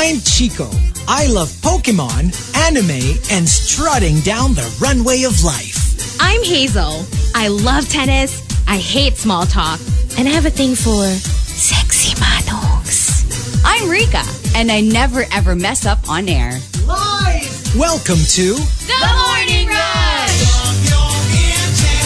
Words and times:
I'm 0.00 0.20
Chico. 0.20 0.70
I 1.08 1.26
love 1.26 1.48
Pokemon, 1.60 2.30
anime, 2.56 3.18
and 3.32 3.48
strutting 3.48 4.20
down 4.20 4.54
the 4.54 4.72
runway 4.80 5.24
of 5.24 5.42
life. 5.42 6.16
I'm 6.20 6.40
Hazel. 6.44 7.04
I 7.34 7.48
love 7.48 7.88
tennis. 7.88 8.46
I 8.68 8.76
hate 8.78 9.16
small 9.16 9.44
talk. 9.44 9.80
And 10.16 10.28
I 10.28 10.30
have 10.30 10.46
a 10.46 10.50
thing 10.50 10.76
for 10.76 11.04
sexy 11.04 12.14
manongs. 12.14 13.60
I'm 13.64 13.90
Rika, 13.90 14.22
and 14.56 14.70
I 14.70 14.82
never 14.82 15.24
ever 15.32 15.56
mess 15.56 15.84
up 15.84 16.08
on 16.08 16.28
air. 16.28 16.60
Live! 16.86 17.74
Welcome 17.76 18.22
to 18.38 18.54
The 18.54 19.02
Morning 19.26 19.66
Rush! 19.66 20.54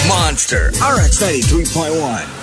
Monster 0.09 0.69
RX 0.69 1.23
93.1. 1.23 2.42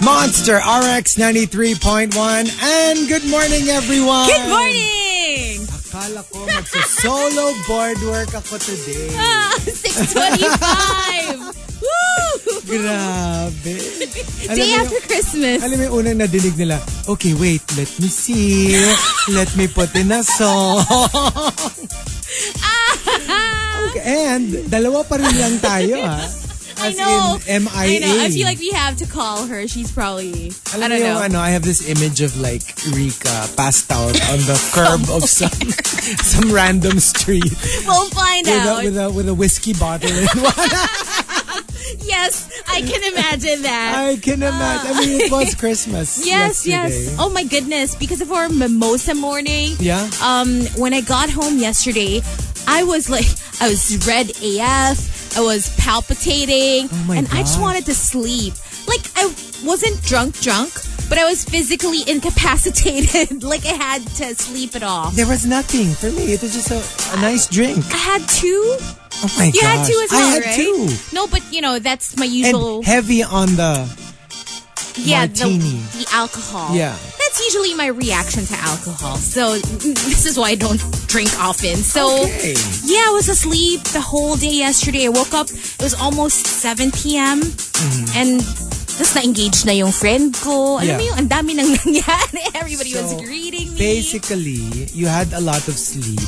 Monster 0.00 0.56
RX 0.56 1.16
93.1 1.16 2.16
and 2.62 2.98
good 3.08 3.24
morning 3.28 3.68
everyone! 3.68 4.26
Good 4.26 4.48
morning! 4.48 5.60
Akala 5.68 6.24
ko 6.24 6.40
magsa-solo 6.48 7.52
board 7.68 8.00
work 8.08 8.32
ako 8.32 8.56
today. 8.56 9.12
Ah, 9.20 9.52
625! 9.60 11.52
Woo! 11.84 12.32
Grabe. 12.70 13.76
Alam 14.48 14.56
Day 14.56 14.64
mo 14.64 14.72
yung- 14.72 14.88
after 14.88 15.02
Christmas. 15.04 15.58
Alam 15.60 15.76
mo 15.76 15.84
yung 15.84 15.94
unang 16.00 16.18
nadinig 16.24 16.56
nila, 16.56 16.80
okay, 17.04 17.36
wait, 17.36 17.60
let 17.76 17.90
me 18.00 18.08
see. 18.08 18.72
Let 19.28 19.52
me 19.52 19.68
put 19.68 19.92
in 19.92 20.08
a 20.10 20.24
song. 20.24 20.80
okay, 23.92 24.02
and 24.32 24.64
dalawa 24.66 25.04
pa 25.04 25.20
rin 25.20 25.34
lang 25.36 25.60
tayo, 25.60 26.00
ha? 26.00 26.24
I 26.82 26.92
know. 26.92 27.38
in 27.46 27.68
I 27.68 27.86
MIA. 27.86 28.00
know. 28.00 28.20
I 28.24 28.30
feel 28.30 28.44
like 28.46 28.58
we 28.58 28.70
have 28.70 28.96
to 28.98 29.06
call 29.06 29.46
her. 29.46 29.66
She's 29.68 29.90
probably. 29.92 30.52
Alam 30.74 30.84
I 30.84 30.88
don't 30.88 31.00
know. 31.00 31.18
ano, 31.22 31.38
I 31.38 31.50
have 31.50 31.62
this 31.62 31.88
image 31.88 32.20
of 32.20 32.36
like 32.40 32.62
Rika 32.92 33.48
passed 33.56 33.90
out 33.92 34.14
on 34.30 34.38
the 34.48 34.58
curb 34.74 35.02
of 35.10 35.28
some 35.28 35.50
some 36.24 36.52
random 36.52 36.98
street 37.00 37.44
We'll 37.86 38.08
find 38.10 38.46
with 38.46 38.54
a, 38.66 38.68
out. 38.70 38.84
with 38.84 38.96
a 38.96 39.10
with 39.10 39.28
a 39.28 39.34
whiskey 39.34 39.74
bottle 39.74 40.10
in 40.10 40.26
one. 40.40 40.54
yes, 42.04 42.48
I 42.68 42.80
can 42.82 43.02
imagine 43.12 43.62
that. 43.62 43.94
I 43.96 44.16
can 44.16 44.42
imagine. 44.42 44.96
I 44.96 45.00
mean, 45.00 45.20
it 45.20 45.30
was 45.32 45.54
Christmas. 45.54 46.24
Yes, 46.26 46.66
yesterday. 46.66 47.04
yes. 47.10 47.16
Oh 47.18 47.30
my 47.30 47.44
goodness! 47.44 47.94
Because 47.94 48.20
of 48.20 48.32
our 48.32 48.48
mimosa 48.48 49.14
morning. 49.14 49.76
Yeah. 49.78 50.08
Um, 50.22 50.62
when 50.76 50.94
I 50.94 51.00
got 51.00 51.30
home 51.30 51.58
yesterday, 51.58 52.22
I 52.66 52.84
was 52.84 53.08
like, 53.10 53.26
I 53.60 53.68
was 53.68 54.06
red 54.06 54.30
AF. 54.42 55.19
I 55.36 55.40
was 55.40 55.74
palpitating, 55.76 56.88
Oh 56.92 57.12
and 57.14 57.26
I 57.32 57.40
just 57.40 57.60
wanted 57.60 57.86
to 57.86 57.94
sleep. 57.94 58.54
Like 58.88 59.00
I 59.16 59.26
wasn't 59.64 60.02
drunk, 60.02 60.38
drunk, 60.40 60.72
but 61.08 61.18
I 61.18 61.24
was 61.24 61.44
physically 61.44 62.02
incapacitated. 62.06 63.42
like 63.42 63.64
I 63.66 63.72
had 63.74 64.02
to 64.18 64.34
sleep 64.34 64.74
it 64.74 64.82
off. 64.82 65.14
There 65.14 65.28
was 65.28 65.46
nothing 65.46 65.88
for 65.94 66.10
me. 66.10 66.32
It 66.32 66.42
was 66.42 66.52
just 66.54 66.70
a, 66.70 66.80
a 67.16 67.20
nice 67.20 67.46
drink. 67.46 67.78
I 67.92 67.96
had 67.98 68.28
two. 68.28 68.76
Oh 69.22 69.34
my 69.36 69.46
You 69.46 69.60
gosh. 69.60 69.62
had 69.62 69.86
two 69.86 70.00
as 70.04 70.10
well, 70.10 70.28
I 70.28 70.32
had 70.34 70.44
right? 70.44 70.54
two. 70.56 70.88
No, 71.14 71.26
but 71.26 71.42
you 71.52 71.60
know 71.60 71.78
that's 71.78 72.16
my 72.16 72.24
usual. 72.24 72.76
And 72.78 72.84
heavy 72.86 73.22
on 73.22 73.48
the 73.56 73.86
yeah, 74.96 75.26
the, 75.26 75.44
the 75.96 76.06
alcohol. 76.12 76.74
Yeah. 76.74 76.96
That's 77.30 77.46
usually 77.54 77.74
my 77.78 77.86
reaction 77.86 78.42
to 78.46 78.56
alcohol. 78.58 79.14
So 79.14 79.54
this 79.54 80.26
is 80.26 80.34
why 80.36 80.50
I 80.50 80.54
don't 80.56 80.82
drink 81.06 81.30
often. 81.38 81.76
So 81.78 82.26
Okay. 82.26 82.58
yeah, 82.82 83.06
I 83.06 83.12
was 83.14 83.28
asleep 83.30 83.82
the 83.94 84.00
whole 84.02 84.34
day 84.34 84.58
yesterday. 84.66 85.06
I 85.06 85.10
woke 85.14 85.32
up, 85.32 85.46
it 85.48 85.78
was 85.82 85.94
almost 85.94 86.42
7 86.46 86.90
p.m. 86.90 87.38
And 88.18 88.42
tapos 88.98 89.14
na-engage 89.14 89.62
na 89.64 89.72
yung 89.78 89.92
friend 89.94 90.34
ko. 90.42 90.82
Alam 90.82 90.82
Mm-hmm. 90.82 90.88
Yeah. 90.90 90.98
mo 90.98 91.02
yung 91.06 91.18
ang 91.22 91.28
dami 91.30 91.50
nang 91.54 91.70
nangyari. 91.78 92.42
Everybody 92.50 92.98
was 92.98 93.14
So, 93.14 93.22
greeting 93.22 93.72
me. 93.72 93.78
Basically, 93.78 94.90
you 94.90 95.06
had 95.06 95.30
a 95.32 95.40
lot 95.40 95.62
of 95.70 95.78
sleep. 95.78 96.18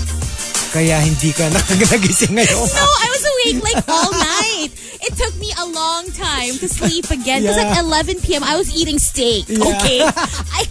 Kaya 0.73 1.05
hindi 1.05 1.37
ka 1.37 1.51
nakagising 1.83 2.33
ngayon. 2.33 2.65
No, 2.73 2.87
I 2.89 3.07
was 3.13 3.23
awake 3.29 3.61
like 3.61 3.85
all 3.93 4.09
night. 4.17 4.73
It 5.05 5.13
took 5.21 5.37
me 5.37 5.53
a 5.61 5.67
long 5.69 6.09
time 6.17 6.57
to 6.57 6.67
sleep 6.71 7.13
again. 7.13 7.45
Because 7.45 7.61
Yeah. 7.61 7.77
at 7.77 7.85
11 7.85 8.25
p.m. 8.25 8.41
I 8.41 8.57
was 8.57 8.73
eating 8.73 8.97
steak. 8.97 9.53
Yeah. 9.53 9.69
Okay, 9.69 10.01
I 10.57 10.62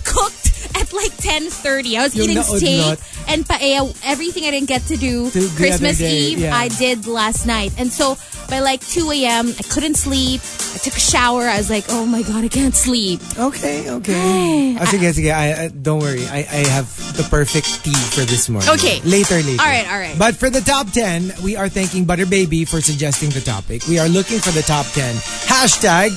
at 0.91 0.97
like 0.97 1.11
10:30. 1.17 1.97
I 1.97 2.03
was 2.03 2.15
Yung 2.15 2.29
eating 2.29 2.43
steak 2.43 2.99
and 3.27 3.45
paella. 3.45 3.95
Everything 4.03 4.45
I 4.45 4.51
didn't 4.51 4.67
get 4.67 4.83
to 4.87 4.97
do 4.97 5.29
To 5.31 5.49
Christmas 5.55 6.01
Eve, 6.01 6.39
yeah. 6.39 6.55
I 6.55 6.67
did 6.67 7.07
last 7.07 7.45
night. 7.45 7.73
And 7.77 7.91
so 7.91 8.17
by 8.49 8.59
like 8.59 8.85
2 8.85 9.11
a.m., 9.11 9.53
I 9.57 9.63
couldn't 9.63 9.95
sleep. 9.95 10.41
I 10.75 10.77
took 10.77 10.95
a 10.95 10.99
shower. 10.99 11.43
I 11.43 11.57
was 11.57 11.69
like, 11.69 11.85
oh 11.89 12.05
my 12.05 12.21
god, 12.21 12.43
I 12.43 12.47
can't 12.47 12.75
sleep. 12.75 13.21
Okay, 13.37 13.89
okay. 13.89 14.75
Oh, 14.79 14.85
sige, 14.85 15.07
sige. 15.15 15.31
I, 15.31 15.65
I, 15.65 15.67
don't 15.69 15.99
worry. 15.99 16.27
I, 16.27 16.39
I 16.39 16.61
have 16.67 16.87
the 17.15 17.23
perfect 17.23 17.83
tea 17.83 17.95
for 18.11 18.27
this 18.27 18.49
morning. 18.49 18.69
Okay. 18.71 18.99
Later, 19.01 19.39
later. 19.39 19.61
All 19.61 19.67
right, 19.67 19.87
all 19.87 19.99
right. 19.99 20.17
But 20.19 20.35
for 20.35 20.49
the 20.49 20.61
top 20.61 20.91
10, 20.91 21.33
we 21.43 21.55
are 21.55 21.69
thanking 21.69 22.05
Butter 22.05 22.25
Baby 22.25 22.65
for 22.65 22.81
suggesting 22.81 23.29
the 23.31 23.41
topic. 23.41 23.87
We 23.87 23.99
are 23.99 24.09
looking 24.09 24.39
for 24.39 24.51
the 24.51 24.63
top 24.63 24.85
10. 24.87 25.15
Hashtag, 25.47 26.11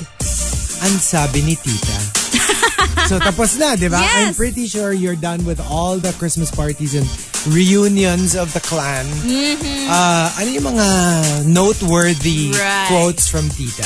ang 0.83 0.95
sabi 0.99 1.43
ni 1.43 1.55
tita. 1.55 2.14
So 3.05 3.19
tapos 3.19 3.57
na, 3.57 3.75
di 3.75 3.89
ba? 3.89 3.99
I'm 3.99 4.31
Yes. 4.31 4.37
pretty 4.37 4.67
sure 4.67 4.93
you're 4.93 5.17
done 5.17 5.45
with 5.45 5.61
all 5.61 5.97
the 5.97 6.13
Christmas 6.15 6.49
parties 6.49 6.95
and 6.95 7.05
reunions 7.47 8.35
of 8.35 8.53
the 8.53 8.61
clan. 8.61 9.05
Mm-hmm. 9.23 9.87
Uh, 9.87 10.27
ano 10.35 10.49
yung 10.51 10.67
mga 10.71 10.87
noteworthy 11.47 12.53
Right. 12.53 12.89
quotes 12.89 13.29
from 13.29 13.49
tita? 13.51 13.85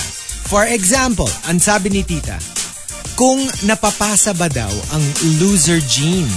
For 0.48 0.64
example, 0.64 1.28
ang 1.44 1.58
sabi 1.58 1.90
ni 1.90 2.02
tita, 2.02 2.38
kung 3.14 3.38
napapasa 3.62 4.32
ba 4.32 4.46
daw 4.46 4.70
ang 4.90 5.02
loser 5.38 5.82
gene? 5.82 6.30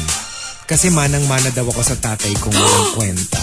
Kasi 0.65 0.87
manang-mana 0.87 1.51
daw 1.51 1.67
ako 1.67 1.81
sa 1.81 1.95
tatay 1.95 2.31
kong 2.37 2.55
walang 2.57 2.89
kwenta. 2.93 3.39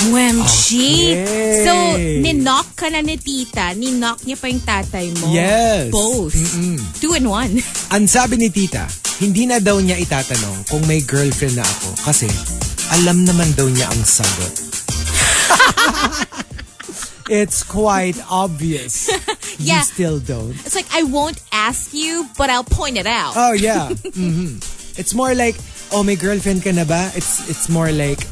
OMG! 0.00 0.68
Okay. 1.12 1.60
So, 1.60 1.72
ninok 2.24 2.72
ka 2.72 2.88
na 2.88 3.04
ni 3.04 3.20
tita. 3.20 3.76
Ninok 3.76 4.24
niya 4.24 4.36
pa 4.40 4.48
yung 4.48 4.64
tatay 4.64 5.12
mo. 5.20 5.28
Yes. 5.28 5.92
Both. 5.92 6.32
Two 7.04 7.12
in 7.12 7.28
one. 7.28 7.60
Ang 7.92 8.08
sabi 8.08 8.40
ni 8.40 8.48
tita, 8.48 8.88
hindi 9.20 9.44
na 9.44 9.60
daw 9.60 9.76
niya 9.76 10.00
itatanong 10.00 10.64
kung 10.72 10.80
may 10.88 11.04
girlfriend 11.04 11.60
na 11.60 11.66
ako 11.68 11.88
kasi 12.08 12.24
alam 12.96 13.28
naman 13.28 13.52
daw 13.52 13.68
niya 13.68 13.92
ang 13.92 14.00
sagot. 14.00 14.52
It's 17.30 17.62
quite 17.62 18.16
obvious. 18.26 19.12
Yeah. 19.60 19.84
You 19.84 19.92
still 19.92 20.18
don't. 20.24 20.56
It's 20.64 20.72
like, 20.72 20.88
I 20.88 21.02
won't 21.04 21.36
ask 21.52 21.92
you, 21.92 22.24
but 22.40 22.48
I'll 22.48 22.64
point 22.64 22.96
it 22.96 23.04
out. 23.04 23.36
Oh 23.36 23.52
yeah. 23.52 23.92
hmm 24.16 24.56
It's 24.96 25.12
more 25.12 25.36
like, 25.36 25.52
oh 25.92 26.00
may 26.00 26.16
girlfriend 26.16 26.64
ka 26.64 26.72
na 26.72 26.88
ba? 26.88 27.12
It's 27.12 27.44
it's 27.44 27.68
more 27.68 27.92
like, 27.92 28.24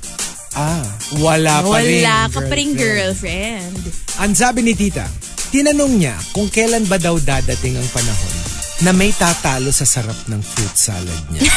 ah, 0.54 0.84
wala 1.18 1.60
pa 1.60 1.78
rin. 1.80 2.00
Wala 2.00 2.30
ka 2.30 2.40
pa 2.40 2.54
rin 2.54 2.70
girlfriend. 2.72 3.82
Ang 4.18 4.32
sabi 4.32 4.62
ni 4.62 4.72
tita, 4.72 5.04
tinanong 5.50 5.94
niya 5.96 6.16
kung 6.32 6.48
kailan 6.48 6.86
ba 6.86 6.96
daw 6.96 7.16
dadating 7.18 7.76
ang 7.76 7.88
panahon 7.90 8.34
na 8.78 8.94
may 8.94 9.10
tatalo 9.10 9.68
sa 9.68 9.82
sarap 9.82 10.16
ng 10.26 10.38
fruit 10.38 10.74
salad 10.74 11.20
niya. 11.28 11.42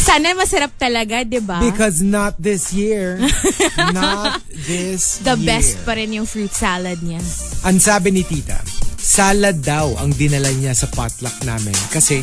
Sana 0.00 0.34
masarap 0.34 0.74
talaga, 0.74 1.22
di 1.22 1.38
ba? 1.38 1.60
Because 1.60 2.00
not 2.00 2.34
this 2.40 2.72
year. 2.72 3.20
not 3.94 4.40
this 4.66 5.20
The 5.22 5.36
year. 5.36 5.46
best 5.46 5.78
pa 5.84 5.94
rin 5.94 6.10
yung 6.10 6.26
fruit 6.26 6.50
salad 6.50 6.98
niya. 6.98 7.20
Ang 7.62 7.78
sabi 7.78 8.10
ni 8.10 8.24
tita, 8.24 8.58
salad 8.98 9.62
daw 9.62 9.92
ang 10.00 10.10
dinala 10.10 10.50
niya 10.50 10.74
sa 10.74 10.90
potluck 10.90 11.36
namin 11.44 11.76
kasi 11.92 12.18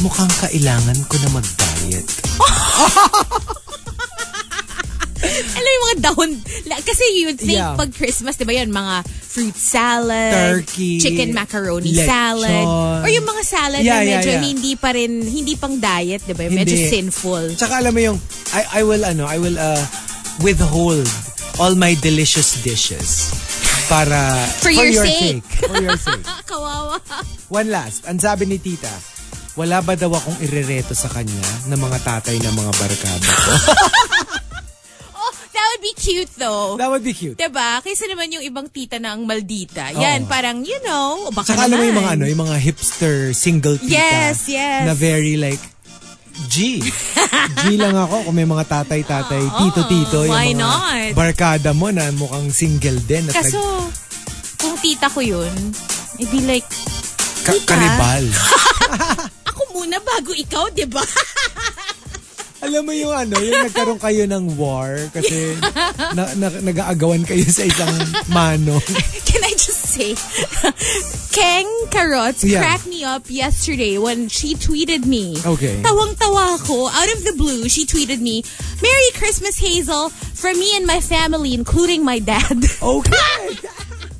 mukhang 0.00 0.30
kailangan 0.40 0.96
ko 1.04 1.14
na 1.20 1.30
mag-diet. 1.34 2.06
Yung 5.74 5.84
mga 5.84 5.96
dahon. 6.06 6.30
Kasi 6.80 7.02
you 7.14 7.24
would 7.26 7.38
think 7.38 7.58
Yeah. 7.58 7.74
pag 7.74 7.90
Christmas, 7.90 8.34
di 8.34 8.42
ba 8.42 8.54
yun, 8.54 8.70
mga 8.70 9.02
fruit 9.04 9.54
salad, 9.54 10.62
Turkey, 10.62 10.98
chicken 10.98 11.30
macaroni 11.30 11.90
lechon. 11.90 12.06
salad, 12.06 12.66
or 13.02 13.10
yung 13.10 13.26
mga 13.26 13.42
salad 13.42 13.82
Yeah, 13.82 13.98
na 13.98 14.00
yeah, 14.00 14.10
medyo 14.14 14.30
yeah. 14.32 14.42
hindi 14.44 14.72
pa 14.74 14.90
rin, 14.90 15.12
hindi 15.20 15.54
pang 15.54 15.74
diet, 15.74 16.22
di 16.22 16.32
ba? 16.32 16.46
Medyo 16.46 16.70
Hindi. 16.72 16.86
sinful. 16.88 17.58
Tsaka 17.58 17.82
alam 17.82 17.90
mo 17.90 18.00
yung, 18.00 18.18
I, 18.50 18.78
I 18.78 18.86
will, 18.86 19.02
ano, 19.02 19.26
I 19.26 19.36
will 19.36 19.58
uh, 19.58 19.82
withhold 20.40 21.02
all 21.58 21.74
my 21.74 21.94
delicious 21.96 22.62
dishes 22.62 23.34
para 23.86 24.38
For 24.58 24.70
your 24.70 24.94
sake. 24.94 25.42
For 25.60 25.78
your 25.78 25.98
sake. 25.98 26.22
Kawawa. 26.50 27.02
One 27.48 27.68
last. 27.68 28.06
Ang 28.06 28.18
sabi 28.18 28.46
ni 28.46 28.58
tita, 28.58 28.90
wala 29.54 29.78
ba 29.78 29.94
daw 29.94 30.10
akong 30.10 30.38
irereto 30.40 30.94
sa 30.94 31.06
kanya 31.06 31.38
ng 31.66 31.78
mga 31.78 31.98
tatay 32.02 32.38
ng 32.38 32.54
mga 32.54 32.72
barkada 32.74 33.28
ko? 33.28 33.50
cute 36.04 36.32
though. 36.36 36.76
That 36.76 36.86
would 36.86 37.00
be 37.00 37.10
cute. 37.10 37.34
Diba? 37.34 37.80
Kaysa 37.80 38.04
naman 38.04 38.28
yung 38.28 38.44
ibang 38.44 38.68
tita 38.68 39.00
na 39.00 39.16
ang 39.16 39.24
maldita. 39.24 39.88
Yan, 39.90 40.24
Oo. 40.24 40.28
parang, 40.28 40.60
you 40.60 40.76
know, 40.82 41.32
baka 41.32 41.56
Tsaka 41.56 41.64
alam 41.64 41.80
mo 41.80 41.84
yung 41.84 41.96
mga 41.96 42.12
naman. 42.12 42.20
ano, 42.20 42.24
yung 42.28 42.42
mga 42.44 42.56
hipster 42.60 43.16
single 43.32 43.80
tita. 43.80 43.88
Yes, 43.90 44.44
yes. 44.46 44.84
Na 44.84 44.92
very 44.92 45.40
like, 45.40 45.60
G. 46.50 46.82
G 47.56 47.78
lang 47.78 47.94
ako 47.94 48.26
kung 48.26 48.34
may 48.34 48.44
mga 48.44 48.66
tatay-tatay, 48.66 49.38
tito-tito. 49.56 50.26
why 50.28 50.50
yung 50.50 50.58
mga 50.58 50.58
not? 50.58 51.14
barkada 51.14 51.70
mo 51.70 51.88
na 51.88 52.10
mukhang 52.10 52.50
single 52.50 52.98
din. 53.00 53.24
At 53.30 53.38
Kaso, 53.40 53.56
nag- 53.56 53.94
kung 54.58 54.74
tita 54.76 55.06
ko 55.06 55.22
yun, 55.22 55.54
I'd 56.18 56.28
be 56.28 56.42
like, 56.42 56.66
Ka- 57.42 57.54
Tita. 57.54 57.70
kanibal. 57.70 58.24
Ako 59.52 59.60
muna 59.74 60.00
bago 60.00 60.32
ikaw, 60.32 60.66
di 60.70 60.88
ba? 60.88 61.04
Alam 62.62 62.86
mo 62.86 62.92
yung 62.94 63.10
ano, 63.12 63.36
yung 63.42 63.66
nagkaroon 63.66 63.98
kayo 63.98 64.24
ng 64.30 64.54
war 64.56 64.96
kasi 65.10 65.58
na, 66.14 66.30
na, 66.38 66.46
nag-aagawan 66.62 67.26
kayo 67.26 67.44
sa 67.44 67.66
isang 67.66 67.92
mano. 68.30 68.78
Can 69.28 69.42
I 69.42 69.52
just 69.58 69.90
say, 69.90 70.14
Keng 71.34 71.68
Carrots 71.90 72.46
Yeah. 72.46 72.62
cracked 72.62 72.86
me 72.86 73.02
up 73.02 73.26
yesterday 73.28 73.98
when 73.98 74.28
she 74.30 74.54
tweeted 74.54 75.04
me. 75.04 75.34
Okay. 75.42 75.82
Tawang-tawa 75.82 76.56
ako. 76.62 76.86
Out 76.88 77.10
of 77.12 77.26
the 77.26 77.34
blue, 77.36 77.68
she 77.68 77.84
tweeted 77.84 78.22
me, 78.22 78.44
Merry 78.80 79.10
Christmas, 79.18 79.58
Hazel, 79.58 80.08
from 80.32 80.54
me 80.56 80.76
and 80.78 80.86
my 80.86 81.00
family, 81.00 81.52
including 81.54 82.04
my 82.04 82.18
dad. 82.22 82.64
Okay. 82.80 83.58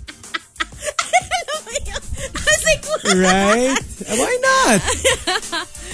I 1.69 2.43
was 2.45 2.63
like, 2.65 2.83
what? 2.85 3.03
Right? 3.17 3.77
Why 4.09 4.35
not? 4.41 4.79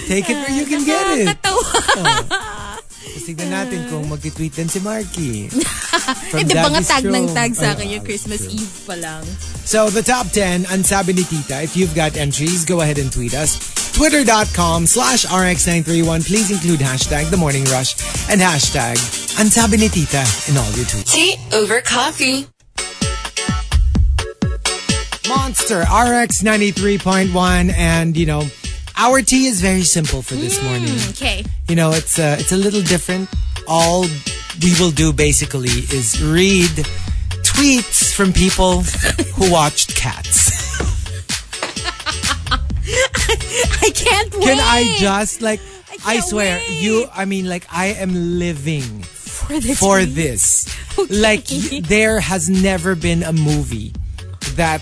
Take 0.07 0.29
it 0.29 0.35
where 0.35 0.51
you 0.51 0.65
can 0.65 0.83
get 0.85 1.05
it. 1.19 1.27
Nakakatawa. 1.27 2.81
Tapos 3.21 3.37
tignan 3.37 3.53
natin 3.53 3.85
kung 3.85 4.09
mag-tweet 4.09 4.49
din 4.49 4.65
si 4.65 4.81
Marky. 4.81 5.45
From 6.33 6.41
di 6.41 6.57
ba 6.57 6.73
nga 6.73 6.81
Daddy's 6.81 6.89
tag 6.89 7.05
ng 7.05 7.25
tag 7.37 7.51
sa 7.53 7.65
Oh, 7.69 7.73
akin 7.77 7.85
yung 7.93 8.01
oh, 8.01 8.07
Christmas 8.09 8.41
true. 8.49 8.57
Eve 8.57 8.77
pa 8.89 8.95
lang. 8.97 9.21
So 9.61 9.93
the 9.93 10.01
top 10.01 10.33
10, 10.33 10.65
Ansabi 10.73 11.13
ni 11.13 11.21
Tita. 11.21 11.61
If 11.61 11.77
you've 11.77 11.93
got 11.93 12.17
entries, 12.17 12.65
go 12.65 12.81
ahead 12.81 12.97
and 12.97 13.13
tweet 13.13 13.37
us. 13.37 13.61
Twitter.com 13.93 14.89
slash 14.89 15.29
RX931. 15.29 16.25
Please 16.25 16.49
include 16.49 16.81
hashtag 16.81 17.29
The 17.29 17.37
Morning 17.37 17.65
Rush 17.69 17.93
and 18.31 18.41
hashtag 18.41 18.97
Ansabi 19.37 19.77
ni 19.77 19.89
Tita 19.93 20.25
in 20.49 20.57
all 20.57 20.71
your 20.73 20.89
tweets. 20.89 21.13
Tea 21.13 21.37
over 21.53 21.77
coffee. 21.85 22.49
Monster 25.35 25.79
RX 25.79 26.43
93.1 26.43 27.73
and 27.77 28.17
you 28.17 28.25
know 28.25 28.43
our 28.97 29.21
tea 29.21 29.45
is 29.47 29.61
very 29.61 29.83
simple 29.83 30.21
for 30.21 30.35
this 30.35 30.61
morning. 30.61 30.93
Okay. 31.11 31.45
You 31.69 31.75
know 31.77 31.91
it's 31.91 32.19
uh, 32.19 32.35
it's 32.37 32.51
a 32.51 32.57
little 32.57 32.81
different. 32.81 33.29
All 33.65 34.01
we 34.61 34.73
will 34.77 34.91
do 34.91 35.13
basically 35.13 35.69
is 35.69 36.21
read 36.21 36.69
tweets 37.47 38.13
from 38.13 38.33
people 38.33 38.81
who 39.35 39.49
watched 39.49 39.95
Cats. 39.95 40.51
I 43.81 43.89
can't 43.95 44.33
wait. 44.33 44.43
Can 44.43 44.59
I 44.59 44.95
just 44.99 45.41
like 45.41 45.61
I, 46.05 46.15
can't 46.15 46.25
swear 46.25 46.59
wait. 46.59 46.81
you 46.81 47.07
I 47.13 47.23
mean 47.23 47.47
like 47.47 47.65
I 47.71 47.87
am 47.87 48.37
living 48.37 49.01
for 49.03 49.59
this? 49.61 49.79
for 49.79 49.99
week. 49.99 50.09
this. 50.09 50.67
Okay. 50.99 51.15
Like 51.15 51.47
there 51.87 52.19
has 52.19 52.49
never 52.49 52.95
been 52.95 53.23
a 53.23 53.31
movie 53.31 53.93
that 54.55 54.81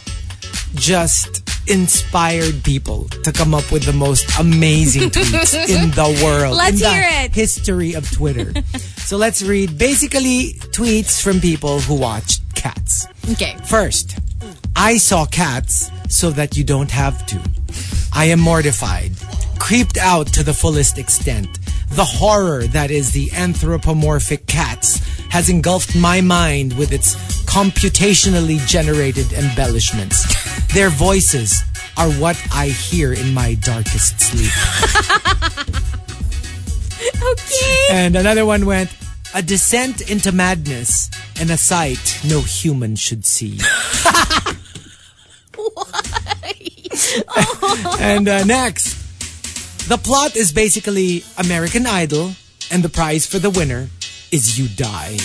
just 0.75 1.43
inspired 1.69 2.63
people 2.63 3.05
to 3.23 3.31
come 3.31 3.53
up 3.53 3.71
with 3.71 3.83
the 3.83 3.93
most 3.93 4.39
amazing 4.39 5.09
tweets 5.09 5.69
in 5.69 5.91
the 5.91 6.23
world. 6.23 6.57
Let's 6.57 6.73
in 6.73 6.79
the 6.79 6.89
hear 6.89 7.25
it. 7.25 7.33
History 7.33 7.93
of 7.93 8.09
Twitter. 8.11 8.51
so 8.77 9.17
let's 9.17 9.41
read 9.41 9.77
basically 9.77 10.53
tweets 10.71 11.21
from 11.21 11.39
people 11.39 11.79
who 11.79 11.95
watched 11.95 12.41
Cats. 12.55 13.07
Okay. 13.31 13.55
First, 13.65 14.17
I 14.75 14.97
saw 14.97 15.25
cats 15.25 15.89
so 16.09 16.29
that 16.31 16.57
you 16.57 16.63
don't 16.63 16.91
have 16.91 17.25
to. 17.27 17.41
I 18.13 18.25
am 18.25 18.39
mortified, 18.39 19.11
creeped 19.59 19.97
out 19.97 20.27
to 20.33 20.43
the 20.43 20.53
fullest 20.53 20.97
extent. 20.97 21.59
The 21.91 22.03
horror 22.03 22.63
that 22.67 22.91
is 22.91 23.11
the 23.11 23.31
anthropomorphic 23.31 24.45
cats 24.47 24.97
has 25.29 25.49
engulfed 25.49 25.95
my 25.95 26.21
mind 26.21 26.77
with 26.77 26.91
its 26.91 27.15
computationally 27.45 28.65
generated 28.67 29.31
embellishments. 29.33 30.25
Their 30.73 30.89
voices 30.89 31.63
are 31.97 32.11
what 32.11 32.41
I 32.53 32.67
hear 32.67 33.13
in 33.13 33.33
my 33.33 33.55
darkest 33.55 34.19
sleep. 34.19 34.51
Okay. 37.21 37.87
And 37.91 38.15
another 38.15 38.45
one 38.45 38.65
went, 38.65 38.93
a 39.33 39.41
descent 39.41 40.09
into 40.09 40.31
madness 40.31 41.09
and 41.39 41.49
a 41.49 41.57
sight 41.57 42.19
no 42.25 42.41
human 42.41 42.95
should 42.95 43.25
see. 43.25 43.59
and 47.99 48.27
uh, 48.27 48.43
next, 48.43 48.95
the 49.87 49.97
plot 49.97 50.35
is 50.35 50.51
basically 50.51 51.23
American 51.37 51.85
Idol, 51.85 52.33
and 52.71 52.83
the 52.83 52.89
prize 52.89 53.25
for 53.25 53.39
the 53.39 53.49
winner 53.49 53.89
is 54.31 54.59
you 54.59 54.67
die. 54.67 55.17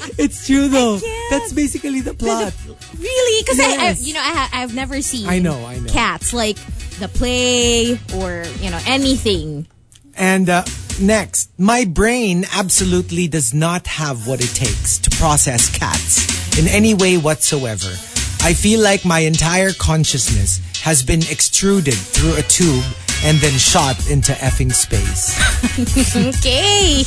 It's 0.18 0.46
true 0.46 0.68
though. 0.68 0.98
That's 1.30 1.52
basically 1.52 2.00
the 2.00 2.14
plot. 2.14 2.54
Really? 2.98 3.42
Because 3.42 3.60
I, 3.60 3.88
I, 3.88 3.96
you 3.98 4.14
know, 4.14 4.20
I 4.20 4.32
ha- 4.32 4.50
I've 4.52 4.74
never 4.74 5.00
seen. 5.00 5.28
I 5.28 5.38
know, 5.38 5.64
I 5.64 5.78
know. 5.78 5.90
Cats 5.90 6.32
like 6.32 6.56
the 6.98 7.08
play 7.08 7.98
or 8.14 8.44
you 8.60 8.70
know 8.70 8.80
anything. 8.86 9.66
And 10.14 10.48
uh, 10.50 10.64
next, 11.00 11.50
my 11.58 11.84
brain 11.84 12.44
absolutely 12.54 13.28
does 13.28 13.54
not 13.54 13.86
have 13.86 14.26
what 14.26 14.42
it 14.44 14.54
takes 14.54 14.98
to 14.98 15.10
process 15.16 15.74
cats 15.76 16.58
in 16.58 16.66
any 16.68 16.94
way 16.94 17.16
whatsoever. 17.16 17.88
I 18.42 18.54
feel 18.54 18.80
like 18.80 19.04
my 19.04 19.20
entire 19.20 19.72
consciousness 19.72 20.60
has 20.82 21.02
been 21.02 21.20
extruded 21.30 21.94
through 21.94 22.36
a 22.36 22.42
tube 22.42 22.84
and 23.22 23.38
then 23.38 23.52
shot 23.58 24.08
into 24.10 24.32
effing 24.32 24.72
space. 24.72 25.36
Okay. 26.40 27.02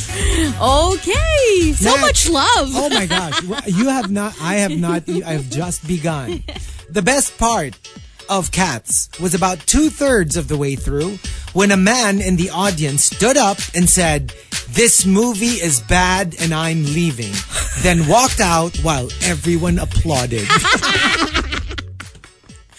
Okay. 0.61 1.73
So 1.73 1.97
much 1.97 2.29
love. 2.29 2.69
Oh 2.73 2.89
my 2.89 3.05
gosh. 3.05 3.41
You 3.67 3.89
have 3.89 4.11
not, 4.11 4.35
I 4.41 4.55
have 4.55 4.77
not, 4.77 5.07
I've 5.09 5.49
just 5.49 5.87
begun. 5.87 6.43
The 6.89 7.01
best 7.01 7.37
part 7.37 7.77
of 8.29 8.51
Cats 8.51 9.09
was 9.19 9.33
about 9.33 9.59
two 9.59 9.89
thirds 9.89 10.37
of 10.37 10.47
the 10.47 10.57
way 10.57 10.75
through 10.75 11.17
when 11.53 11.71
a 11.71 11.77
man 11.77 12.21
in 12.21 12.35
the 12.35 12.49
audience 12.51 13.03
stood 13.05 13.37
up 13.37 13.57
and 13.75 13.89
said, 13.89 14.33
This 14.69 15.05
movie 15.05 15.59
is 15.61 15.81
bad 15.81 16.35
and 16.39 16.53
I'm 16.53 16.83
leaving. 16.83 17.33
Then 17.81 18.07
walked 18.07 18.39
out 18.39 18.77
while 18.77 19.09
everyone 19.23 19.79
applauded. 19.79 20.47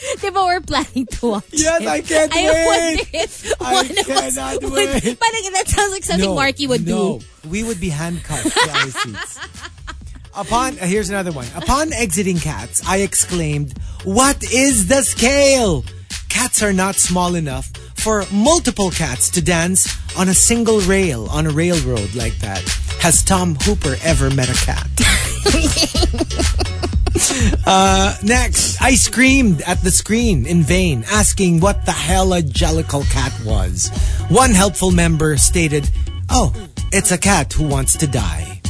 Diba 0.18 0.44
we're 0.46 0.60
planning 0.60 1.06
to 1.06 1.26
watch 1.26 1.44
Yes, 1.50 1.80
it? 1.82 1.88
I 1.88 2.00
can't 2.00 2.32
I 2.34 2.42
wait. 2.44 2.66
wonder 2.66 3.04
if 3.14 3.60
I 3.60 3.72
one 3.74 3.84
of 3.90 3.98
us 3.98 4.06
cannot 4.34 4.62
would. 4.62 4.72
wait. 4.72 5.02
Parang 5.20 5.52
that 5.52 5.64
sounds 5.66 5.92
like 5.92 6.04
something 6.04 6.34
Marky 6.34 6.66
would 6.66 6.86
no, 6.86 7.18
do. 7.20 7.48
We 7.48 7.62
would 7.64 7.80
be 7.80 7.88
handcuffed 7.90 8.52
to 8.52 8.70
our 8.70 8.90
seats. 8.90 9.38
Upon 10.36 10.78
uh, 10.80 10.86
here's 10.86 11.10
another 11.10 11.30
one. 11.32 11.46
Upon 11.54 11.92
exiting 11.92 12.38
cats, 12.38 12.82
I 12.88 12.98
exclaimed, 12.98 13.74
"What 14.02 14.42
is 14.52 14.88
the 14.88 15.02
scale? 15.02 15.84
Cats 16.28 16.60
are 16.62 16.72
not 16.72 16.96
small 16.96 17.36
enough 17.36 17.66
for 17.94 18.24
multiple 18.32 18.90
cats 18.90 19.30
to 19.30 19.40
dance 19.40 19.86
on 20.18 20.28
a 20.28 20.34
single 20.34 20.80
rail 20.80 21.28
on 21.30 21.46
a 21.46 21.50
railroad 21.50 22.14
like 22.16 22.36
that. 22.40 22.60
Has 23.00 23.22
Tom 23.22 23.54
Hooper 23.62 23.94
ever 24.02 24.28
met 24.30 24.48
a 24.50 24.54
cat?" 24.66 24.90
Uh, 27.66 28.14
Next, 28.22 28.80
I 28.80 28.94
screamed 28.94 29.62
at 29.62 29.80
the 29.82 29.90
screen 29.90 30.46
in 30.46 30.62
vain, 30.62 31.04
asking 31.10 31.60
what 31.60 31.86
the 31.86 31.92
hell 31.92 32.34
a 32.34 32.42
jellicle 32.42 33.08
cat 33.10 33.32
was. 33.44 33.88
One 34.28 34.50
helpful 34.50 34.90
member 34.90 35.36
stated, 35.38 35.88
Oh, 36.28 36.52
it's 36.92 37.10
a 37.10 37.18
cat 37.18 37.52
who 37.52 37.66
wants 37.66 37.96
to 37.98 38.06
die. 38.06 38.60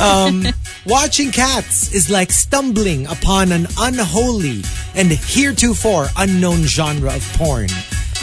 um, 0.00 0.44
watching 0.86 1.32
cats 1.32 1.92
is 1.92 2.10
like 2.10 2.30
stumbling 2.30 3.06
upon 3.06 3.52
an 3.52 3.66
unholy 3.78 4.62
and 4.94 5.10
heretofore 5.10 6.06
unknown 6.16 6.62
genre 6.62 7.14
of 7.14 7.22
porn. 7.34 7.68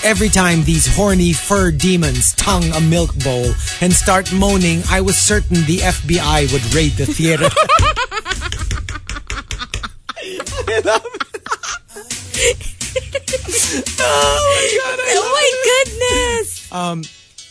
Every 0.03 0.29
time 0.29 0.63
these 0.63 0.85
horny 0.95 1.31
fur 1.33 1.71
demons 1.71 2.33
tongue 2.35 2.69
a 2.73 2.81
milk 2.81 3.15
bowl 3.23 3.53
and 3.81 3.93
start 3.93 4.31
moaning, 4.33 4.83
I 4.89 5.01
was 5.01 5.17
certain 5.17 5.63
the 5.65 5.77
FBI 5.79 6.51
would 6.51 6.73
raid 6.75 6.91
the 6.93 7.05
theater. 7.05 7.49
Oh 14.05 15.29
my 15.33 15.85
goodness! 15.85 16.71
Um, 16.71 17.03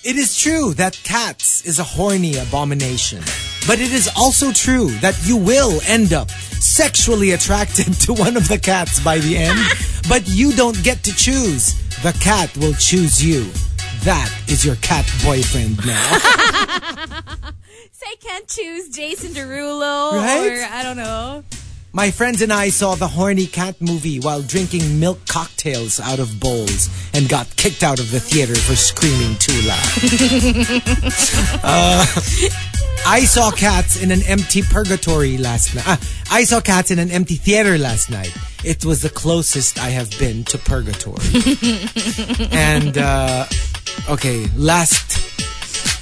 It 0.05 0.17
is 0.17 0.37
true 0.37 0.75
that 0.75 0.99
cats 1.05 1.65
is 1.65 1.79
a 1.79 1.85
horny 1.85 2.37
abomination. 2.37 3.23
But 3.69 3.79
it 3.79 3.93
is 3.93 4.11
also 4.17 4.51
true 4.53 4.91
that 5.01 5.17
you 5.25 5.37
will 5.37 5.81
end 5.87 6.13
up 6.13 6.29
sexually 6.31 7.31
attracted 7.31 7.95
to 8.07 8.13
one 8.13 8.37
of 8.37 8.49
the 8.49 8.59
cats 8.59 8.99
by 9.01 9.19
the 9.19 9.37
end. 9.39 9.59
but 10.09 10.27
you 10.29 10.53
don't 10.53 10.83
get 10.83 11.05
to 11.05 11.15
choose. 11.15 11.75
The 12.03 12.13
cat 12.21 12.57
will 12.57 12.75
choose 12.75 13.25
you. 13.25 13.45
That 14.03 14.29
is 14.49 14.65
your 14.65 14.75
cat 14.77 15.07
boyfriend 15.25 15.85
now. 15.87 16.19
So 17.95 18.07
I 18.09 18.17
can't 18.21 18.49
choose 18.49 18.89
Jason 18.89 19.31
Derulo 19.33 20.13
Right? 20.15 20.51
or 20.51 20.65
I 20.75 20.83
don't 20.83 20.97
know. 20.97 21.45
My 21.95 22.11
friends 22.11 22.41
and 22.41 22.51
I 22.53 22.71
saw 22.71 22.95
the 22.95 23.07
horny 23.07 23.47
cat 23.47 23.79
movie 23.81 24.19
while 24.19 24.41
drinking 24.41 24.99
milk 24.99 25.19
cocktails 25.29 26.01
out 26.01 26.19
of 26.21 26.41
bowls 26.41 26.89
and 27.13 27.29
got 27.29 27.55
kicked 27.57 27.83
out 27.83 28.01
of 28.01 28.11
the 28.11 28.19
theater 28.19 28.55
for 28.55 28.75
screaming 28.75 29.37
too 29.39 29.61
loud. 29.69 29.79
I 33.05 33.25
saw 33.27 33.51
cats 33.51 34.03
in 34.03 34.11
an 34.11 34.23
empty 34.23 34.63
purgatory 34.63 35.37
last 35.37 35.75
night. 35.75 35.85
Ah, 35.87 36.01
I 36.31 36.45
saw 36.45 36.61
cats 36.63 36.91
in 36.91 36.99
an 36.99 37.11
empty 37.11 37.35
theater 37.35 37.77
last 37.77 38.09
night. 38.11 38.35
It 38.65 38.87
was 38.87 39.03
the 39.03 39.11
closest 39.11 39.79
I 39.79 39.91
have 39.91 40.11
been 40.19 40.45
to 40.45 40.57
purgatory. 40.59 41.19
and 42.53 42.97
uh, 42.97 43.45
okay, 44.09 44.47
last 44.57 45.19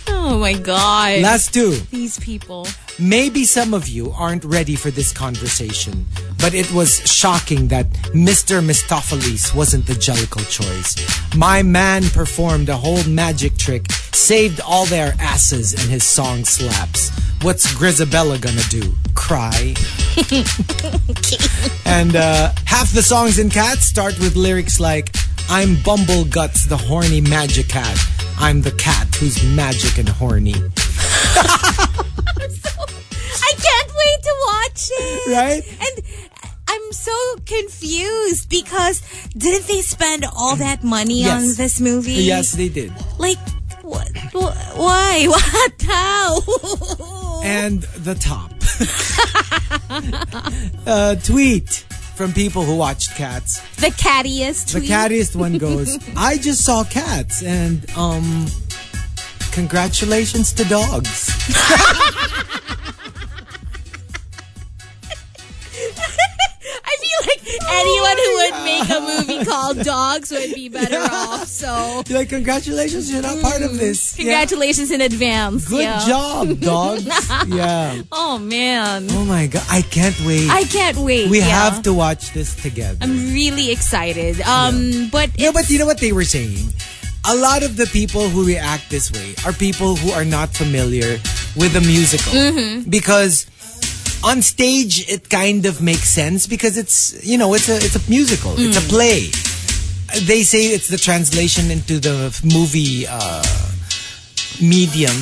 Oh 0.09 0.39
my 0.39 0.53
god. 0.53 1.21
last 1.23 1.53
two. 1.53 1.71
These 1.91 2.21
people. 2.21 2.69
Maybe 3.01 3.47
some 3.47 3.73
of 3.73 3.89
you 3.89 4.13
aren't 4.13 4.45
ready 4.45 4.77
for 4.77 4.91
this 4.91 5.11
conversation, 5.11 6.05
but 6.39 6.53
it 6.53 6.71
was 6.71 6.99
shocking 7.11 7.69
that 7.69 7.89
Mr. 8.13 8.63
Mistopheles 8.63 9.55
wasn't 9.55 9.87
the 9.87 9.95
Jellicle 9.95 10.47
choice. 10.51 10.97
My 11.35 11.63
man 11.63 12.03
performed 12.11 12.69
a 12.69 12.77
whole 12.77 13.03
magic 13.05 13.57
trick, 13.57 13.91
saved 14.13 14.61
all 14.61 14.85
their 14.85 15.15
asses, 15.19 15.73
and 15.73 15.91
his 15.91 16.05
song 16.05 16.45
slaps. 16.45 17.09
What's 17.41 17.73
Grisabella 17.73 18.39
gonna 18.39 18.61
do? 18.69 18.93
Cry? 19.15 19.75
and 21.87 22.15
uh, 22.15 22.53
half 22.67 22.93
the 22.93 23.03
songs 23.03 23.39
in 23.39 23.49
Cats 23.49 23.87
start 23.87 24.19
with 24.19 24.37
lyrics 24.37 24.79
like, 24.79 25.17
I'm 25.49 25.77
Bumbleguts, 25.77 26.69
the 26.69 26.77
horny 26.77 27.23
magic 27.23 27.69
cat. 27.69 27.99
I'm 28.39 28.61
the 28.61 28.73
cat 28.73 29.15
who's 29.15 29.43
magic 29.43 29.97
and 29.97 30.09
horny. 30.09 30.55
I 32.43 33.53
can't 33.67 33.93
wait 34.03 34.21
to 34.23 34.35
watch 34.47 34.91
it. 34.93 35.33
Right? 35.33 35.63
And 35.81 36.05
I'm 36.69 36.93
so 36.93 37.37
confused 37.47 38.49
because 38.49 39.03
didn't 39.37 39.67
they 39.69 39.83
spend 39.83 40.25
all 40.37 40.57
that 40.57 40.83
money 40.85 41.21
Yes. 41.23 41.43
on 41.51 41.55
this 41.57 41.81
movie? 41.81 42.13
Yes, 42.13 42.53
they 42.53 42.69
did. 42.69 42.93
Like, 43.19 43.39
what? 43.83 44.09
wh- 44.33 44.79
Why? 44.79 45.27
What? 45.29 45.83
How? 45.83 46.41
and 47.43 47.83
the 47.83 48.15
top. 48.15 48.53
uh, 50.87 51.15
tweet 51.17 51.69
from 52.15 52.33
people 52.33 52.63
who 52.63 52.77
watched 52.77 53.15
Cats. 53.17 53.61
the 53.77 53.89
cattiest 53.89 54.73
The 54.73 54.81
cattiest 54.81 55.35
one 55.37 55.59
goes, 55.59 55.99
I 56.17 56.37
just 56.37 56.65
saw 56.65 56.85
cats 56.85 57.43
and, 57.43 57.89
um, 57.97 58.47
congratulations 59.53 60.53
to 60.55 60.65
dogs. 60.65 61.31
I 66.83 66.97
feel 67.01 67.21
like 67.27 67.43
anyone 67.71 68.17
who 68.17 68.31
would 68.37 68.57
make 68.65 68.89
a 68.91 69.01
movie 69.01 69.45
called 69.45 69.79
Dogs 69.83 70.31
would 70.31 70.55
be 70.55 70.69
better 70.69 70.99
off. 70.99 71.47
So, 71.47 72.03
You're 72.07 72.19
like, 72.19 72.29
congratulations, 72.29 73.13
you're 73.13 73.23
not 73.23 73.41
part 73.41 73.63
of 73.63 73.79
this. 73.79 74.19
Yeah. 74.19 74.25
congratulations 74.25 74.91
in 74.91 75.01
advance. 75.01 75.69
Good 75.69 75.83
yeah. 75.83 76.07
job, 76.07 76.61
dogs. 76.61 77.07
yeah. 77.49 78.03
Oh 78.13 78.39
man, 78.39 79.07
Oh 79.11 79.25
my 79.25 79.47
god, 79.47 79.65
I 79.71 79.83
can't 79.83 80.19
wait. 80.25 80.49
I 80.51 80.65
can't 80.65 80.97
wait. 80.99 81.31
we 81.31 81.39
yeah. 81.39 81.45
have 81.47 81.83
to 81.83 81.93
watch 81.95 82.33
this 82.33 82.55
together. 82.55 82.99
I'm 83.01 83.33
really 83.33 83.71
excited. 83.71 84.41
Um, 84.43 85.09
but 85.11 85.31
yeah, 85.39 85.51
but 85.53 85.69
you 85.71 85.79
know 85.79 85.87
what 85.87 85.99
they 86.01 86.13
were 86.13 86.25
saying? 86.25 86.73
A 87.27 87.37
lot 87.37 87.63
of 87.63 87.77
the 87.77 87.87
people 87.87 88.29
who 88.29 88.47
react 88.47 88.89
this 88.91 89.13
way 89.13 89.35
are 89.45 89.53
people 89.53 89.95
who 89.97 90.11
are 90.11 90.25
not 90.25 90.49
familiar 90.51 91.19
with 91.57 91.73
the 91.75 91.81
musical. 91.81 92.33
Mm-hmm. 92.33 92.89
Because 92.91 93.47
on 94.25 94.43
stage 94.43 95.09
it 95.09 95.29
kind 95.31 95.65
of 95.67 95.81
makes 95.83 96.09
sense 96.09 96.47
because 96.47 96.77
it's 96.79 97.25
you 97.25 97.37
know, 97.39 97.55
it's 97.55 97.69
a 97.69 97.77
it's 97.77 97.97
a 97.97 98.11
musical. 98.11 98.53
It's 98.59 98.79
Mm. 98.79 98.87
a 98.87 98.89
play. 98.89 99.21
They 100.27 100.43
say 100.43 100.67
it's 100.75 100.89
the 100.89 100.97
translation 100.99 101.71
into 101.71 102.01
the 102.01 102.17
movie 102.43 103.07
uh 103.07 103.43
medium. 104.61 105.15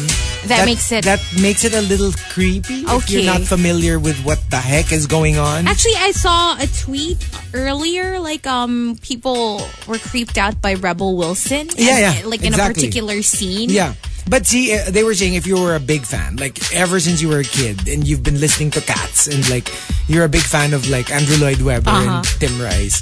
That 0.46 0.64
makes 0.64 0.90
it- 0.92 1.04
that 1.04 1.20
makes 1.40 1.64
it 1.64 1.74
a 1.74 1.82
little 1.82 2.12
creepy 2.30 2.84
if 2.86 3.10
you're 3.10 3.24
not 3.26 3.42
familiar 3.42 3.98
with 3.98 4.16
what 4.24 4.38
the 4.50 4.56
heck 4.56 4.92
is 4.92 5.06
going 5.06 5.36
on. 5.36 5.66
Actually, 5.66 5.96
I 5.98 6.12
saw 6.12 6.56
a 6.56 6.66
tweet 6.66 7.18
earlier. 7.52 8.20
Like, 8.20 8.46
um, 8.46 8.96
people 9.02 9.60
were 9.86 9.98
creeped 9.98 10.38
out 10.38 10.60
by 10.62 10.74
Rebel 10.74 11.16
Wilson. 11.16 11.68
Yeah, 11.76 11.90
and, 11.90 12.00
yeah, 12.16 12.22
uh, 12.24 12.28
Like 12.30 12.44
in 12.44 12.54
a 12.54 12.56
particular 12.74 13.20
scene. 13.22 13.68
Yeah. 13.70 13.94
But 14.28 14.46
see, 14.46 14.72
uh, 14.76 14.90
they 14.90 15.02
were 15.04 15.14
saying 15.14 15.34
if 15.34 15.46
you 15.46 15.56
were 15.58 15.74
a 15.74 15.80
big 15.80 16.04
fan, 16.04 16.36
like 16.36 16.60
ever 16.74 17.00
since 17.00 17.20
you 17.22 17.28
were 17.28 17.40
a 17.40 17.44
kid 17.48 17.88
and 17.88 18.06
you've 18.06 18.22
been 18.22 18.38
listening 18.38 18.70
to 18.72 18.80
Cats 18.82 19.26
and 19.26 19.40
like 19.48 19.72
you're 20.06 20.24
a 20.24 20.28
big 20.28 20.42
fan 20.44 20.72
of 20.74 20.88
like 20.88 21.10
Andrew 21.10 21.36
Lloyd 21.38 21.60
Webber 21.62 21.88
and 21.90 22.24
Tim 22.38 22.60
Rice, 22.60 23.00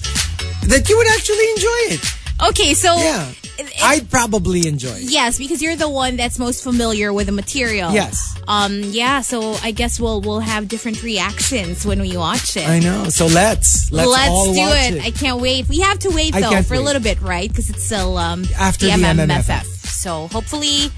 that 0.71 0.89
you 0.89 0.97
would 0.97 1.09
actually 1.19 1.51
enjoy 1.51 1.99
it. 1.99 2.05
Okay, 2.49 2.75
so 2.75 2.97
Yeah. 2.97 3.29
it- 3.59 3.67
it- 3.67 3.83
I'd 3.83 4.11
probably 4.11 4.67
enjoy 4.69 4.91
it. 4.91 5.03
yes, 5.11 5.39
because 5.39 5.63
you're 5.63 5.77
the 5.77 5.89
one 5.89 6.17
that's 6.17 6.39
most 6.39 6.63
familiar 6.63 7.13
with 7.13 7.27
the 7.27 7.33
material. 7.33 7.93
Yes. 7.93 8.35
Um. 8.47 8.83
Yeah. 8.85 9.23
So 9.23 9.59
I 9.63 9.71
guess 9.73 9.99
we'll 9.99 10.21
we'll 10.21 10.41
have 10.41 10.69
different 10.69 11.03
reactions 11.03 11.85
when 11.87 12.01
we 12.01 12.17
watch 12.17 12.57
it. 12.57 12.69
I 12.69 12.79
know. 12.79 13.09
So 13.09 13.27
let's 13.27 13.91
let's, 13.91 14.29
all 14.29 14.53
do 14.53 14.61
watch 14.61 14.93
it. 14.93 15.03
I 15.05 15.11
can't 15.11 15.41
wait. 15.41 15.69
We 15.69 15.81
have 15.81 15.99
to 16.01 16.11
wait 16.11 16.35
though 16.35 16.63
for 16.63 16.75
a 16.75 16.81
little 16.81 17.03
bit, 17.03 17.21
right? 17.23 17.49
Because 17.49 17.71
it's 17.71 17.85
still 17.85 18.19
um 18.19 18.47
After 18.59 18.87
the 18.87 18.93
MMFF. 18.93 19.27
MMFF. 19.27 19.67
So 19.89 20.29
hopefully 20.29 20.91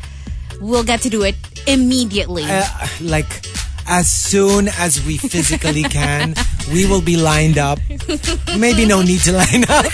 we'll 0.61 0.85
get 0.85 1.01
to 1.03 1.09
do 1.11 1.23
it 1.23 1.37
immediately. 1.67 2.45
uh, 2.45 2.65
like 3.01 3.47
as 3.89 4.09
soon 4.09 4.69
as 4.69 5.05
we 5.05 5.17
physically 5.17 5.83
can, 5.83 6.35
we 6.73 6.87
will 6.87 7.01
be 7.03 7.17
lined 7.17 7.59
up. 7.59 7.79
Maybe 8.59 8.87
no 8.87 9.03
need 9.03 9.21
to 9.23 9.33
line 9.33 9.65
up 9.69 9.87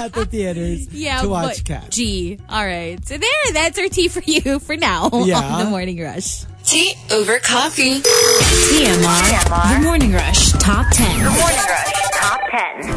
at 0.00 0.12
the 0.12 0.24
theaters 0.26 0.88
yeah, 0.92 1.20
to 1.22 1.28
watch 1.28 1.58
but 1.58 1.64
Cats. 1.64 1.96
Gee, 1.96 2.38
all 2.48 2.64
right. 2.64 3.04
So 3.06 3.18
there, 3.18 3.28
that's 3.52 3.78
our 3.78 3.88
tea 3.88 4.08
for 4.08 4.22
you 4.24 4.58
for 4.60 4.76
now 4.76 5.10
Yeah. 5.12 5.40
on 5.40 5.64
the 5.64 5.70
morning 5.70 6.00
rush. 6.00 6.44
Tea 6.64 6.94
over 7.10 7.38
coffee. 7.40 8.00
TMR. 8.00 9.78
The 9.78 9.84
Morning 9.84 10.12
Rush 10.12 10.52
Top 10.52 10.86
10. 10.92 11.24
The 11.24 11.30
Morning 11.30 11.66
Rush 11.68 11.92
Top 12.12 12.40
10. 12.50 12.92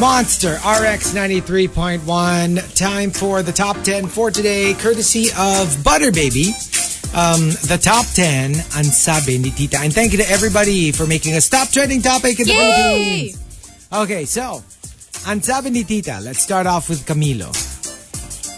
Monster 0.00 0.54
RX 0.56 1.12
93.1. 1.14 2.74
Time 2.76 3.10
for 3.10 3.42
the 3.42 3.50
top 3.52 3.82
10 3.82 4.06
for 4.06 4.30
today, 4.30 4.74
courtesy 4.74 5.28
of 5.36 5.82
Butter 5.82 6.12
Baby. 6.12 6.52
Um, 7.16 7.50
the 7.66 7.80
top 7.80 8.04
10, 8.14 8.52
ang 8.76 8.88
sabi 8.88 9.40
ni 9.40 9.50
Tita. 9.50 9.80
And 9.80 9.90
thank 9.90 10.12
you 10.12 10.20
to 10.20 10.28
everybody 10.28 10.92
for 10.92 11.08
making 11.08 11.34
a 11.34 11.42
top 11.42 11.72
trending 11.72 12.04
topic 12.04 12.38
in 12.38 12.46
the 12.46 12.52
Yay! 12.54 12.62
Philippines. 12.62 13.36
Okay, 13.88 14.22
so, 14.28 14.60
ang 15.24 15.40
sabi 15.40 15.72
ni 15.72 15.82
Tita, 15.82 16.20
let's 16.20 16.44
start 16.44 16.68
off 16.68 16.92
with 16.92 17.02
Camilo. 17.02 17.48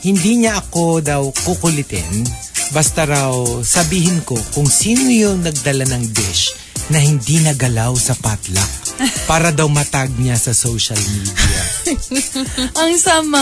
Hindi 0.03 0.45
niya 0.45 0.59
ako 0.59 0.99
daw 0.99 1.23
kukulitin, 1.31 2.27
basta 2.75 3.07
raw 3.07 3.31
sabihin 3.63 4.19
ko 4.27 4.35
kung 4.51 4.67
sino 4.67 5.07
yung 5.07 5.47
nagdala 5.47 5.87
ng 5.87 6.05
dish 6.11 6.57
na 6.91 6.99
hindi 6.99 7.39
nagalaw 7.39 7.95
sa 7.95 8.19
potluck 8.19 8.67
para 9.31 9.55
daw 9.55 9.71
matag 9.71 10.11
niya 10.19 10.35
sa 10.35 10.51
social 10.51 10.99
media. 10.99 11.63
Ang 12.83 12.99
sama. 12.99 13.41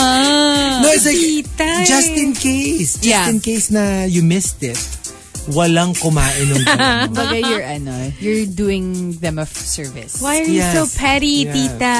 No, 0.85 0.93
it's 0.93 1.03
like, 1.03 1.17
Tita. 1.17 1.69
just 1.83 2.13
in 2.13 2.31
case. 2.31 3.01
Just 3.01 3.09
Yeah. 3.09 3.25
in 3.27 3.41
case 3.41 3.73
na 3.73 4.05
you 4.05 4.21
missed 4.21 4.61
it, 4.61 4.77
walang 5.49 5.93
kumain 5.95 6.45
ng 6.47 6.63
gano'n. 6.69 7.09
Baga 7.11 7.37
you're 7.37 7.65
ano, 7.65 7.93
you're 8.19 8.45
doing 8.45 9.13
them 9.17 9.39
a 9.39 9.45
service. 9.45 10.21
Why 10.21 10.41
are 10.41 10.49
you 10.49 10.61
Yes. 10.61 10.73
so 10.75 10.85
petty, 10.93 11.43
Yeah. 11.49 11.53
Tita? 11.53 11.97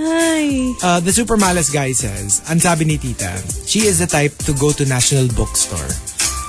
Ay. 0.00 0.72
Uh, 0.78 1.00
the 1.00 1.12
Super 1.12 1.36
Malas 1.36 1.68
guy 1.68 1.90
says, 1.92 2.42
ang 2.46 2.60
sabi 2.60 2.84
ni 2.84 2.96
Tita, 2.96 3.34
she 3.64 3.86
is 3.86 3.98
the 3.98 4.06
type 4.06 4.32
to 4.46 4.52
go 4.54 4.70
to 4.70 4.84
National 4.86 5.26
Bookstore 5.32 5.90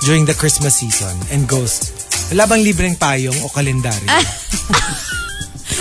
during 0.04 0.24
the 0.24 0.34
Christmas 0.34 0.78
season 0.78 1.14
and 1.32 1.48
goes, 1.48 1.90
wala 2.30 2.46
bang 2.46 2.62
libreng 2.62 2.94
payong 2.94 3.36
o 3.42 3.50
kalendaryo? 3.50 4.06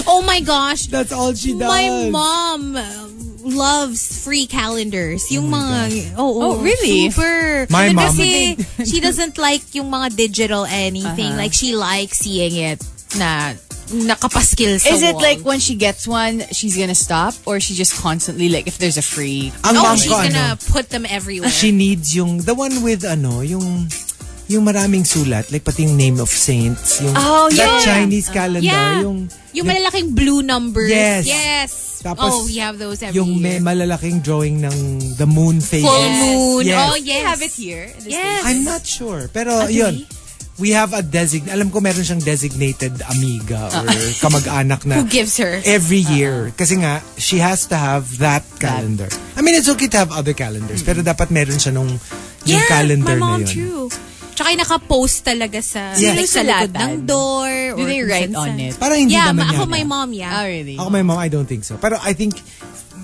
Oh 0.08 0.22
my 0.22 0.40
gosh. 0.42 0.88
That's 0.88 1.12
all 1.12 1.34
she 1.34 1.54
does. 1.58 1.68
My 1.68 2.10
mom 2.10 2.76
uh, 2.76 3.08
loves 3.44 4.24
free 4.24 4.48
calendars. 4.48 5.30
Yung 5.32 5.50
mga, 5.52 6.14
oh, 6.18 6.42
Oh, 6.42 6.58
really? 6.62 7.10
Super. 7.12 7.68
My 7.70 7.94
mom- 7.94 8.06
Kasi 8.16 8.58
she 8.86 9.00
doesn't 9.00 9.38
like 9.38 9.62
yung 9.74 9.92
mga 9.92 10.16
digital 10.16 10.66
anything. 10.66 11.34
Uh-huh. 11.34 11.44
Like 11.46 11.54
she 11.54 11.76
likes 11.76 12.20
seeing 12.20 12.56
it 12.56 12.82
na 13.18 13.54
nakapaskil 13.94 14.82
sa 14.82 14.90
Is 14.90 15.04
it 15.06 15.14
wall. 15.14 15.22
like 15.22 15.42
when 15.46 15.60
she 15.60 15.76
gets 15.76 16.08
one, 16.08 16.42
she's 16.52 16.76
gonna 16.76 16.98
stop? 16.98 17.36
Or 17.46 17.60
she 17.60 17.76
just 17.76 17.94
constantly, 17.94 18.50
like, 18.50 18.66
if 18.66 18.80
there's 18.80 18.98
a 18.98 19.06
free... 19.06 19.54
Ang 19.64 19.78
Oh, 19.78 19.96
she's 19.96 20.10
ko, 20.10 20.18
gonna 20.26 20.58
ano, 20.58 20.74
put 20.74 20.90
them 20.90 21.06
everywhere. 21.06 21.54
she 21.54 21.70
needs 21.72 22.16
yung, 22.16 22.40
the 22.42 22.56
one 22.56 22.82
with 22.82 23.06
ano, 23.06 23.42
yung, 23.42 23.86
yung 24.48 24.64
maraming 24.64 25.02
sulat, 25.02 25.50
like 25.50 25.64
pati 25.64 25.90
yung 25.90 25.98
name 25.98 26.18
of 26.22 26.30
saints, 26.30 27.02
yung 27.02 27.14
Oh, 27.18 27.50
that 27.50 27.58
yeah. 27.58 27.82
Chinese 27.82 28.30
calendar, 28.30 28.62
yeah. 28.62 29.02
yung, 29.02 29.26
yung 29.54 29.66
malalaking 29.66 30.14
blue 30.14 30.46
numbers. 30.46 30.90
Yes. 30.90 31.26
Yes. 31.26 31.72
Tapos, 32.06 32.30
oh, 32.30 32.46
we 32.46 32.62
have 32.62 32.78
those 32.78 33.02
every 33.02 33.18
yung 33.18 33.42
may 33.42 33.58
year. 33.58 33.66
malalaking 33.66 34.22
drawing 34.22 34.62
ng 34.62 34.78
the 35.18 35.26
moon 35.26 35.58
phase. 35.58 35.82
Full 35.82 36.10
moon. 36.22 36.62
Yes. 36.70 36.78
Oh, 36.78 36.96
yes. 37.02 37.22
have 37.26 37.42
it 37.42 37.54
here. 37.58 37.90
Yes. 38.06 38.46
I'm 38.46 38.62
not 38.62 38.86
sure. 38.86 39.26
Pero 39.34 39.66
yun, 39.66 40.06
we 40.62 40.70
have 40.72 40.94
a 40.94 41.02
design 41.02 41.50
alam 41.50 41.74
ko 41.74 41.82
meron 41.82 42.06
siyang 42.06 42.22
designated 42.22 42.94
amiga 43.10 43.74
or 43.74 43.90
kamag-anak 44.22 44.86
na 44.86 45.02
Who 45.02 45.10
gives 45.10 45.42
her? 45.42 45.60
every 45.66 46.06
year. 46.06 46.54
Kasi 46.54 46.78
nga, 46.78 47.02
she 47.18 47.42
has 47.42 47.66
to 47.68 47.76
have 47.76 48.06
that 48.22 48.46
calendar. 48.62 49.10
I 49.34 49.42
mean, 49.42 49.58
it's 49.58 49.68
okay 49.74 49.90
to 49.90 49.98
have 49.98 50.14
other 50.14 50.38
calendars, 50.38 50.86
pero 50.86 51.02
dapat 51.02 51.34
meron 51.34 51.58
siya 51.58 51.74
nung 51.74 51.90
Yung 52.46 52.62
yeah, 52.62 52.70
calendar 52.70 53.18
my 53.18 53.26
mom 53.26 53.42
na 53.42 53.50
yun. 53.50 53.50
too. 53.50 53.82
Tsaka 54.36 54.52
yung 54.52 54.62
naka-post 54.62 55.24
talaga 55.24 55.64
sa, 55.64 55.96
Yes. 55.96 56.14
like, 56.14 56.28
sa 56.28 56.44
likod 56.44 56.76
ng 56.76 56.94
door. 57.08 57.52
Do 57.74 57.82
or 57.82 57.88
they 57.88 58.04
write 58.04 58.36
on 58.36 58.60
it? 58.60 58.76
Parang 58.76 59.00
hindi 59.00 59.16
yeah, 59.16 59.32
naman 59.32 59.48
ma- 59.48 59.54
ako 59.56 59.64
yata. 59.64 59.72
my 59.72 59.84
mom, 59.86 60.10
yeah. 60.12 60.34
Oh, 60.36 60.46
really? 60.46 60.76
Ako 60.76 60.90
my 60.92 61.02
mom, 61.02 61.18
I 61.18 61.30
don't 61.30 61.48
think 61.48 61.64
so. 61.64 61.80
Pero 61.80 61.96
I 62.04 62.12
think, 62.12 62.36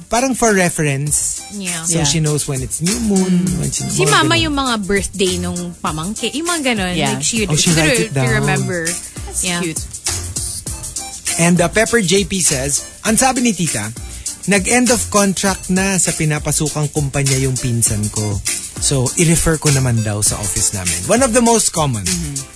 parang 0.07 0.35
for 0.35 0.51
reference, 0.51 1.39
Yeah. 1.55 1.87
so 1.87 1.97
Yeah. 1.97 2.03
she 2.03 2.19
knows 2.19 2.43
when 2.45 2.59
it's 2.59 2.83
new 2.83 2.99
moon. 3.01 3.47
When 3.57 3.71
it's 3.71 3.79
Si 3.79 4.03
mama 4.03 4.35
ganun. 4.35 4.43
yung 4.43 4.55
mga 4.59 4.73
birthday 4.83 5.39
nung 5.39 5.55
pamangkin. 5.79 6.35
Yung 6.35 6.47
mga 6.47 6.75
ganun. 6.75 6.93
Yeah. 6.93 7.15
Like, 7.15 7.23
she, 7.23 7.47
Oh, 7.47 7.55
she 7.55 7.71
siguro, 7.71 7.79
writes 7.81 7.99
it 8.01 8.13
down. 8.13 8.27
remember. 8.27 8.91
That's 9.25 9.39
yeah. 9.41 9.63
cute. 9.63 9.79
And 11.39 11.55
uh, 11.57 11.69
Pepper 11.69 12.03
JP 12.03 12.43
says, 12.43 12.83
ang 13.01 13.15
sabi 13.15 13.39
ni 13.39 13.55
tita, 13.55 13.87
nag-end 14.45 14.91
of 14.91 14.99
contract 15.07 15.71
na 15.71 15.95
sa 15.95 16.11
pinapasukang 16.11 16.91
kumpanya 16.91 17.39
yung 17.39 17.55
pinsan 17.55 18.03
ko. 18.11 18.35
So, 18.73 19.05
i-refer 19.13 19.57
ko 19.57 19.69
naman 19.69 20.01
daw 20.01 20.19
sa 20.19 20.35
office 20.35 20.71
namin. 20.71 20.95
One 21.05 21.21
of 21.21 21.31
the 21.31 21.39
most 21.39 21.69
common. 21.69 22.01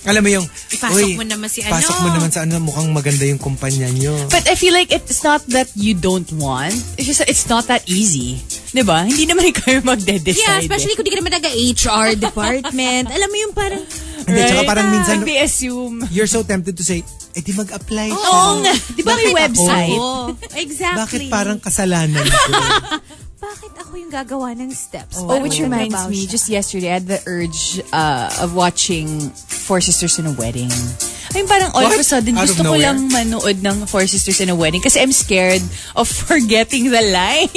Alam 0.06 0.22
mo 0.22 0.30
yung, 0.32 0.46
Mm-hmm. 0.46 0.74
Ipasok 0.76 0.98
"Uy, 0.98 1.14
mo 1.14 1.24
naman 1.24 1.48
si 1.48 1.60
Pasok 1.62 1.92
ano." 1.92 2.02
mo 2.02 2.10
naman 2.12 2.30
sa 2.30 2.42
ano, 2.42 2.58
mukhang 2.60 2.90
maganda 2.90 3.24
yung 3.24 3.38
kumpanya 3.38 3.86
nyo. 3.90 4.16
But 4.28 4.46
I 4.46 4.56
feel 4.56 4.72
like 4.72 4.90
it's 4.90 5.22
not 5.22 5.46
that 5.50 5.70
you 5.74 5.94
don't 5.94 6.26
want. 6.36 6.74
It's 6.96 7.06
just 7.06 7.20
that 7.20 7.30
it's 7.30 7.46
not 7.46 7.68
that 7.68 7.86
easy. 7.86 8.42
Diba? 8.72 9.04
Hindi 9.04 9.24
naman 9.24 9.48
ikaw 9.48 9.72
yung 9.72 9.88
magde-decide. 9.88 10.36
Yeah, 10.36 10.60
especially 10.60 10.94
kung 10.94 11.06
di 11.06 11.12
ka 11.12 11.20
naman 11.20 11.32
taga-HR 11.32 12.18
department. 12.26 13.06
Alam 13.08 13.28
mo 13.28 13.38
yung 13.40 13.54
parang, 13.54 13.82
Hindi, 14.26 14.42
tsaka 14.42 14.62
parang 14.66 14.88
minsan, 14.90 15.16
they 15.22 15.40
assume. 15.40 16.02
you're 16.10 16.28
so 16.28 16.42
tempted 16.42 16.74
to 16.74 16.82
say, 16.82 17.06
eh 17.32 17.40
di 17.40 17.52
mag-apply 17.52 18.10
siya. 18.10 18.26
Oo 18.26 18.52
nga. 18.60 18.74
Di 18.74 19.02
ba 19.02 19.14
may 19.14 19.30
Bakit 19.30 19.38
website? 19.38 19.96
oh, 19.96 20.34
exactly. 20.56 20.98
Bakit 20.98 21.22
parang 21.30 21.58
kasalanan 21.60 22.24
ko? 22.24 22.40
Bakit 23.46 23.74
ako 23.78 23.92
yung 24.02 24.10
gagawa 24.10 24.58
ng 24.58 24.74
steps? 24.74 25.22
Oh, 25.22 25.38
which 25.38 25.62
reminds 25.62 26.10
me, 26.10 26.26
just 26.26 26.50
yesterday, 26.50 26.90
I 26.90 26.98
had 26.98 27.06
the 27.06 27.22
urge 27.30 27.78
uh, 27.94 28.42
of 28.42 28.58
watching 28.58 29.30
Four 29.30 29.82
Sisters 29.86 30.18
in 30.18 30.26
a 30.26 30.34
Wedding. 30.34 30.74
I 30.74 31.32
mean, 31.38 31.46
parang 31.46 31.70
all 31.78 31.86
of 31.86 31.94
a 31.94 32.02
What? 32.02 32.10
sudden, 32.10 32.34
Out 32.38 32.50
gusto 32.50 32.66
ko 32.66 32.74
lang 32.74 33.06
manood 33.14 33.62
ng 33.62 33.86
Four 33.86 34.10
Sisters 34.10 34.42
in 34.42 34.50
a 34.50 34.58
Wedding 34.58 34.82
kasi 34.82 34.98
I'm 34.98 35.14
scared 35.14 35.62
of 35.94 36.10
forgetting 36.30 36.90
the 36.90 37.06
line. 37.14 37.54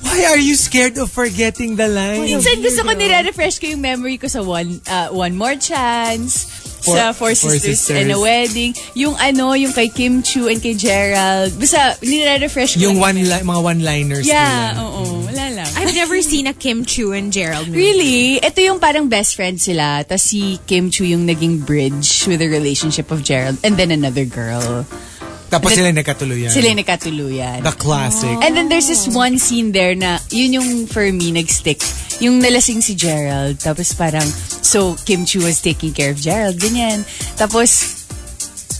Why 0.00 0.24
are 0.32 0.40
you 0.40 0.56
scared 0.56 0.96
of 0.96 1.12
forgetting 1.12 1.76
the 1.76 1.86
line? 1.86 2.24
Minsan 2.24 2.64
gusto 2.64 2.82
ko 2.82 2.96
nire-refresh 2.96 3.60
ko 3.60 3.68
yung 3.68 3.84
memory 3.84 4.16
ko 4.16 4.26
sa 4.26 4.40
One, 4.40 4.80
uh, 4.88 5.12
one 5.12 5.36
More 5.36 5.54
Chance, 5.60 6.59
Four- 6.80 6.96
sa 6.96 7.12
Four 7.12 7.32
Four 7.36 7.56
Sisters, 7.60 7.90
in 7.92 8.08
a 8.10 8.16
Sisters. 8.16 8.20
Wedding, 8.20 8.72
yung 8.94 9.14
ano, 9.16 9.52
yung 9.52 9.72
kay 9.72 9.88
Kim 9.88 10.22
Chu 10.22 10.48
and 10.48 10.58
kay 10.58 10.74
Gerald. 10.74 11.52
Basta, 11.54 11.96
nire-refresh 12.00 12.76
ko. 12.76 12.88
Yung 12.88 12.96
one 12.96 13.20
li- 13.20 13.44
mga 13.44 13.60
one-liners 13.60 14.24
Yeah, 14.24 14.72
nila. 14.74 14.82
oo. 14.82 15.02
Wala 15.28 15.44
lang. 15.60 15.70
I've 15.76 15.94
never 15.94 16.18
seen 16.20 16.46
a 16.46 16.52
Kim 16.52 16.84
Chu 16.84 17.12
and 17.12 17.30
Gerald 17.30 17.68
movie. 17.68 17.78
Really? 17.78 18.18
Ito 18.40 18.58
yung 18.60 18.78
parang 18.78 19.08
best 19.08 19.36
friend 19.36 19.60
sila. 19.60 20.02
Tapos 20.02 20.24
si 20.24 20.58
Kim 20.66 20.88
Chu 20.88 21.04
yung 21.04 21.28
naging 21.28 21.62
bridge 21.62 22.24
with 22.26 22.40
the 22.40 22.48
relationship 22.48 23.10
of 23.10 23.22
Gerald. 23.22 23.60
And 23.62 23.76
then 23.76 23.90
another 23.90 24.24
girl. 24.24 24.84
Tapos 25.50 25.74
sila 25.74 25.90
nagkatuluyan. 25.90 26.48
Sila 26.48 26.70
nagkatuluyan. 26.72 27.66
The 27.66 27.74
classic. 27.74 28.38
And 28.40 28.54
then 28.54 28.70
there's 28.70 28.86
this 28.86 29.10
one 29.10 29.36
scene 29.36 29.74
there 29.74 29.98
na 29.98 30.22
yun 30.30 30.62
yung 30.62 30.70
for 30.86 31.02
me 31.10 31.34
nag-stick. 31.34 31.82
Yung 32.22 32.38
nalasing 32.38 32.80
si 32.80 32.94
Gerald. 32.94 33.58
Tapos 33.58 33.90
parang, 33.92 34.24
so 34.62 34.94
Kim 35.02 35.26
Chu 35.26 35.42
was 35.42 35.58
taking 35.58 35.90
care 35.90 36.14
of 36.14 36.22
Gerald. 36.22 36.56
Ganyan. 36.56 37.02
Tapos, 37.34 37.99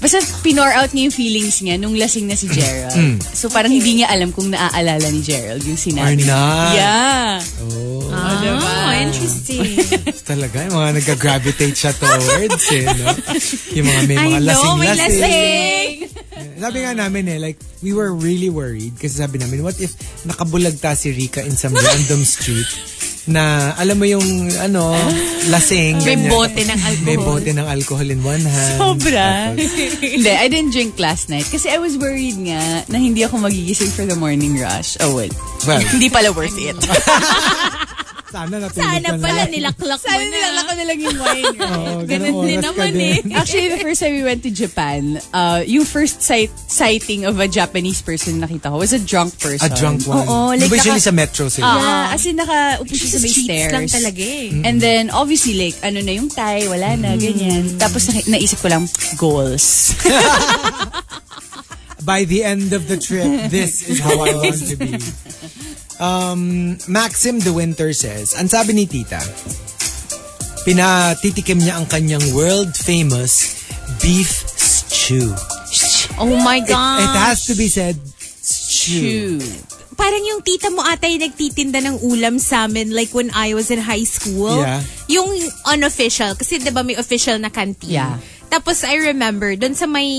basta 0.00 0.18
pinore 0.40 0.72
out 0.74 0.90
niya 0.90 1.12
yung 1.12 1.16
feelings 1.16 1.60
niya 1.60 1.76
nung 1.76 1.92
lasing 1.92 2.24
na 2.24 2.34
si 2.34 2.48
Gerald. 2.48 3.20
So 3.36 3.52
parang 3.52 3.70
hindi 3.70 4.00
niya 4.00 4.08
alam 4.08 4.32
kung 4.32 4.48
naaalala 4.48 5.04
ni 5.12 5.20
Gerald 5.20 5.60
yung 5.62 5.76
Or 5.76 5.84
sinabi. 5.84 6.24
not. 6.24 6.72
Yeah. 6.74 7.38
Oh, 7.62 8.08
interesting. 9.00 9.76
Talaga, 10.30 10.66
yung 10.66 10.76
mga 10.76 10.90
nag-gravitate 11.02 11.76
siya 11.76 11.92
towards 11.96 12.64
eh, 12.72 12.84
no? 12.86 13.06
Yung 13.76 13.86
mga 13.86 14.00
may 14.06 14.18
mga 14.18 14.40
lasing-lasing. 14.44 15.20
lasing. 15.20 15.90
Sabi 16.60 16.78
nga 16.84 16.92
namin 16.92 17.24
eh, 17.28 17.38
like, 17.40 17.58
we 17.80 17.96
were 17.96 18.12
really 18.12 18.52
worried 18.52 18.92
kasi 19.00 19.20
sabi 19.20 19.40
namin, 19.40 19.64
what 19.64 19.76
if 19.80 19.96
nakabulagta 20.28 20.92
si 20.92 21.12
Rika 21.12 21.40
in 21.40 21.56
some 21.56 21.72
random 21.72 22.20
street 22.24 22.68
na, 23.30 23.72
alam 23.78 23.96
mo 23.96 24.06
yung, 24.06 24.26
ano, 24.58 24.92
lasing. 25.48 26.02
May 26.02 26.18
ganyan. 26.18 26.30
bote 26.30 26.60
ng 26.60 26.80
alcohol. 26.80 27.06
May 27.06 27.16
bote 27.16 27.50
ng 27.54 27.66
alcohol 27.66 28.08
in 28.10 28.20
one 28.26 28.44
hand. 28.44 28.76
Sobra. 28.76 29.54
Hindi, 29.54 30.30
I 30.30 30.46
didn't 30.50 30.74
drink 30.74 30.98
last 30.98 31.30
night 31.30 31.46
kasi 31.46 31.70
I 31.70 31.78
was 31.78 31.96
worried 31.96 32.36
nga 32.36 32.84
na 32.90 32.98
hindi 32.98 33.22
ako 33.22 33.38
magigising 33.40 33.94
for 33.94 34.04
the 34.04 34.18
morning 34.18 34.58
rush. 34.58 34.98
Oh, 35.00 35.14
well. 35.14 35.32
well, 35.64 35.80
hindi 35.80 36.10
pala 36.10 36.34
worth 36.34 36.58
it. 36.58 36.76
sana 38.30 38.54
natulog 38.56 38.78
Sana 38.78 38.96
ka 38.96 39.10
na 39.10 39.18
pala 39.18 39.34
lang. 39.36 39.50
nilaklak 39.50 39.98
mo 39.98 40.06
Sana 40.06 40.22
na. 40.22 40.30
nilalak 40.30 40.62
ko 40.62 40.72
na 40.72 40.84
lang 40.84 40.98
yung 40.98 41.18
wine. 41.18 41.54
Oo, 41.66 41.90
Ganun 42.00 42.06
ganun 42.06 42.34
din 42.40 42.56
oras 42.56 42.62
ka 42.62 42.70
naman 42.70 42.92
din. 42.92 43.22
eh. 43.26 43.34
Actually, 43.34 43.68
the 43.68 43.80
first 43.80 43.98
time 43.98 44.14
we 44.14 44.22
went 44.22 44.40
to 44.40 44.50
Japan, 44.50 45.02
uh, 45.32 45.60
yung 45.62 45.84
first 45.84 46.20
sight 46.20 46.48
sighting 46.62 47.24
of 47.24 47.34
a 47.36 47.46
Japanese 47.46 47.98
person 48.00 48.36
na 48.36 48.46
nakita 48.46 48.70
ko 48.70 48.78
was 48.78 48.92
a 48.92 49.00
drunk 49.00 49.34
person. 49.36 49.60
A 49.60 49.68
drunk 49.68 50.06
one. 50.06 50.22
Oo, 50.22 50.54
like 50.54 50.62
Di 50.62 50.66
ba 50.66 50.76
naka- 50.76 50.86
usually 50.86 51.02
sa 51.02 51.12
metro 51.12 51.44
sila? 51.46 51.66
Yeah, 51.72 52.14
as 52.14 52.22
in 52.22 52.36
nakaupo 52.36 52.86
siya 52.88 53.08
Sa 53.08 53.18
may 53.18 53.32
stairs. 53.32 53.72
lang 53.72 53.86
talaga 53.86 54.22
eh. 54.22 54.62
And 54.62 54.76
then, 54.78 55.10
obviously, 55.10 55.54
like, 55.56 55.76
ano 55.80 55.98
na 55.98 56.12
yung 56.12 56.28
tie, 56.28 56.64
wala 56.64 56.94
na, 56.94 57.16
ganyan. 57.16 57.74
Tapos 57.76 58.06
na- 58.06 58.28
naisip 58.30 58.58
ko 58.58 58.68
lang, 58.68 58.86
goals. 59.16 59.90
by 62.04 62.24
the 62.24 62.44
end 62.44 62.72
of 62.72 62.88
the 62.88 62.96
trip, 62.96 63.50
this 63.54 63.88
is 63.88 64.00
how 64.00 64.14
I 64.20 64.34
want 64.34 64.58
to 64.68 64.76
be. 64.76 64.96
Um, 66.00 66.76
Maxim 66.88 67.40
De 67.40 67.52
Winter 67.52 67.92
says, 67.92 68.32
ang 68.32 68.48
sabi 68.48 68.72
ni 68.72 68.88
Tita, 68.88 69.20
pinatitikim 70.64 71.60
niya 71.60 71.76
ang 71.76 71.86
kanyang 71.88 72.24
world-famous 72.32 73.64
beef 74.00 74.32
stew. 74.56 75.32
Oh 76.20 76.36
my 76.40 76.60
It, 76.60 76.68
God. 76.68 77.00
it 77.04 77.14
has 77.16 77.44
to 77.48 77.54
be 77.56 77.68
said, 77.68 77.96
stew. 78.16 79.40
Parang 80.00 80.24
yung 80.24 80.40
tita 80.40 80.72
mo 80.72 80.80
ata 80.80 81.04
yung 81.04 81.20
nagtitinda 81.20 81.84
ng 81.84 82.00
ulam 82.00 82.40
sa 82.40 82.64
amin 82.64 82.88
like 82.96 83.12
when 83.12 83.28
I 83.36 83.52
was 83.52 83.68
in 83.68 83.84
high 83.84 84.08
school. 84.08 84.56
Yeah. 84.56 84.80
Yung 85.12 85.28
unofficial. 85.68 86.32
Kasi 86.32 86.56
di 86.56 86.72
ba 86.72 86.80
may 86.80 86.96
official 86.96 87.36
na 87.36 87.52
canteen. 87.52 88.00
Yeah. 88.00 88.16
Tapos 88.50 88.82
I 88.82 88.98
remember, 89.14 89.54
doon 89.54 89.78
sa 89.78 89.86
may 89.86 90.10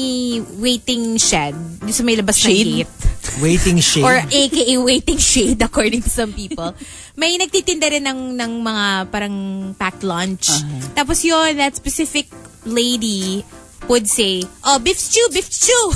waiting 0.56 1.20
shed, 1.20 1.52
doon 1.84 1.91
sa 1.91 2.04
may 2.08 2.15
labas 2.15 2.39
Shade? 2.39 2.63
ng 2.63 2.88
gate. 2.88 2.96
Waiting 3.44 3.78
shade. 3.91 4.08
Or 4.08 4.15
aka 4.15 4.76
waiting 4.80 5.20
shade 5.20 5.60
according 5.60 6.02
to 6.02 6.10
some 6.10 6.32
people. 6.32 6.72
May 7.20 7.36
nagtitinda 7.36 7.91
rin 7.91 8.08
ng, 8.08 8.39
ng 8.39 8.52
mga 8.63 8.86
parang 9.12 9.36
packed 9.76 10.08
lunch. 10.08 10.48
Tapos 10.96 11.20
yun, 11.28 11.60
that 11.60 11.76
specific 11.76 12.32
lady 12.63 13.44
would 13.88 14.08
say, 14.08 14.44
oh, 14.63 14.78
beef 14.80 14.98
stew, 14.98 15.26
beef 15.34 15.46
stew. 15.46 15.86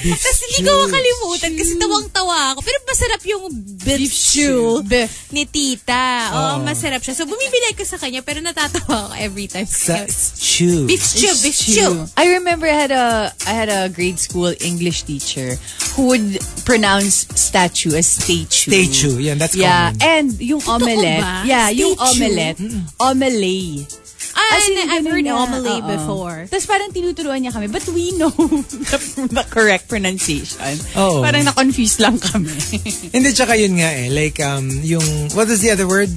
Tapos 0.00 0.38
hindi 0.48 0.64
ko 0.64 0.72
makalimutan 0.88 1.52
kasi 1.54 1.72
tawang-tawa 1.76 2.56
ako. 2.56 2.60
Pero 2.64 2.78
masarap 2.88 3.20
yung 3.22 3.44
beef, 3.84 4.10
stew 4.10 4.80
Beef. 4.82 5.28
ni 5.30 5.44
tita. 5.44 6.32
Oh, 6.32 6.56
masarap 6.64 6.98
siya. 7.00 7.14
So, 7.14 7.28
bumibili 7.28 7.76
ko 7.76 7.84
sa 7.84 8.00
kanya 8.00 8.24
pero 8.24 8.40
natatawa 8.40 9.12
ako 9.12 9.14
every 9.20 9.46
time. 9.46 9.68
Sa 9.68 10.08
stew. 10.08 10.86
beef 10.88 11.04
stew, 11.04 11.30
beef 11.44 11.54
stew. 11.54 12.08
I 12.16 12.40
remember 12.40 12.64
I 12.66 12.78
had 12.78 12.92
a 12.92 13.30
I 13.46 13.52
had 13.52 13.68
a 13.68 13.88
grade 13.88 14.18
school 14.18 14.50
English 14.58 15.04
teacher 15.04 15.54
who 15.94 16.10
would 16.10 16.40
pronounce 16.64 17.28
statue 17.36 17.94
as 17.94 18.08
statue. 18.08 18.72
Statue. 18.72 19.20
Yan, 19.20 19.38
that's 19.38 19.54
Yeah, 19.54 19.92
common. 19.92 20.02
and 20.02 20.26
yung 20.40 20.62
omelette. 20.66 21.20
ba? 21.20 21.42
Yeah, 21.44 21.68
yung 21.70 21.94
omelette. 22.00 22.58
Omelette. 22.98 23.92
Ah, 24.34 24.56
As 24.56 24.68
in, 24.68 24.78
I've 24.90 25.06
heard 25.06 25.24
na, 25.24 25.34
oo. 25.34 25.82
before. 25.82 26.46
Tapos 26.46 26.66
parang 26.66 26.90
tinuturuan 26.94 27.42
niya 27.42 27.52
kami, 27.52 27.66
but 27.66 27.82
we 27.90 28.14
know 28.14 28.30
the, 28.30 28.98
the 29.36 29.44
correct 29.50 29.88
pronunciation. 29.88 30.58
Oo. 30.96 31.22
Parang 31.22 31.44
na-confuse 31.44 31.98
lang 31.98 32.18
kami. 32.18 32.52
Hindi, 33.14 33.28
tsaka 33.34 33.58
yun 33.58 33.78
nga 33.78 33.90
eh. 33.90 34.08
Like, 34.08 34.38
um, 34.38 34.70
yung, 34.86 35.02
what 35.34 35.50
is 35.50 35.60
the 35.60 35.70
other 35.74 35.88
word? 35.88 36.10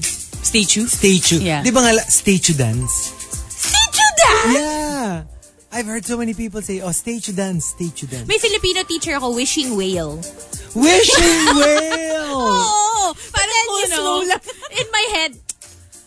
Statue? 0.44 0.86
Statue. 0.86 1.42
Yeah. 1.42 1.64
Di 1.64 1.72
ba 1.72 1.82
nga, 1.82 1.98
statue 2.06 2.54
dance? 2.54 3.16
Statue 3.50 4.12
dance! 4.22 4.54
Yeah. 4.54 5.10
I've 5.74 5.90
heard 5.90 6.06
so 6.06 6.18
many 6.18 6.38
people 6.38 6.62
say, 6.62 6.82
oh, 6.86 6.94
statue 6.94 7.34
dance, 7.34 7.74
statue 7.74 8.06
dance. 8.06 8.30
May 8.30 8.38
Filipino 8.38 8.84
teacher 8.86 9.18
ako, 9.18 9.34
wishing 9.34 9.74
whale. 9.74 10.22
Wishing 10.78 11.42
whale! 11.58 12.30
Oo! 12.38 13.10
Parang 13.34 13.50
then 13.50 13.68
you 13.68 13.82
you 13.82 13.90
know, 13.90 13.98
slow 13.98 14.20
lang. 14.30 14.42
in 14.78 14.88
my 14.94 15.06
head, 15.18 15.32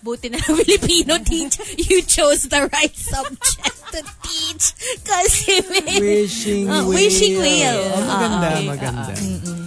buti 0.07 0.31
na 0.31 0.39
Filipino 0.47 1.19
teacher, 1.19 1.67
you 1.75 1.99
chose 2.07 2.47
the 2.47 2.71
right 2.71 2.95
subject 2.95 3.75
to 3.91 4.01
teach. 4.23 4.65
Kasi 5.03 5.67
may... 5.67 5.99
Wishing 5.99 6.71
Oh, 6.71 6.87
whale. 6.87 6.95
wishing 6.95 7.35
whale. 7.43 7.83
Oh, 7.91 8.07
maganda, 8.07 8.49
okay. 8.55 8.67
maganda. 8.71 9.13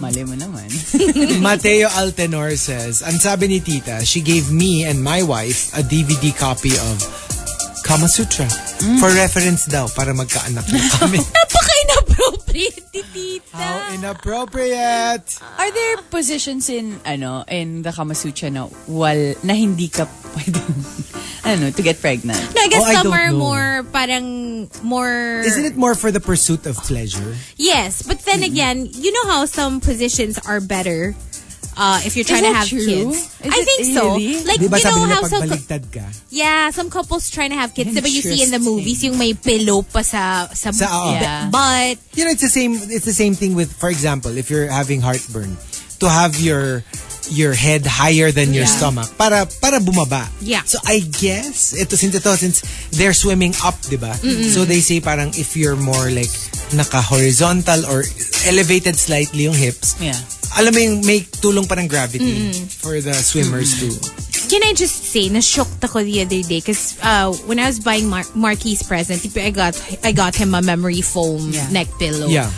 Mali 0.00 0.22
mo 0.24 0.34
naman. 0.40 0.68
Mateo 1.44 1.92
Altenor 1.92 2.56
says, 2.56 3.04
ang 3.04 3.20
sabi 3.20 3.52
ni 3.52 3.60
tita, 3.60 4.00
she 4.00 4.24
gave 4.24 4.48
me 4.48 4.88
and 4.88 5.04
my 5.04 5.20
wife 5.20 5.68
a 5.76 5.84
DVD 5.84 6.32
copy 6.32 6.72
of 6.72 6.96
Kama 7.84 8.08
Sutra. 8.08 8.48
For 8.96 9.12
reference 9.12 9.68
daw, 9.68 9.92
para 9.92 10.16
magkaanak 10.16 10.64
na 10.72 10.80
kami. 10.96 11.20
Pretty 12.50 13.02
tita. 13.14 13.56
How 13.56 13.94
inappropriate! 13.94 15.38
Are 15.58 15.70
there 15.70 15.96
positions 16.10 16.68
in 16.68 16.98
ano 17.06 17.44
in 17.46 17.82
the 17.82 17.92
Kama 17.94 18.14
Sutra 18.14 18.50
na 18.50 18.66
wal 18.90 19.34
na 19.46 19.54
hindi 19.54 19.86
ka 19.88 20.04
pwedeng 20.34 20.74
ano 21.50 21.70
to 21.70 21.82
get 21.82 22.00
pregnant? 22.02 22.42
No, 22.54 22.60
I 22.60 22.68
guess 22.68 22.82
Oh, 22.82 22.90
I 22.90 22.94
some 22.98 23.06
don't 23.10 23.14
are 23.14 23.30
know. 23.30 23.38
more 23.38 23.68
parang 23.94 24.26
more 24.82 25.40
Isn't 25.46 25.64
it 25.64 25.76
more 25.78 25.94
for 25.94 26.10
the 26.10 26.20
pursuit 26.20 26.66
of 26.66 26.76
pleasure? 26.82 27.36
Yes, 27.56 28.02
but 28.02 28.18
then 28.26 28.42
again, 28.42 28.88
you 28.90 29.12
know 29.14 29.30
how 29.30 29.44
some 29.46 29.78
positions 29.80 30.36
are 30.42 30.60
better 30.60 31.14
uh, 31.76 32.00
if 32.04 32.16
you're 32.16 32.24
trying 32.24 32.42
to 32.44 32.52
have 32.52 32.68
true? 32.68 32.84
kids. 32.84 33.30
Is 33.40 33.52
I 33.52 33.56
it 33.58 33.64
think 33.66 33.96
so. 33.96 34.14
really? 34.16 34.44
Like 34.44 34.60
Di 34.60 34.68
ba 34.68 34.78
you 34.78 34.84
know 34.84 35.06
how 35.06 35.22
some 35.26 35.48
ka? 35.48 36.06
yeah, 36.30 36.70
some 36.70 36.90
couples 36.90 37.30
trying 37.30 37.50
to 37.50 37.56
have 37.56 37.74
kids. 37.74 37.90
Diba 37.94 38.10
you 38.10 38.22
see 38.22 38.42
in 38.42 38.50
the 38.50 38.58
movies 38.60 39.02
yung 39.04 39.18
may 39.18 39.34
pillow 39.34 39.82
pa 39.82 40.02
sa 40.02 40.46
sa, 40.52 40.70
Sa- 40.70 40.90
oo. 40.90 41.12
Yeah. 41.14 41.48
but 41.50 41.98
You 42.14 42.24
know, 42.26 42.32
it's 42.34 42.42
the 42.42 42.52
same. 42.52 42.74
It's 42.76 43.06
the 43.06 43.16
same 43.16 43.34
thing 43.34 43.54
with, 43.54 43.72
for 43.72 43.88
example, 43.88 44.36
if 44.36 44.50
you're 44.50 44.68
having 44.68 45.00
heartburn, 45.00 45.56
to 46.00 46.06
have 46.08 46.38
your 46.40 46.82
your 47.30 47.54
head 47.54 47.86
higher 47.86 48.32
than 48.34 48.50
your 48.50 48.66
Yeah. 48.66 48.74
stomach 48.80 49.06
para 49.14 49.46
para 49.62 49.78
bumaba. 49.78 50.26
Yeah. 50.42 50.66
So 50.66 50.82
I 50.82 51.00
guess 51.06 51.76
ito 51.76 51.94
since 51.94 52.16
ito 52.18 52.34
since 52.34 52.64
they're 52.90 53.14
swimming 53.14 53.54
up, 53.62 53.78
'di 53.86 53.96
ba? 54.00 54.16
So 54.50 54.64
they 54.66 54.80
say 54.82 54.98
parang 54.98 55.30
if 55.38 55.54
you're 55.54 55.78
more 55.78 56.10
like 56.10 56.30
naka 56.74 56.98
horizontal 57.02 57.86
or 57.86 58.02
elevated 58.48 58.98
slightly 58.98 59.46
yung 59.46 59.54
hips. 59.54 59.94
Yeah. 60.02 60.16
Alam 60.58 60.72
mo 60.74 60.80
yung 60.82 60.96
may 61.06 61.20
tulong 61.38 61.66
parang 61.68 61.86
gravity 61.86 62.50
for 62.82 62.98
the 62.98 63.14
swimmers 63.14 63.78
too. 63.78 63.94
Can 64.50 64.66
I 64.66 64.74
just 64.74 65.14
say, 65.14 65.30
na-shocked 65.30 65.78
ako 65.78 66.02
the 66.02 66.26
other 66.26 66.42
day 66.42 66.58
because 66.58 66.98
uh, 67.06 67.30
when 67.46 67.62
I 67.62 67.70
was 67.70 67.78
buying 67.78 68.10
Mar- 68.10 68.26
Marquis 68.34 68.82
present, 68.82 69.22
I 69.38 69.54
got 69.54 69.78
I 70.02 70.10
got 70.10 70.34
him 70.34 70.58
a 70.58 70.62
memory 70.62 71.06
foam 71.06 71.54
Yeah. 71.54 71.70
neck 71.70 71.86
pillow. 72.02 72.26
Yeah. 72.26 72.50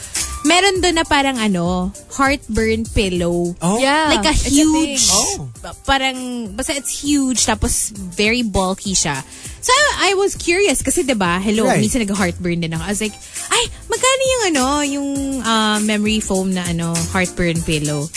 Meron 0.42 0.80
doon 0.82 0.96
na 0.98 1.04
parang 1.04 1.36
ano, 1.38 1.92
heartburn 2.16 2.88
pillow. 2.90 3.54
Oh. 3.60 3.78
Yeah. 3.78 4.08
Like 4.08 4.24
a 4.26 4.34
it's 4.34 4.48
huge, 4.48 5.04
thing. 5.06 5.12
Oh. 5.12 5.52
parang, 5.86 6.48
basta 6.56 6.72
it's 6.72 7.04
huge, 7.04 7.44
tapos 7.44 7.92
very 7.92 8.42
bulky 8.42 8.96
siya. 8.96 9.22
So 9.62 9.70
I, 9.70 10.10
I 10.10 10.14
was 10.14 10.34
curious 10.34 10.82
kasi 10.82 11.02
'di 11.02 11.14
ba, 11.14 11.38
hello, 11.38 11.64
Right. 11.64 11.78
minsan 11.78 12.02
nag-heartburn 12.02 12.60
din 12.60 12.74
ako. 12.74 12.82
I 12.82 12.90
was 12.90 13.00
like, 13.00 13.14
ay, 13.48 13.62
magkano 13.86 14.22
yung 14.26 14.42
ano, 14.50 14.64
yung 14.82 15.08
uh, 15.40 15.78
memory 15.80 16.18
foam 16.18 16.50
na 16.50 16.66
ano, 16.66 16.90
heartburn 17.14 17.62
pillow? 17.62 18.10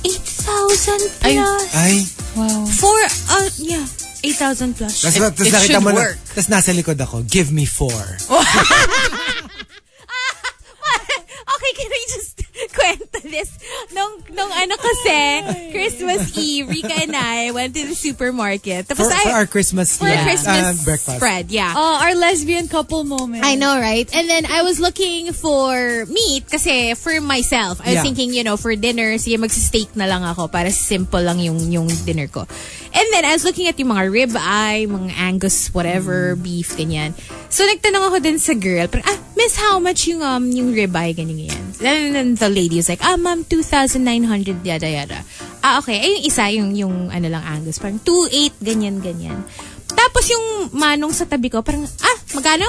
8,000 0.00 1.20
Ay. 1.20 1.36
plus. 1.36 1.68
Ay. 1.74 1.94
Wow. 2.32 2.64
For, 2.66 2.96
uh, 3.28 3.48
yeah, 3.58 3.84
8,000 4.24 4.72
plus. 4.72 5.02
Tapos, 5.02 5.12
It- 5.12 5.20
tapos 5.20 5.44
it 5.44 5.52
nakita 5.52 5.68
should 5.76 5.84
mo 5.84 5.90
na, 5.92 6.00
work. 6.00 6.16
tapos 6.32 6.48
nasa 6.48 6.72
likod 6.72 6.96
ako, 6.96 7.20
give 7.28 7.52
me 7.52 7.66
four. 7.66 7.92
okay, 11.52 11.72
can 11.74 11.90
I 11.90 12.02
just 12.08 12.40
kwento 12.76 13.18
this? 13.22 13.50
Nung, 13.92 14.22
nung 14.32 14.50
ano 14.50 14.74
kasi, 14.76 15.18
Christmas 15.72 16.32
Eve, 16.36 16.68
Rika 16.68 16.96
and 17.02 17.14
I 17.14 17.50
went 17.50 17.74
to 17.74 17.84
the 17.84 17.94
supermarket. 17.94 18.88
Tapos 18.88 19.06
For, 19.06 19.12
I, 19.12 19.22
for 19.24 19.34
our 19.34 19.46
Christmas, 19.46 19.96
for 19.96 20.08
lunch- 20.08 20.24
Christmas 20.24 20.62
uh, 20.64 20.84
breakfast. 20.84 21.16
spread, 21.18 21.50
yeah. 21.50 21.74
Oh, 21.76 22.00
our 22.02 22.14
lesbian 22.14 22.68
couple 22.68 23.04
moment. 23.04 23.44
I 23.44 23.54
know, 23.54 23.78
right? 23.78 24.08
And 24.14 24.28
then 24.28 24.46
I 24.46 24.62
was 24.62 24.80
looking 24.80 25.32
for 25.32 26.06
meat 26.06 26.48
kasi 26.48 26.94
for 26.94 27.20
myself. 27.20 27.80
I 27.80 27.92
was 27.92 28.00
Yeah. 28.00 28.02
thinking, 28.02 28.32
you 28.32 28.44
know, 28.44 28.56
for 28.56 28.74
dinner, 28.76 29.16
sige 29.18 29.36
magsi-steak 29.36 29.94
na 29.96 30.06
lang 30.06 30.24
ako 30.24 30.48
para 30.48 30.70
simple 30.70 31.20
lang 31.20 31.38
yung 31.40 31.58
yung 31.70 31.88
dinner 32.04 32.26
ko. 32.26 32.44
And 32.96 33.06
then 33.12 33.24
I 33.24 33.32
was 33.32 33.44
looking 33.44 33.68
at 33.68 33.76
yung 33.76 33.92
mga 33.92 34.08
rib 34.08 34.32
eye, 34.34 34.88
mga 34.88 35.12
Angus 35.14 35.68
whatever, 35.72 36.32
beef 36.34 36.76
ganyan. 36.76 37.12
So 37.52 37.64
nagtanong 37.64 38.08
ako 38.08 38.16
din 38.20 38.38
sa 38.40 38.56
girl, 38.56 38.88
parang, 38.88 39.04
ah, 39.04 39.18
miss, 39.36 39.56
how 39.56 39.76
much 39.76 40.08
yung 40.08 40.24
um 40.24 40.48
yung 40.48 40.72
rib 40.72 40.96
eye 40.96 41.12
ganyan 41.12 41.36
ganyan. 41.44 41.64
And 41.76 42.14
then 42.16 42.28
the 42.34 42.45
lady 42.48 42.76
was 42.76 42.88
like, 42.88 43.00
ah, 43.00 43.14
ma'am, 43.14 43.44
2,900 43.44 44.00
yada 44.62 44.86
yada. 44.86 45.18
Ah, 45.60 45.78
okay. 45.78 45.98
Ay, 45.98 46.10
yung 46.12 46.24
isa, 46.24 46.44
yung, 46.50 46.70
yung 46.72 46.94
ano 47.08 47.26
lang 47.26 47.42
Angus, 47.42 47.78
parang 47.78 47.98
2,800 48.00 48.58
ganyan 48.60 48.96
ganyan. 48.98 49.38
Tapos 49.88 50.26
yung 50.28 50.46
manong 50.72 51.10
sa 51.10 51.24
tabi 51.24 51.48
ko, 51.48 51.62
parang, 51.62 51.82
ah, 51.82 52.16
magkano? 52.32 52.66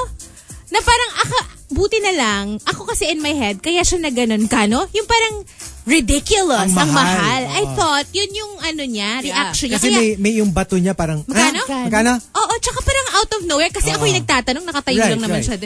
Na 0.67 0.79
parang, 0.79 1.11
aka, 1.19 1.39
buti 1.69 1.99
na 1.99 2.13
lang, 2.13 2.45
ako 2.63 2.87
kasi 2.87 3.07
in 3.07 3.19
my 3.19 3.31
head, 3.31 3.59
kaya 3.59 3.83
siya 3.83 3.99
na 3.99 4.09
ganun 4.09 4.47
ka, 4.47 4.67
no? 4.67 4.87
Yung 4.91 5.05
parang 5.05 5.43
ridiculous, 5.87 6.71
Ang 6.71 6.75
ang, 6.77 6.91
mahal. 6.91 7.15
mahal. 7.15 7.43
I 7.47 7.63
thought, 7.73 8.07
yun 8.11 8.31
yung 8.31 8.53
ano 8.59 8.83
niya, 8.83 9.23
reaction 9.23 9.71
niya. 9.71 9.79
Kasi 9.79 9.87
Kaya, 9.87 9.97
may, 9.97 10.07
may 10.19 10.33
yung 10.39 10.51
bato 10.51 10.75
niya 10.75 10.91
parang, 10.91 11.23
Magkano? 11.23 11.63
ah, 11.63 11.83
magkano? 11.87 12.11
Oo, 12.15 12.53
tsaka 12.59 12.79
parang 12.83 13.07
out 13.15 13.31
of 13.33 13.43
nowhere, 13.47 13.71
kasi 13.71 13.91
ako 13.91 14.03
Oo. 14.03 14.09
yung 14.11 14.19
nagtatanong, 14.19 14.63
nakatayo 14.63 14.99
Right, 14.99 15.11
lang 15.15 15.21
naman 15.23 15.39
right. 15.39 15.47
siya. 15.47 15.57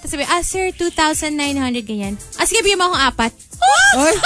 Tapos 0.00 0.16
sabi, 0.16 0.24
ah, 0.24 0.40
sir, 0.40 0.72
2,900 0.72 1.84
ganyan. 1.84 2.16
Ah, 2.40 2.48
sige, 2.48 2.64
bigyan 2.64 2.80
mo 2.80 2.88
akong 2.88 3.04
apat. 3.04 3.32
Ay! 4.00 4.16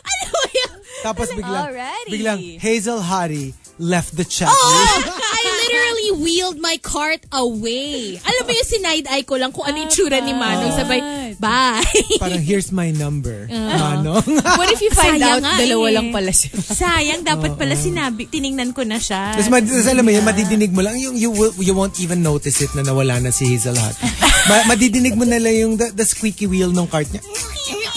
ano 0.00 0.38
yun? 0.48 0.72
Tapos 1.04 1.28
biglang, 1.36 1.64
Alrighty. 1.68 2.08
biglang 2.08 2.40
Hazel 2.56 3.04
Hari 3.04 3.52
left 3.76 4.16
the 4.16 4.24
chat. 4.24 4.48
Oh, 4.48 4.56
I 5.36 5.42
literally 5.60 6.24
wheeled 6.24 6.56
my 6.56 6.80
cart 6.80 7.20
away. 7.34 8.16
Alam 8.22 8.42
mo 8.48 8.52
yung 8.54 8.68
sinide 8.68 9.06
eye 9.12 9.26
ko 9.26 9.36
lang 9.36 9.52
kung 9.52 9.68
ano 9.68 9.76
yung 9.76 9.92
tsura 9.92 10.24
ni 10.24 10.32
Manong. 10.32 10.72
Sabay, 10.72 11.00
bye. 11.42 11.82
Parang 12.22 12.38
here's 12.38 12.70
my 12.70 12.94
number. 12.94 13.50
Manong. 13.82 14.22
What 14.54 14.70
if 14.70 14.78
you 14.78 14.94
find 14.94 15.18
Sayang 15.18 15.26
out 15.26 15.42
nga 15.42 15.58
dalawa 15.58 15.86
eh. 15.90 15.94
lang 15.98 16.06
pala 16.14 16.30
sila? 16.30 16.62
Sayang, 16.62 17.26
dapat 17.26 17.58
pala 17.58 17.74
sinabi, 17.74 18.30
tiningnan 18.30 18.70
ko 18.70 18.86
na 18.86 19.02
siya. 19.02 19.34
Tapos 19.34 19.50
mad- 19.50 19.66
tapos 19.66 19.90
alam 19.90 20.06
mo 20.06 20.14
yun, 20.14 20.22
madidinig 20.22 20.70
mo 20.70 20.86
lang, 20.86 20.94
yung, 21.02 21.18
you, 21.18 21.34
will, 21.34 21.50
you 21.58 21.74
won't 21.74 21.98
even 21.98 22.22
notice 22.22 22.62
it 22.62 22.70
na 22.78 22.86
nawala 22.86 23.18
na 23.18 23.34
si 23.34 23.50
Hazel 23.50 23.74
Hot. 23.74 23.98
Ma- 24.48 24.70
madidinig 24.70 25.18
mo 25.18 25.26
na 25.26 25.42
lang 25.42 25.54
yung 25.58 25.74
the, 25.74 25.90
the 25.90 26.06
squeaky 26.06 26.46
wheel 26.46 26.70
ng 26.70 26.86
cart 26.86 27.10
niya. 27.10 27.22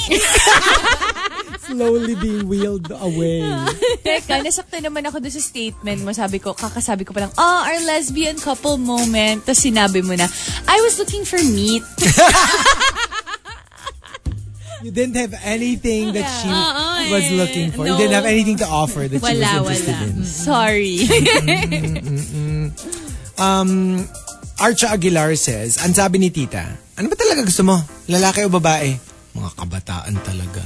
Slowly 1.65 2.13
being 2.21 2.45
wheeled 2.45 2.93
away. 2.93 3.41
Teka, 4.05 4.37
nasakta 4.45 4.77
naman 4.77 5.01
ako 5.09 5.17
doon 5.17 5.33
sa 5.33 5.41
statement 5.41 6.05
mo. 6.05 6.13
Sabi 6.13 6.37
ko, 6.37 6.53
kakasabi 6.53 7.01
ko 7.01 7.09
pa 7.09 7.25
lang, 7.25 7.33
oh, 7.33 7.59
our 7.65 7.81
lesbian 7.89 8.37
couple 8.37 8.77
moment. 8.77 9.41
Tapos 9.41 9.65
sinabi 9.65 10.05
mo 10.05 10.13
na, 10.13 10.29
I 10.69 10.77
was 10.85 11.01
looking 11.01 11.25
for 11.25 11.41
meat. 11.41 11.81
You 14.85 14.93
didn't 14.93 15.17
have 15.17 15.33
anything 15.41 16.13
that 16.13 16.29
she 16.29 16.45
Oo, 16.53 17.09
was 17.09 17.25
looking 17.33 17.73
for. 17.73 17.89
You 17.89 17.97
No. 17.97 17.97
didn't 17.97 18.13
have 18.13 18.29
anything 18.29 18.61
to 18.61 18.67
offer 18.69 19.09
that 19.09 19.17
she 19.17 19.25
Wala, 19.25 19.65
was 19.65 19.81
interested 19.81 19.97
wala. 19.97 20.13
in. 20.13 20.21
Sorry. 20.21 20.93
Um, 23.41 24.05
Archa 24.61 24.93
Aguilar 24.93 25.33
says, 25.35 25.81
ang 25.81 25.91
sabi 25.97 26.21
ni 26.21 26.29
tita, 26.29 26.69
ano 26.95 27.09
ba 27.09 27.17
talaga 27.17 27.41
gusto 27.43 27.65
mo? 27.65 27.81
Lalaki 28.07 28.45
o 28.45 28.49
babae? 28.53 28.93
Mga 29.33 29.49
kabataan 29.57 30.15
talaga. 30.21 30.61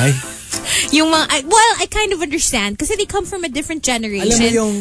Ay, 0.00 0.14
Yung 1.02 1.10
mga, 1.10 1.26
I- 1.28 1.44
well, 1.44 1.72
I 1.82 1.90
kind 1.90 2.14
of 2.14 2.22
understand 2.22 2.78
kasi 2.78 2.94
they 2.94 3.10
come 3.10 3.26
from 3.26 3.42
a 3.42 3.50
different 3.50 3.82
generation. 3.82 4.30
alam 4.30 4.38
mo 4.38 4.48
yung, 4.54 4.74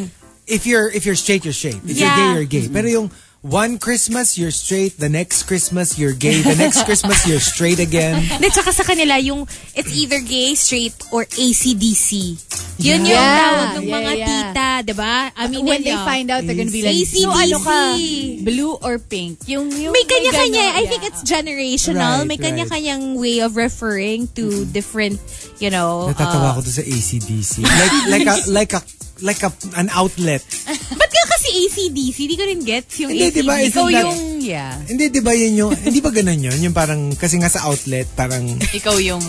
if 0.45 0.69
you're, 0.69 0.87
if 0.93 1.03
you're 1.03 1.17
straight, 1.17 1.43
you're 1.43 1.57
straight. 1.57 1.81
If 1.83 1.97
you're 1.97 2.05
Yeah. 2.07 2.15
gay, 2.15 2.29
you're 2.37 2.45
gay. 2.47 2.65
Pero 2.69 2.87
yung, 2.87 3.07
one 3.41 3.77
Christmas, 3.81 4.37
you're 4.37 4.53
straight. 4.53 4.97
The 4.97 5.09
next 5.09 5.43
Christmas, 5.43 5.97
you're 5.97 6.13
gay. 6.13 6.41
The 6.41 6.55
next 6.55 6.83
Christmas, 6.87 7.25
you're 7.27 7.41
straight 7.41 7.79
again. 7.79 8.21
At 8.31 8.53
saka 8.53 8.71
sa 8.71 8.83
kanila, 8.85 9.17
yung 9.17 9.49
it's 9.73 9.89
either 9.89 10.21
gay, 10.21 10.53
straight, 10.53 10.93
or 11.11 11.25
ACDC. 11.25 12.37
Yun 12.81 13.05
yung 13.05 13.13
Yeah. 13.13 13.37
tawag 13.41 13.67
ng 13.77 13.85
Yeah, 13.85 13.95
mga 13.97 14.11
yeah. 14.17 14.25
tita, 14.25 14.69
di 14.85 14.93
ba? 14.93 15.29
I 15.33 15.45
mean, 15.49 15.65
When 15.65 15.81
they 15.81 15.97
find 15.97 16.29
out, 16.29 16.45
they're 16.45 16.57
gonna 16.57 16.73
be 16.73 16.81
like, 16.85 16.93
AC/DC. 16.97 17.25
so 17.25 17.29
ano 17.33 17.57
ka? 17.61 17.79
Blue 18.45 18.73
or 18.81 18.97
pink? 18.97 19.41
Yung, 19.49 19.69
yung 19.73 19.93
May 19.93 20.05
kanya-kanya. 20.05 20.77
I 20.77 20.85
think 20.89 21.05
it's 21.05 21.21
generational. 21.25 22.21
Right, 22.25 22.29
May 22.29 22.37
kanya-kanyang 22.37 23.17
way 23.17 23.41
of 23.41 23.57
referring 23.57 24.29
to 24.37 24.65
different, 24.69 25.17
you 25.61 25.69
know. 25.69 26.09
Natatawa 26.13 26.53
uh, 26.53 26.53
ko 26.57 26.59
to 26.65 26.73
sa 26.73 26.81
ACDC. 26.85 27.61
Like, 27.65 27.93
like 28.09 28.27
a, 28.29 28.35
like 28.57 28.71
a, 28.73 28.81
like 29.21 29.41
a, 29.41 29.49
an 29.75 29.89
outlet. 29.89 30.41
Ba't 30.99 31.09
ka 31.09 31.23
kasi 31.31 31.49
ACDC? 31.63 32.17
Di 32.25 32.35
ko 32.35 32.43
rin 32.43 32.61
gets 32.61 32.99
yung 32.99 33.09
Hindi, 33.09 33.25
ACDC. 33.25 33.37
di 33.37 33.43
ba? 33.43 33.55
Ikaw 33.57 33.85
that- 33.87 34.03
yung, 34.03 34.17
yeah. 34.39 34.71
Hindi, 34.83 35.03
di 35.07 35.21
ba 35.21 35.31
yun 35.31 35.53
yung, 35.55 35.71
hindi 35.75 35.99
ba 35.99 36.09
ganun 36.09 36.39
yun? 36.39 36.57
Yung 36.59 36.73
parang, 36.73 37.13
kasi 37.13 37.37
nga 37.37 37.47
sa 37.47 37.65
outlet, 37.65 38.05
parang, 38.11 38.43
Ikaw 38.79 38.95
yung... 38.99 39.21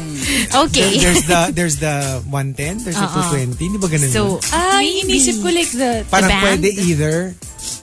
Okay. 0.51 0.97
there- 0.97 1.13
there's 1.13 1.25
the, 1.25 1.41
there's 1.53 1.77
the 1.79 1.95
110, 2.27 2.85
there's 2.85 2.97
the 2.97 3.09
220. 3.09 3.57
Hindi 3.57 3.79
ba 3.79 3.89
ganun 3.89 4.09
So, 4.09 4.23
yun? 4.37 4.51
Ah, 4.51 4.79
maybe 4.79 5.01
inisip 5.07 5.37
ko 5.39 5.49
like 5.49 5.71
the... 5.71 6.05
Parang 6.09 6.29
band? 6.29 6.43
pwede 6.61 6.69
either, 6.75 7.17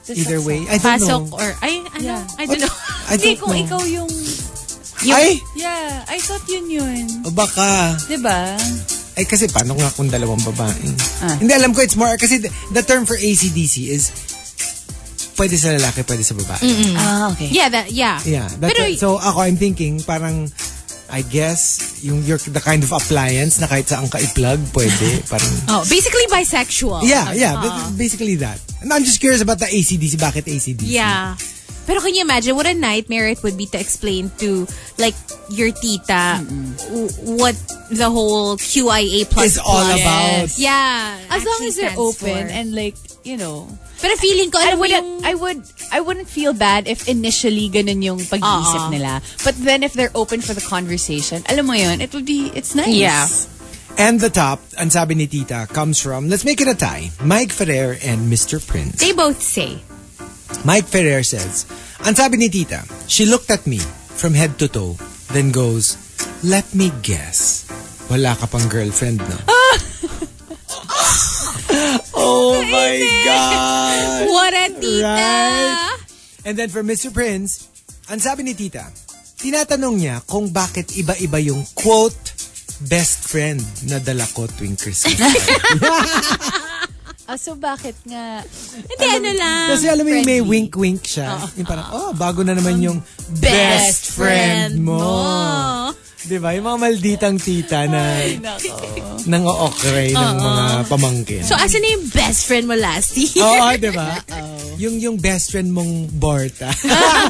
either 0.10 0.39
way. 0.41 0.65
I 0.65 0.76
don't 0.76 0.86
pasok 0.89 1.22
know. 1.30 1.38
or, 1.38 1.50
ay, 1.62 1.74
ano? 1.95 2.04
Yeah. 2.04 2.24
I 2.36 2.43
don't 2.45 2.62
know. 2.62 2.74
I 3.06 3.13
Hindi, 3.15 3.26
don't 3.28 3.39
kung 3.39 3.54
know. 3.54 3.63
ikaw 3.65 3.82
yung... 3.86 4.10
Ay! 5.00 5.39
Yeah, 5.56 6.04
I 6.12 6.19
thought 6.19 6.43
yun 6.45 6.67
yun. 6.67 7.08
O 7.24 7.32
baka. 7.32 7.95
Diba? 8.04 8.60
Ay 9.19 9.27
kasi 9.27 9.51
paano 9.51 9.75
nga 9.75 9.91
kung 9.91 10.08
dalawang 10.08 10.39
babae? 10.47 10.95
Ah. 11.19 11.36
Hindi, 11.36 11.51
alam 11.51 11.75
ko 11.75 11.84
it's 11.84 11.99
more, 11.99 12.15
kasi 12.15 12.39
the, 12.39 12.47
the 12.71 12.79
term 12.79 13.03
for 13.03 13.19
ACDC 13.19 13.91
is 13.91 14.15
pwede 15.36 15.60
sa 15.60 15.75
lalaki, 15.75 16.08
pwede 16.08 16.23
sa 16.23 16.39
babae. 16.39 16.63
Ah, 16.95 17.27
okay. 17.36 17.51
Yeah, 17.51 17.67
that, 17.67 17.91
yeah. 17.91 18.23
Yeah. 18.23 18.47
That's 18.47 18.71
Pero, 18.71 18.88
so 18.95 19.19
ako, 19.19 19.43
I'm 19.43 19.60
thinking, 19.60 19.99
parang, 20.08 20.47
I 21.12 21.19
guess, 21.27 21.99
yung 21.99 22.23
you're 22.23 22.39
the 22.39 22.63
kind 22.63 22.79
of 22.79 22.95
appliance 22.95 23.60
na 23.60 23.67
kahit 23.67 23.91
saan 23.91 24.08
ka 24.08 24.23
i-plug, 24.23 24.60
pwede. 24.71 25.19
Parang, 25.32 25.51
oh, 25.73 25.84
basically 25.89 26.23
bisexual. 26.32 27.03
yeah, 27.03 27.36
yeah. 27.36 27.60
but 27.60 27.97
basically 27.99 28.39
that. 28.39 28.62
And 28.79 28.93
I'm 28.93 29.03
just 29.03 29.19
curious 29.19 29.41
about 29.43 29.60
the 29.60 29.67
ACDC. 29.67 30.15
Bakit 30.15 30.47
ACDC? 30.47 30.88
Yeah. 30.88 31.36
Pero 31.89 31.97
can 32.06 32.13
you 32.13 32.21
imagine 32.21 32.54
what 32.54 32.69
a 32.69 32.78
nightmare 32.78 33.25
it 33.34 33.41
would 33.41 33.58
be 33.58 33.65
to 33.73 33.82
explain 33.82 34.30
to 34.38 34.69
like 35.02 35.17
your 35.49 35.73
tita 35.73 36.38
w- 36.93 37.10
what 37.34 37.58
the 37.89 38.06
whole 38.06 38.62
QIA 38.62 39.25
plus 39.25 39.58
It's 39.58 39.58
all 39.58 39.82
plus- 39.82 39.97
about. 39.97 40.47
Yeah. 40.62 41.17
As 41.34 41.41
long 41.41 41.65
as 41.65 41.73
they're 41.82 41.97
open 41.97 42.45
for. 42.45 42.54
and 42.54 42.78
like, 42.78 42.93
you 43.25 43.41
know, 43.41 43.65
Pero 43.99 44.15
feeling 44.15 44.47
ko, 44.54 44.62
I 44.62 44.71
alam 44.71 44.78
mo 44.78 44.82
wouldn't, 44.86 45.04
yung... 45.04 45.25
I 45.25 45.34
would, 45.36 45.60
I 45.91 45.99
wouldn't 45.99 46.30
feel 46.30 46.54
bad 46.54 46.88
if 46.88 47.10
initially 47.10 47.67
ganun 47.67 47.99
yung 47.99 48.21
pag-iisip 48.23 48.88
Oo. 48.88 48.93
nila. 48.93 49.19
But 49.43 49.60
then 49.60 49.84
if 49.84 49.91
they're 49.91 50.13
open 50.15 50.39
for 50.39 50.54
the 50.56 50.63
conversation, 50.63 51.43
alam 51.49 51.67
mo 51.67 51.73
yun, 51.73 51.99
it 51.99 52.13
would 52.15 52.23
be, 52.23 52.47
it's 52.56 52.75
nice. 52.80 52.95
Yeah. 52.95 53.28
And 53.99 54.21
the 54.23 54.30
top, 54.32 54.63
ang 54.80 54.88
sabi 54.88 55.15
ni 55.19 55.28
Tita, 55.28 55.67
comes 55.67 55.99
from, 55.99 56.30
let's 56.32 56.45
make 56.47 56.62
it 56.63 56.69
a 56.71 56.75
tie, 56.80 57.12
Mike 57.28 57.52
Ferrer 57.52 57.97
and 57.99 58.32
Mr. 58.32 58.63
Prince. 58.63 59.04
They 59.04 59.12
both 59.12 59.41
say. 59.43 59.84
Mike 60.65 60.88
Ferrer 60.89 61.23
says, 61.23 61.65
ang 62.03 62.15
sabi 62.15 62.38
ni 62.38 62.49
Tita, 62.49 62.83
she 63.07 63.25
looked 63.25 63.51
at 63.51 63.67
me 63.67 63.79
from 64.15 64.33
head 64.33 64.59
to 64.59 64.67
toe, 64.67 64.95
then 65.31 65.51
goes, 65.51 65.95
let 66.43 66.67
me 66.75 66.91
guess. 67.01 67.67
Wala 68.09 68.35
ka 68.35 68.49
pang 68.49 68.65
girlfriend, 68.67 69.21
no? 69.21 69.38
oh 72.17 72.57
my 72.65 72.97
God! 73.23 74.21
What 74.27 74.53
a 74.57 74.67
tita! 74.73 75.05
Right? 75.05 75.77
And 76.43 76.57
then 76.57 76.73
for 76.73 76.81
Mr. 76.81 77.13
Prince, 77.13 77.69
ang 78.09 78.17
sabi 78.17 78.41
ni 78.41 78.57
Tita, 78.57 78.89
tinatanong 79.38 79.95
niya 79.95 80.25
kung 80.25 80.49
bakit 80.49 80.97
iba-iba 80.97 81.38
yung 81.38 81.62
quote, 81.77 82.17
best 82.89 83.27
friend 83.27 83.62
na 83.91 83.99
dala 83.99 84.25
ko 84.31 84.47
tuwing 84.47 84.79
Christmas. 84.79 85.19
Ah, 87.29 87.37
so 87.37 87.53
bakit 87.53 87.93
nga? 88.09 88.41
Hindi, 88.73 89.05
ano 89.05 89.29
lang. 89.37 89.69
Kasi 89.69 89.85
alam 89.85 90.01
mo 90.01 90.09
yung 90.09 90.25
may 90.25 90.41
wink-wink 90.41 91.05
siya. 91.05 91.37
Yung 91.53 91.69
parang, 91.69 91.93
oh, 91.93 92.09
bago 92.17 92.41
na 92.41 92.57
naman 92.57 92.81
yung 92.81 92.97
Best 93.37 93.45
best 93.45 94.03
friend 94.17 94.81
mo. 94.81 94.97
mo. 94.97 95.93
Di 96.19 96.36
ba? 96.36 96.51
Yung 96.51 96.67
mga 96.67 96.79
malditang 96.84 97.38
tita 97.39 97.88
na 97.88 98.19
nang 99.23 99.43
okray 99.47 100.12
ng 100.12 100.36
mga 100.36 100.65
pamangkin. 100.91 101.43
So, 101.47 101.55
asan 101.55 101.79
na 101.79 101.95
yung 101.95 102.05
best 102.12 102.43
friend 102.43 102.67
mo 102.67 102.75
last 102.75 103.15
year? 103.15 103.39
Oo, 103.47 103.71
di 103.79 103.91
ba? 103.95 104.19
Yung, 104.79 104.99
yung 104.99 105.15
best 105.15 105.51
friend 105.55 105.71
mong 105.71 106.12
Borta. 106.12 106.71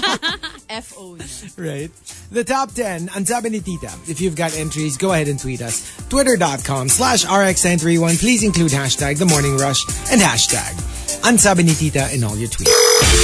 FO 0.86 1.18
na. 1.18 1.26
right? 1.58 1.90
The 2.30 2.46
top 2.46 2.74
10, 2.78 3.10
ang 3.14 3.26
sabi 3.26 3.50
ni 3.50 3.60
Tita. 3.62 3.90
If 4.06 4.22
you've 4.22 4.38
got 4.38 4.54
entries, 4.54 4.98
go 4.98 5.14
ahead 5.14 5.26
and 5.30 5.38
tweet 5.42 5.62
us. 5.66 5.82
Twitter.com 6.10 6.90
slash 6.90 7.26
RX931. 7.26 8.22
Please 8.22 8.46
include 8.46 8.70
hashtag 8.70 9.18
The 9.18 9.26
Morning 9.26 9.58
Rush 9.58 9.82
and 10.14 10.22
hashtag 10.22 10.78
ang 11.26 11.42
sabi 11.42 11.66
ni 11.66 11.74
Tita 11.74 12.14
in 12.14 12.22
all 12.24 12.38
your 12.38 12.50
tweets. 12.54 12.70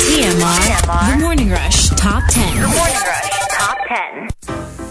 TMR. 0.10 0.62
The 1.14 1.18
Morning 1.22 1.50
Rush 1.54 1.90
Top 1.94 2.26
10. 2.34 2.66
Morning 2.66 3.06
Rush 3.06 3.30
Top 3.54 3.78
10. 4.42 4.85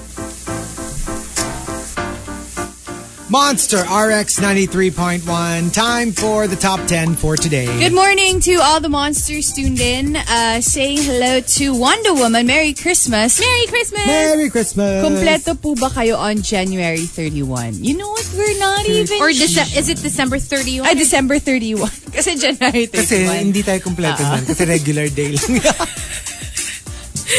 Monster 3.30 3.78
RX 3.88 4.38
93.1. 4.38 5.72
Time 5.72 6.12
for 6.12 6.46
the 6.46 6.56
top 6.56 6.78
10 6.86 7.14
for 7.14 7.36
today. 7.36 7.64
Good 7.80 7.94
morning 7.94 8.38
to 8.40 8.56
all 8.60 8.80
the 8.80 8.90
monsters 8.90 9.50
tuned 9.50 9.80
in. 9.80 10.14
Uh, 10.16 10.60
saying 10.60 10.98
hello 11.00 11.40
to 11.40 11.72
Wonder 11.74 12.12
Woman. 12.12 12.46
Merry 12.46 12.74
Christmas. 12.74 13.40
Merry 13.40 13.66
Christmas! 13.66 14.06
Merry 14.06 14.50
Christmas! 14.50 15.00
Kompleto 15.02 15.56
po 15.56 15.74
ba 15.74 15.88
kayo 15.88 16.20
on 16.20 16.42
January 16.44 17.00
31? 17.08 17.80
You 17.82 17.96
know 17.96 18.12
what? 18.12 18.28
We're 18.36 18.58
not 18.60 18.84
even 18.84 19.16
Or 19.16 19.32
Dece- 19.32 19.72
is 19.72 19.88
it 19.88 20.04
December 20.04 20.38
31? 20.38 20.86
Ay, 20.86 20.92
December 20.94 21.38
31. 21.40 21.88
Kasi 22.12 22.36
January 22.36 22.86
31. 22.86 22.92
Kasi 22.92 23.16
hindi 23.40 23.62
tayo 23.64 23.80
kompleto 23.80 24.20
man. 24.20 24.44
Kasi 24.44 24.68
regular 24.68 25.08
day 25.08 25.32
lang. 25.32 25.64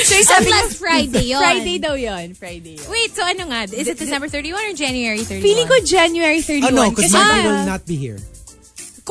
so, 0.03 0.15
sabi 0.23 0.45
Unless 0.51 0.75
Friday 0.75 1.23
yun. 1.31 1.39
Friday 1.39 1.77
daw 1.79 1.93
yun. 1.95 2.33
Friday 2.35 2.75
yun. 2.75 2.87
Wait, 2.91 3.15
so 3.15 3.23
ano 3.23 3.47
nga? 3.47 3.63
Is 3.71 3.87
it 3.87 3.97
December 3.97 4.27
31 4.27 4.59
or 4.59 4.73
January 4.75 5.23
31? 5.23 5.41
Feeling 5.45 5.67
ko 5.67 5.77
January 5.85 6.41
31. 6.41 6.67
oh 6.67 6.75
no, 6.75 6.89
because 6.91 7.13
Ah. 7.15 7.41
will 7.45 7.65
not 7.65 7.85
be 7.85 7.95
here. 7.95 8.19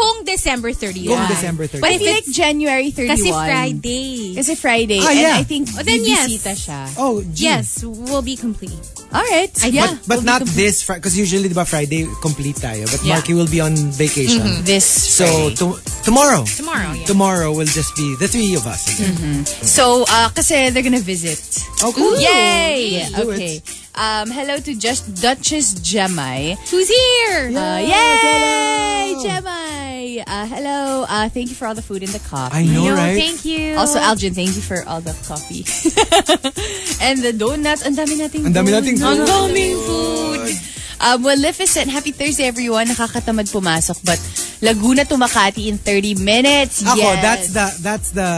Kung 0.05 0.21
December 0.29 0.71
31. 0.77 1.09
Kung 1.09 1.25
December 1.33 1.65
31. 1.65 1.81
But 1.81 1.93
If 1.97 2.01
like 2.05 2.29
it's- 2.29 2.37
January 2.37 2.91
31. 2.93 3.17
Kasi 3.17 3.29
Friday. 3.33 4.13
Kasi 4.37 4.53
Friday. 4.55 5.01
Ah, 5.01 5.09
and 5.09 5.17
yeah. 5.19 5.37
I 5.41 5.45
think 5.49 5.65
Oh, 5.73 5.81
then 5.81 6.05
yes. 6.05 6.29
bibisita 6.29 6.53
siya. 6.53 6.81
Oh, 7.01 7.25
gee. 7.25 7.49
Yes, 7.49 7.81
we'll 7.81 8.21
be 8.21 8.37
complete. 8.37 8.77
Alright. 9.09 9.55
I- 9.65 9.73
yeah. 9.73 9.97
But, 10.05 10.05
but 10.05 10.17
we'll 10.21 10.29
not 10.29 10.43
this 10.53 10.83
Friday. 10.85 11.01
Because 11.01 11.17
usually, 11.17 11.49
di 11.49 11.57
ba, 11.57 11.65
Friday, 11.65 12.05
complete 12.21 12.61
tayo. 12.61 12.85
But 12.85 13.01
Yeah. 13.01 13.17
Marky 13.17 13.33
will 13.33 13.49
be 13.49 13.65
on 13.65 13.73
vacation. 13.97 14.45
This 14.69 14.85
So, 14.85 15.25
Friday. 15.25 15.57
to- 15.57 15.81
tomorrow. 16.05 16.45
Tomorrow, 16.45 16.93
yeah. 17.01 17.07
Tomorrow 17.09 17.49
will 17.57 17.71
just 17.71 17.97
be 17.97 18.05
the 18.21 18.29
three 18.29 18.53
of 18.55 18.67
us. 18.69 18.85
again. 18.93 19.47
So, 19.65 20.05
uh, 20.05 20.29
kasi 20.37 20.69
they're 20.69 20.85
gonna 20.85 21.01
visit. 21.01 21.41
Oh, 21.81 21.93
cool. 21.97 22.13
Yay! 22.21 23.09
Do 23.09 23.33
okay. 23.33 23.63
Um, 23.95 24.27
hello 24.31 24.59
to 24.59 24.75
just 24.75 25.23
Duchess 25.23 25.75
Jemai. 25.79 26.59
Who's 26.67 26.91
here? 26.91 27.55
Uh, 27.55 27.79
yay! 27.79 29.15
Jemai! 29.23 30.25
Uh, 30.27 30.47
hello. 30.51 31.07
Uh, 31.09 31.29
thank 31.29 31.49
you 31.49 31.55
for 31.55 31.71
all 31.71 31.79
the 31.79 31.83
food 31.83 32.03
and 32.03 32.11
the 32.11 32.19
coffee. 32.19 32.59
I 32.59 32.67
know, 32.67 32.91
right? 32.91 33.15
thank 33.15 33.45
you. 33.45 33.77
Also, 33.79 34.01
Algin, 34.01 34.35
thank 34.35 34.57
you 34.59 34.63
for 34.67 34.83
all 34.91 35.01
the 35.01 35.15
coffee. 35.23 35.63
and 37.07 37.23
the 37.23 37.33
donuts. 37.33 37.87
Ang 37.87 37.95
dami 37.95 38.19
nating 38.19 38.43
Ang 38.43 38.55
dami 38.55 38.75
nating 38.75 38.99
food. 38.99 39.07
Ang 39.07 39.23
daming 39.31 39.79
food. 39.87 40.51
Um, 40.99 41.23
well, 41.23 41.39
Maleficent, 41.39 41.87
happy 41.87 42.11
Thursday 42.11 42.51
everyone. 42.51 42.91
Nakakatamad 42.91 43.47
pumasok 43.47 44.03
but 44.03 44.19
Laguna 44.65 45.05
to 45.05 45.15
Makati 45.21 45.69
in 45.69 45.77
30 45.77 46.25
minutes. 46.25 46.81
Ako, 46.81 46.97
yes. 46.97 47.21
that's 47.21 47.47
the 47.53 47.67
that's 47.85 48.09
the 48.17 48.31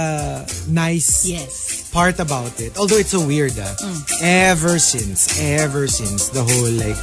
nice 0.67 1.23
Yes. 1.23 1.87
part 1.95 2.19
about 2.19 2.59
it. 2.59 2.75
Although 2.77 2.99
it's 2.99 3.15
so 3.15 3.23
weird, 3.23 3.55
ah. 3.63 3.71
Mm. 3.79 4.01
Ever 4.51 4.83
since, 4.83 5.39
ever 5.39 5.87
since 5.87 6.35
the 6.35 6.43
whole 6.43 6.73
like 6.75 6.99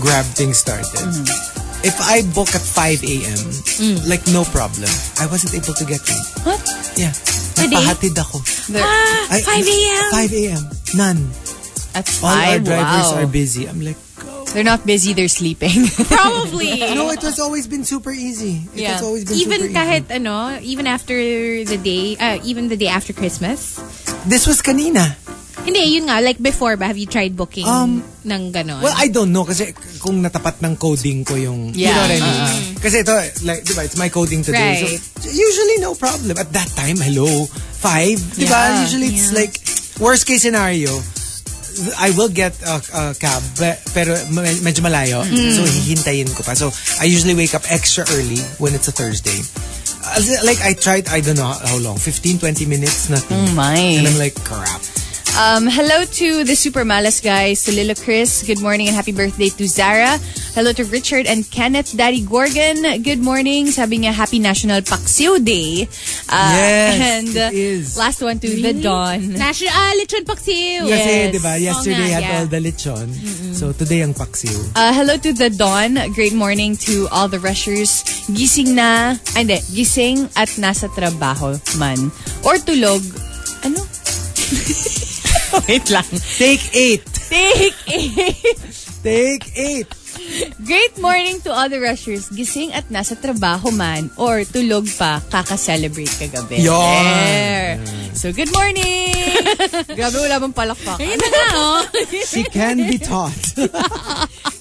grab 0.00 0.24
thing 0.32 0.56
started. 0.56 0.88
Mm-hmm. 0.96 1.28
If 1.84 2.00
I 2.00 2.24
book 2.32 2.48
at 2.56 2.64
5 2.64 3.04
a.m., 3.04 3.44
Mm. 3.84 4.08
like 4.08 4.24
no 4.32 4.48
problem. 4.48 4.88
I 5.20 5.28
wasn't 5.28 5.52
able 5.60 5.76
to 5.76 5.84
get 5.84 6.00
in. 6.08 6.22
What? 6.48 6.60
Yeah. 6.96 7.12
Napahatid 7.60 8.16
ako. 8.16 8.40
There- 8.72 8.80
Ay, 9.28 9.44
5 9.44 9.60
a.m.? 9.68 10.04
5 10.08 10.32
a.m. 10.40 10.62
None. 10.96 11.20
At 11.94 12.08
All 12.24 12.32
our 12.32 12.58
drivers 12.58 13.08
wow. 13.12 13.20
are 13.20 13.28
busy. 13.28 13.68
I'm 13.68 13.84
like. 13.84 14.00
They're 14.54 14.62
not 14.62 14.86
busy, 14.86 15.12
they're 15.12 15.26
sleeping. 15.26 15.90
Probably. 16.06 16.78
No, 16.94 17.10
it 17.10 17.20
has 17.26 17.42
always 17.42 17.66
been 17.66 17.82
super 17.82 18.14
easy. 18.14 18.62
It 18.70 18.86
Yeah. 18.86 18.94
has 18.94 19.02
always 19.02 19.26
been 19.26 19.34
even 19.34 19.60
super 19.66 19.74
kahit 19.74 20.04
ano, 20.14 20.62
even 20.62 20.86
after 20.86 21.18
the 21.66 21.74
day, 21.76 22.14
uh, 22.16 22.38
even 22.46 22.70
the 22.70 22.78
day 22.78 22.86
after 22.86 23.10
Christmas. 23.12 23.82
easy. 23.82 24.30
This 24.30 24.46
was 24.46 24.62
kanina. 24.62 25.18
Hindi, 25.64 25.80
yun 25.96 26.06
nga, 26.06 26.20
like 26.20 26.38
before 26.38 26.76
ba, 26.76 26.86
have 26.86 27.00
you 27.00 27.08
tried 27.08 27.34
booking 27.34 27.64
Um, 27.66 28.04
ng 28.22 28.52
ganon? 28.52 28.78
Well, 28.84 28.94
I 28.94 29.08
don't 29.08 29.32
know 29.32 29.42
kasi 29.42 29.72
kung 29.98 30.20
natapat 30.22 30.60
ng 30.60 30.76
coding 30.76 31.24
ko 31.24 31.34
yung, 31.34 31.72
you 31.72 31.88
Yeah, 31.88 31.96
know 31.98 32.04
what 32.04 32.14
I 32.14 32.20
mean? 32.20 32.76
Kasi 32.78 32.96
ito, 33.00 33.14
like, 33.42 33.64
di 33.64 33.72
ba, 33.72 33.82
it's 33.82 33.96
my 33.96 34.12
coding 34.12 34.44
today. 34.44 34.84
Right. 34.84 35.00
So, 35.18 35.32
usually 35.32 35.80
no 35.80 35.96
problem. 35.96 36.36
At 36.36 36.52
that 36.52 36.68
time, 36.76 37.00
hello, 37.00 37.48
five, 37.80 38.20
di 38.36 38.44
ba? 38.44 38.76
Yeah. 38.76 38.82
Usually 38.86 39.08
it's 39.16 39.32
like, 39.32 39.56
worst 39.98 40.28
case 40.28 40.44
scenario, 40.44 40.92
I 41.98 42.10
will 42.16 42.28
get 42.28 42.54
a, 42.62 42.80
a 42.94 43.02
cab, 43.14 43.42
pe- 43.58 43.78
pero 43.94 44.14
me- 44.30 44.60
medyo 44.62 44.82
malayo. 44.82 45.22
So, 45.26 45.62
hihintayin 45.62 46.30
ko 46.34 46.42
pa. 46.42 46.54
So, 46.54 46.70
I 47.00 47.04
usually 47.04 47.34
wake 47.34 47.54
up 47.54 47.62
extra 47.70 48.04
early 48.14 48.38
when 48.58 48.74
it's 48.74 48.88
a 48.88 48.92
Thursday. 48.94 49.42
Like, 50.44 50.60
I 50.60 50.74
tried, 50.76 51.08
I 51.08 51.20
don't 51.20 51.36
know 51.36 51.48
how 51.48 51.78
long, 51.80 51.96
15, 51.96 52.38
20 52.38 52.66
minutes, 52.66 53.08
nothing. 53.08 53.38
Oh 53.40 53.54
my. 53.56 53.74
And 53.74 54.06
I'm 54.06 54.18
like, 54.18 54.36
crap. 54.44 54.80
Um, 55.34 55.66
hello 55.66 56.04
to 56.22 56.44
the 56.46 56.54
Super 56.54 56.84
Malas 56.86 57.18
guys, 57.18 57.64
to 57.66 57.72
Lila 57.74 57.96
Chris. 57.98 58.46
Good 58.46 58.62
morning 58.62 58.86
and 58.86 58.94
happy 58.94 59.10
birthday 59.10 59.48
to 59.58 59.66
Zara. 59.66 60.14
Hello 60.54 60.70
to 60.70 60.84
Richard 60.86 61.26
and 61.26 61.42
Kenneth 61.50 61.90
Daddy 61.96 62.22
Gorgon. 62.22 63.02
Good 63.02 63.18
morning. 63.18 63.66
Sabi 63.74 63.98
niya, 63.98 64.14
Happy 64.14 64.38
National 64.38 64.78
Paksiw 64.80 65.42
Day. 65.42 65.90
Uh, 66.30 66.54
Yes, 66.54 66.94
and 67.02 67.28
it 67.34 67.50
is. 67.52 67.98
last 67.98 68.22
one 68.22 68.38
to 68.38 68.46
The 68.46 68.78
Dawn. 68.78 69.34
National, 69.34 69.74
ah, 69.74 69.90
lechon 69.98 70.22
paksiw. 70.22 70.86
Yeah. 70.86 70.94
Kasi, 70.94 71.10
Yes. 71.10 71.32
di 71.34 71.40
ba, 71.42 71.52
yesterday 71.58 71.98
Oo 71.98 72.06
nga, 72.06 72.14
had 72.14 72.22
yeah. 72.22 72.34
all 72.38 72.46
the 72.46 72.60
lechon. 72.62 73.06
So, 73.58 73.74
today 73.74 74.06
ang 74.06 74.14
paksiw. 74.14 74.54
Uh, 74.78 74.94
hello 74.94 75.18
to 75.18 75.34
The 75.34 75.50
Dawn. 75.50 75.98
Great 76.14 76.38
morning 76.38 76.78
to 76.86 77.10
all 77.10 77.26
the 77.26 77.42
rushers. 77.42 78.06
Gising 78.30 78.78
na, 78.78 79.18
ay 79.34 79.42
hindi, 79.42 79.58
gising 79.74 80.30
at 80.38 80.54
nasa 80.62 80.86
trabaho 80.94 81.58
man. 81.74 81.98
Or 82.46 82.54
tulog. 82.62 83.02
Ano? 83.66 83.82
Wait 85.68 85.86
lang. 85.90 86.06
Take 86.38 86.64
eight. 86.74 87.04
Take 87.30 87.76
eight. 87.88 88.58
Take 89.02 89.44
eight. 89.56 89.88
Great 90.64 90.96
morning 90.98 91.40
to 91.42 91.52
all 91.52 91.68
the 91.68 91.78
rushers. 91.78 92.30
Gising 92.32 92.72
at 92.72 92.88
nasa 92.88 93.14
trabaho 93.14 93.68
man 93.74 94.08
or 94.16 94.40
tulog 94.48 94.88
pa, 94.96 95.20
kaka-celebrate 95.28 96.10
kagabi. 96.16 96.64
Yon. 96.64 97.04
There. 97.04 97.76
So, 98.14 98.32
good 98.32 98.48
morning! 98.54 99.12
Grabe, 99.98 100.16
wala 100.22 100.38
bang 100.40 100.54
palakpak. 100.54 100.96
Ayun 101.02 101.18
na 101.18 101.28
nga, 101.28 101.46
oh. 101.58 101.80
She 102.24 102.46
can 102.48 102.78
be 102.88 102.96
taught. 102.96 103.36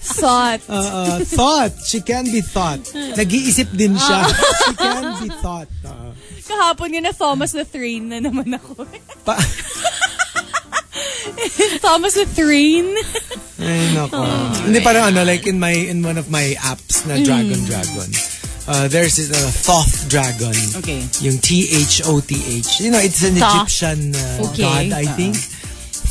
Thought. 0.03 0.61
Uh, 0.67 1.23
thought. 1.23 1.73
She 1.87 2.03
can 2.03 2.27
be 2.27 2.41
thought. 2.43 2.83
Nag-iisip 2.93 3.71
din 3.71 3.95
siya. 3.95 4.19
She 4.67 4.73
can 4.75 5.03
be 5.23 5.29
thought. 5.39 5.71
Uh, 5.83 6.11
Kahapon 6.43 6.91
yun 6.91 7.07
na 7.07 7.15
Thomas 7.15 7.55
na 7.55 7.63
train 7.63 8.11
na 8.11 8.19
naman 8.19 8.51
ako. 8.51 8.83
Pa- 9.23 9.39
Thomas 11.81 12.13
the 12.15 12.25
Train. 12.35 12.85
Ay, 13.59 13.91
nako. 13.95 14.19
Hindi 14.67 14.79
parang 14.81 15.03
ano, 15.13 15.23
like 15.23 15.47
in 15.47 15.59
my 15.59 15.71
in 15.71 16.03
one 16.03 16.17
of 16.17 16.29
my 16.29 16.55
apps 16.59 17.05
na 17.07 17.15
Dragon 17.23 17.63
Dragon. 17.65 18.09
Uh, 18.63 18.87
there's 18.87 19.17
this 19.19 19.27
uh, 19.31 19.51
Thoth 19.67 20.07
Dragon. 20.07 20.55
Okay. 20.79 21.03
Yung 21.19 21.35
T-H-O-T-H. 21.37 22.79
You 22.79 22.91
know, 22.95 22.99
it's 23.03 23.19
an 23.23 23.35
Thoth. 23.35 23.67
Egyptian 23.67 24.15
uh, 24.15 24.47
Okay. 24.51 24.63
god, 24.63 24.87
I 24.95 25.03
think. 25.19 25.35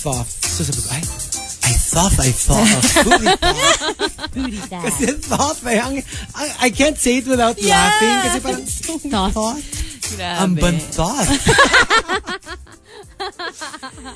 Thoth. 0.05 0.29
So 0.29 0.61
sabi 0.65 0.81
ko, 0.85 0.89
ay, 0.93 1.01
I 1.65 1.73
thought 1.93 2.13
I 2.21 2.29
thought 2.29 2.69
of 2.77 2.85
booty 3.09 3.33
Thoth. 4.69 4.85
Kasi 4.85 5.07
Thoth, 5.17 5.65
I, 5.65 5.97
I 6.61 6.69
can't 6.71 6.97
say 6.99 7.19
it 7.25 7.27
without 7.27 7.57
laughing. 7.57 8.17
Kasi 8.21 8.39
parang, 8.45 8.65
Thoth. 9.09 9.33
Thoth? 9.33 9.65
Grabe. 10.13 10.61
Ang. 10.61 10.61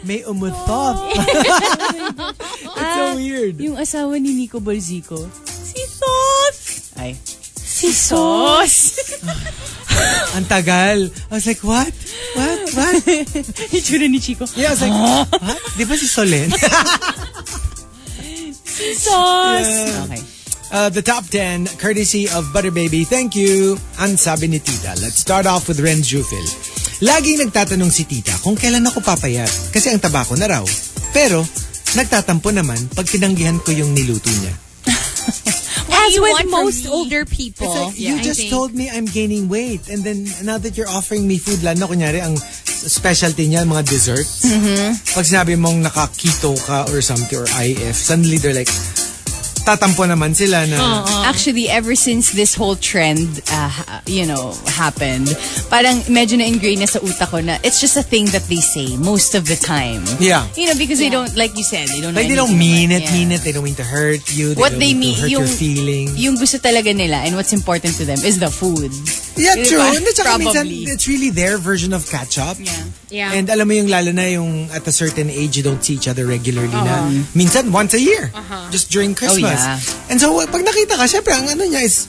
May 0.07 0.23
umutot. 0.25 0.97
It's 2.77 2.93
so 2.95 3.05
ah, 3.05 3.15
weird. 3.15 3.59
Yung 3.61 3.77
asawa 3.77 4.19
ni 4.21 4.33
Nico 4.35 4.61
Bolzico. 4.61 5.19
Si 5.47 5.83
Sos! 5.87 6.59
Ay. 6.97 7.17
Si 7.57 7.93
Sos! 7.93 8.75
Ah. 9.25 10.37
Ang 10.37 10.47
tagal. 10.47 11.09
I 11.09 11.33
was 11.33 11.47
like, 11.47 11.63
what? 11.65 11.93
What? 12.37 12.61
What? 12.77 12.95
Itsura 13.77 14.09
ni 14.09 14.21
Chico. 14.21 14.45
Yeah, 14.55 14.71
I 14.71 14.77
was 14.77 14.83
like, 14.83 14.93
ah. 14.93 15.25
what? 15.29 15.61
Di 15.77 15.85
ba 15.85 15.95
si 15.97 16.07
Solen? 16.07 16.53
Si 18.77 18.93
Sos! 18.93 19.65
Yeah. 19.65 20.05
Okay. 20.05 20.23
Uh, 20.71 20.89
the 20.91 21.01
top 21.01 21.25
10, 21.25 21.67
courtesy 21.81 22.29
of 22.29 22.53
Butter 22.53 22.71
Baby. 22.71 23.05
Thank 23.05 23.33
you. 23.33 23.81
Ang 23.97 24.21
sabi 24.21 24.53
ni 24.53 24.61
Tita. 24.61 24.93
Let's 25.01 25.17
start 25.17 25.49
off 25.49 25.65
with 25.65 25.81
Renz 25.81 26.05
Jufil. 26.05 26.45
Laging 27.05 27.45
nagtatanong 27.45 27.93
si 27.93 28.09
Tita 28.09 28.33
kung 28.41 28.57
kailan 28.57 28.89
ako 28.89 29.05
papayat 29.05 29.51
kasi 29.69 29.93
ang 29.93 30.01
tabako 30.01 30.33
na 30.41 30.49
raw. 30.49 30.65
Pero, 31.13 31.45
nagtatampo 31.93 32.49
naman 32.53 32.81
pag 32.93 33.05
tinanggihan 33.05 33.61
ko 33.61 33.73
yung 33.73 33.93
niluto 33.93 34.33
niya. 34.33 34.55
As 36.07 36.15
with 36.19 36.47
most 36.49 36.87
older 36.87 37.27
people. 37.27 37.67
It's 37.67 37.77
like, 37.77 37.99
Yeah, 37.99 38.15
you 38.15 38.17
I 38.19 38.25
just 38.25 38.41
think. 38.41 38.51
told 38.55 38.73
me 38.73 38.89
I'm 38.89 39.07
gaining 39.07 39.51
weight. 39.51 39.91
And 39.91 40.01
then, 40.07 40.25
now 40.43 40.57
that 40.57 40.79
you're 40.79 40.89
offering 40.89 41.27
me 41.27 41.37
food, 41.37 41.63
lalo 41.67 41.91
kunyari, 41.91 42.23
ang 42.23 42.39
specialty 42.87 43.51
niya, 43.51 43.67
mga 43.67 43.85
desserts. 43.85 44.47
Mm-hmm. 44.47 44.89
Pag 45.19 45.25
sinabi 45.27 45.55
mong 45.59 45.83
naka-keto 45.83 46.55
ka 46.63 46.87
or 46.95 47.03
something, 47.03 47.35
or 47.35 47.47
IF, 47.59 47.97
suddenly 47.99 48.39
they're 48.39 48.55
like, 48.55 48.71
tatampo 49.67 50.07
naman 50.07 50.31
sila 50.31 50.63
na, 50.71 51.03
Actually, 51.27 51.67
ever 51.67 51.99
since 51.99 52.31
this 52.31 52.55
whole 52.55 52.79
trend, 52.79 53.43
uh, 53.51 53.75
you 54.07 54.23
know, 54.25 54.55
happened, 54.71 55.27
parang 55.67 55.99
medyo 56.07 56.39
na-ingrain 56.39 56.79
na 56.79 56.87
sa 56.87 57.03
utak 57.03 57.35
ko 57.35 57.43
na 57.43 57.59
it's 57.67 57.83
just 57.83 57.99
a 57.99 58.07
thing 58.07 58.31
that 58.31 58.47
they 58.47 58.63
say 58.63 58.95
most 58.97 59.35
of 59.35 59.51
the 59.51 59.59
time. 59.59 60.07
yeah. 60.23 60.47
You 60.55 60.71
know, 60.71 60.79
because 60.79 61.03
they 61.03 61.11
don't, 61.11 61.35
like 61.35 61.59
you 61.59 61.67
said, 61.67 61.91
they 61.91 61.99
don't 61.99 62.15
know 62.15 62.23
Like, 62.23 62.31
they 62.31 62.39
don't 62.39 62.55
mean 62.55 62.95
it, 62.95 63.03
yeah. 63.03 63.13
mean 63.13 63.35
it. 63.35 63.43
They 63.43 63.51
don't 63.51 63.67
mean 63.67 63.75
to 63.83 63.85
hurt 63.85 64.23
you. 64.31 64.55
They 64.55 64.61
What 64.63 64.79
don't 64.79 64.81
they 64.81 64.95
mean 64.95 65.13
mean, 65.13 65.15
to 65.19 65.21
hurt 65.27 65.31
yung, 65.35 65.43
your 65.43 65.51
feelings. 65.51 66.15
yung 66.15 66.37
gusto 66.39 66.63
talaga 66.63 66.95
nila 66.95 67.27
and 67.27 67.35
what's 67.35 67.53
important 67.53 67.99
to 67.99 68.07
them 68.07 68.23
is 68.23 68.39
the 68.39 68.49
food. 68.49 68.95
Yeah, 69.37 69.55
Di 69.57 69.65
true. 69.69 69.81
Hindi, 69.81 70.11
tsaka 70.13 70.37
minsan, 70.41 70.65
Probably. 70.67 70.91
it's 70.91 71.07
really 71.07 71.31
their 71.31 71.57
version 71.59 71.93
of 71.93 72.09
catch-up. 72.09 72.57
Yeah. 72.59 72.73
Yeah. 73.09 73.37
And 73.37 73.47
alam 73.49 73.69
mo 73.69 73.75
yung 73.77 73.89
lalo 73.89 74.11
na 74.13 74.27
yung 74.29 74.69
at 74.73 74.83
a 74.89 74.93
certain 74.93 75.31
age, 75.31 75.57
you 75.57 75.63
don't 75.63 75.81
see 75.85 75.95
each 75.95 76.09
other 76.09 76.27
regularly 76.27 76.73
na. 76.75 77.07
Uh-huh. 77.07 77.23
Minsan, 77.37 77.71
once 77.73 77.95
a 77.95 78.01
year. 78.01 78.33
Just 78.71 78.91
during 78.91 79.15
Christmas. 79.15 79.61
yeah. 79.63 79.79
And 80.11 80.21
so, 80.21 80.35
pag 80.47 80.63
nakita 80.65 80.97
ka, 80.99 81.05
syempre, 81.07 81.33
ang 81.37 81.47
ano 81.49 81.65
niya 81.65 81.85
is, 81.85 82.09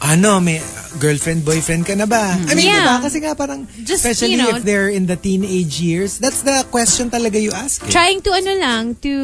ano, 0.00 0.40
may 0.40 0.60
girlfriend, 0.98 1.44
boyfriend 1.44 1.86
ka 1.86 1.94
na 1.94 2.06
ba? 2.06 2.34
I 2.48 2.54
mean, 2.58 2.66
Yeah. 2.66 2.98
diba? 2.98 3.06
Kasi 3.06 3.16
nga 3.22 3.32
parang, 3.36 3.68
Just, 3.84 4.02
especially 4.02 4.34
you 4.34 4.42
know, 4.42 4.56
if 4.56 4.64
they're 4.64 4.88
in 4.90 5.06
the 5.06 5.14
teenage 5.14 5.78
years, 5.78 6.18
that's 6.18 6.42
the 6.42 6.66
question 6.70 7.10
talaga 7.10 7.38
you 7.38 7.52
ask. 7.52 7.84
eh. 7.84 7.92
Trying 7.92 8.20
to 8.26 8.30
ano 8.34 8.52
lang, 8.58 8.82
to 9.04 9.14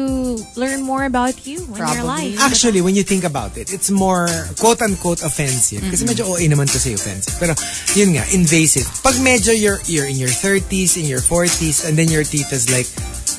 learn 0.55 0.81
more 0.81 1.03
about 1.03 1.43
you 1.43 1.59
in 1.59 1.75
your 1.75 2.05
life. 2.07 2.39
Actually, 2.39 2.79
when 2.79 2.95
you 2.95 3.03
think 3.03 3.27
about 3.27 3.57
it, 3.57 3.73
it's 3.73 3.89
more 3.91 4.29
quote-unquote 4.61 5.21
offensive. 5.23 5.83
Kasi 5.91 6.05
medyo 6.05 6.29
OA 6.31 6.47
naman 6.47 6.71
to 6.71 6.79
say 6.79 6.93
offensive. 6.93 7.35
Pero 7.41 7.51
yun 7.97 8.15
nga, 8.15 8.23
invasive. 8.31 8.87
Pag 9.03 9.19
medyo 9.19 9.51
you're, 9.51 9.81
you're 9.89 10.07
in 10.07 10.15
your 10.15 10.31
30s, 10.31 10.95
in 10.95 11.05
your 11.05 11.19
40s, 11.21 11.83
and 11.83 11.97
then 11.97 12.07
your 12.07 12.23
tita's 12.23 12.69
like, 12.71 12.87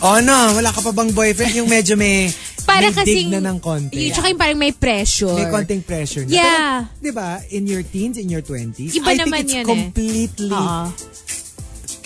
oh 0.03 0.19
no, 0.23 0.39
wala 0.55 0.71
ka 0.71 0.81
pa 0.83 0.91
bang 0.95 1.11
boyfriend? 1.11 1.55
Yung 1.59 1.71
medyo 1.71 1.95
may, 1.99 2.31
Para 2.69 2.89
may 2.89 2.93
kasing, 2.93 3.33
na 3.33 3.41
ng 3.41 3.59
konti. 3.59 3.97
Yung, 3.97 4.13
tsaka 4.13 4.29
yung 4.29 4.41
parang 4.41 4.61
may 4.61 4.73
pressure. 4.77 5.33
May 5.33 5.49
konting 5.49 5.83
pressure 5.83 6.25
na. 6.29 6.33
Yeah. 6.33 6.77
Pero, 6.85 7.01
di 7.01 7.13
ba, 7.17 7.29
in 7.49 7.65
your 7.65 7.81
teens, 7.81 8.21
in 8.21 8.29
your 8.29 8.45
20s, 8.45 8.93
Iba 8.93 9.09
I 9.09 9.17
think 9.17 9.25
naman 9.25 9.41
it's 9.49 9.55
yun 9.57 9.65
eh. 9.65 9.69
completely 9.69 10.53
Oo. 10.53 10.85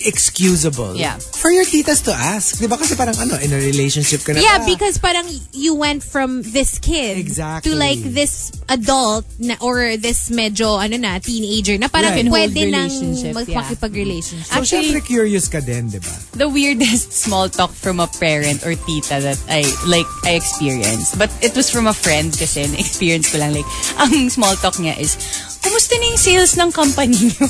Excusable 0.05 0.95
Yeah. 0.95 1.17
for 1.19 1.51
your 1.51 1.65
titas 1.65 2.03
to 2.05 2.13
ask. 2.13 2.59
Di 2.59 2.67
ba? 2.67 2.77
Kasi 2.77 2.95
parang 2.95 3.15
ano, 3.17 3.35
in 3.39 3.51
a 3.51 3.59
relationship 3.59 4.23
ka 4.23 4.33
na 4.33 4.39
Yeah, 4.43 4.59
ba? 4.59 4.65
because 4.67 4.97
parang 4.97 5.25
you 5.51 5.75
went 5.75 6.03
from 6.03 6.41
this 6.43 6.77
kid 6.79 7.17
Exactly. 7.17 7.71
to 7.71 7.77
like 7.77 7.99
this 8.03 8.51
adult 8.69 9.25
na, 9.39 9.55
or 9.59 9.97
this 9.97 10.29
medyo 10.29 10.79
ano 10.79 10.97
na 10.97 11.19
teenager 11.19 11.77
na 11.77 11.87
parang 11.87 12.13
Right. 12.15 12.29
pwede 12.29 12.69
nang 12.71 12.87
relationship, 12.89 13.33
mag- 13.33 13.47
yeah. 13.49 13.61
So, 13.63 14.59
Actually- 14.59 14.91
syempre 14.91 15.03
curious 15.05 15.47
ka 15.47 15.59
din, 15.59 15.89
di 15.89 15.99
ba? 15.99 16.13
the 16.35 16.47
weirdest 16.49 17.13
small 17.13 17.49
talk 17.49 17.71
from 17.73 17.99
a 17.99 18.07
parent 18.19 18.63
or 18.65 18.75
tita 18.75 19.19
that 19.21 19.39
I 19.49 19.63
like 19.87 20.07
I 20.23 20.35
experienced. 20.35 21.17
But 21.17 21.29
it 21.41 21.55
was 21.55 21.69
from 21.69 21.87
a 21.87 21.93
friend 21.93 22.33
kasi 22.33 22.67
na-experience 22.67 23.31
ko 23.31 23.37
lang 23.39 23.53
like 23.53 23.67
ang 23.97 24.29
small 24.29 24.55
talk 24.57 24.75
niya 24.77 24.97
is 24.99 25.15
Kumusta 25.63 25.95
na 25.95 26.05
yung 26.11 26.19
sales 26.19 26.53
ng 26.59 26.69
company 26.75 27.15
niyo? 27.31 27.45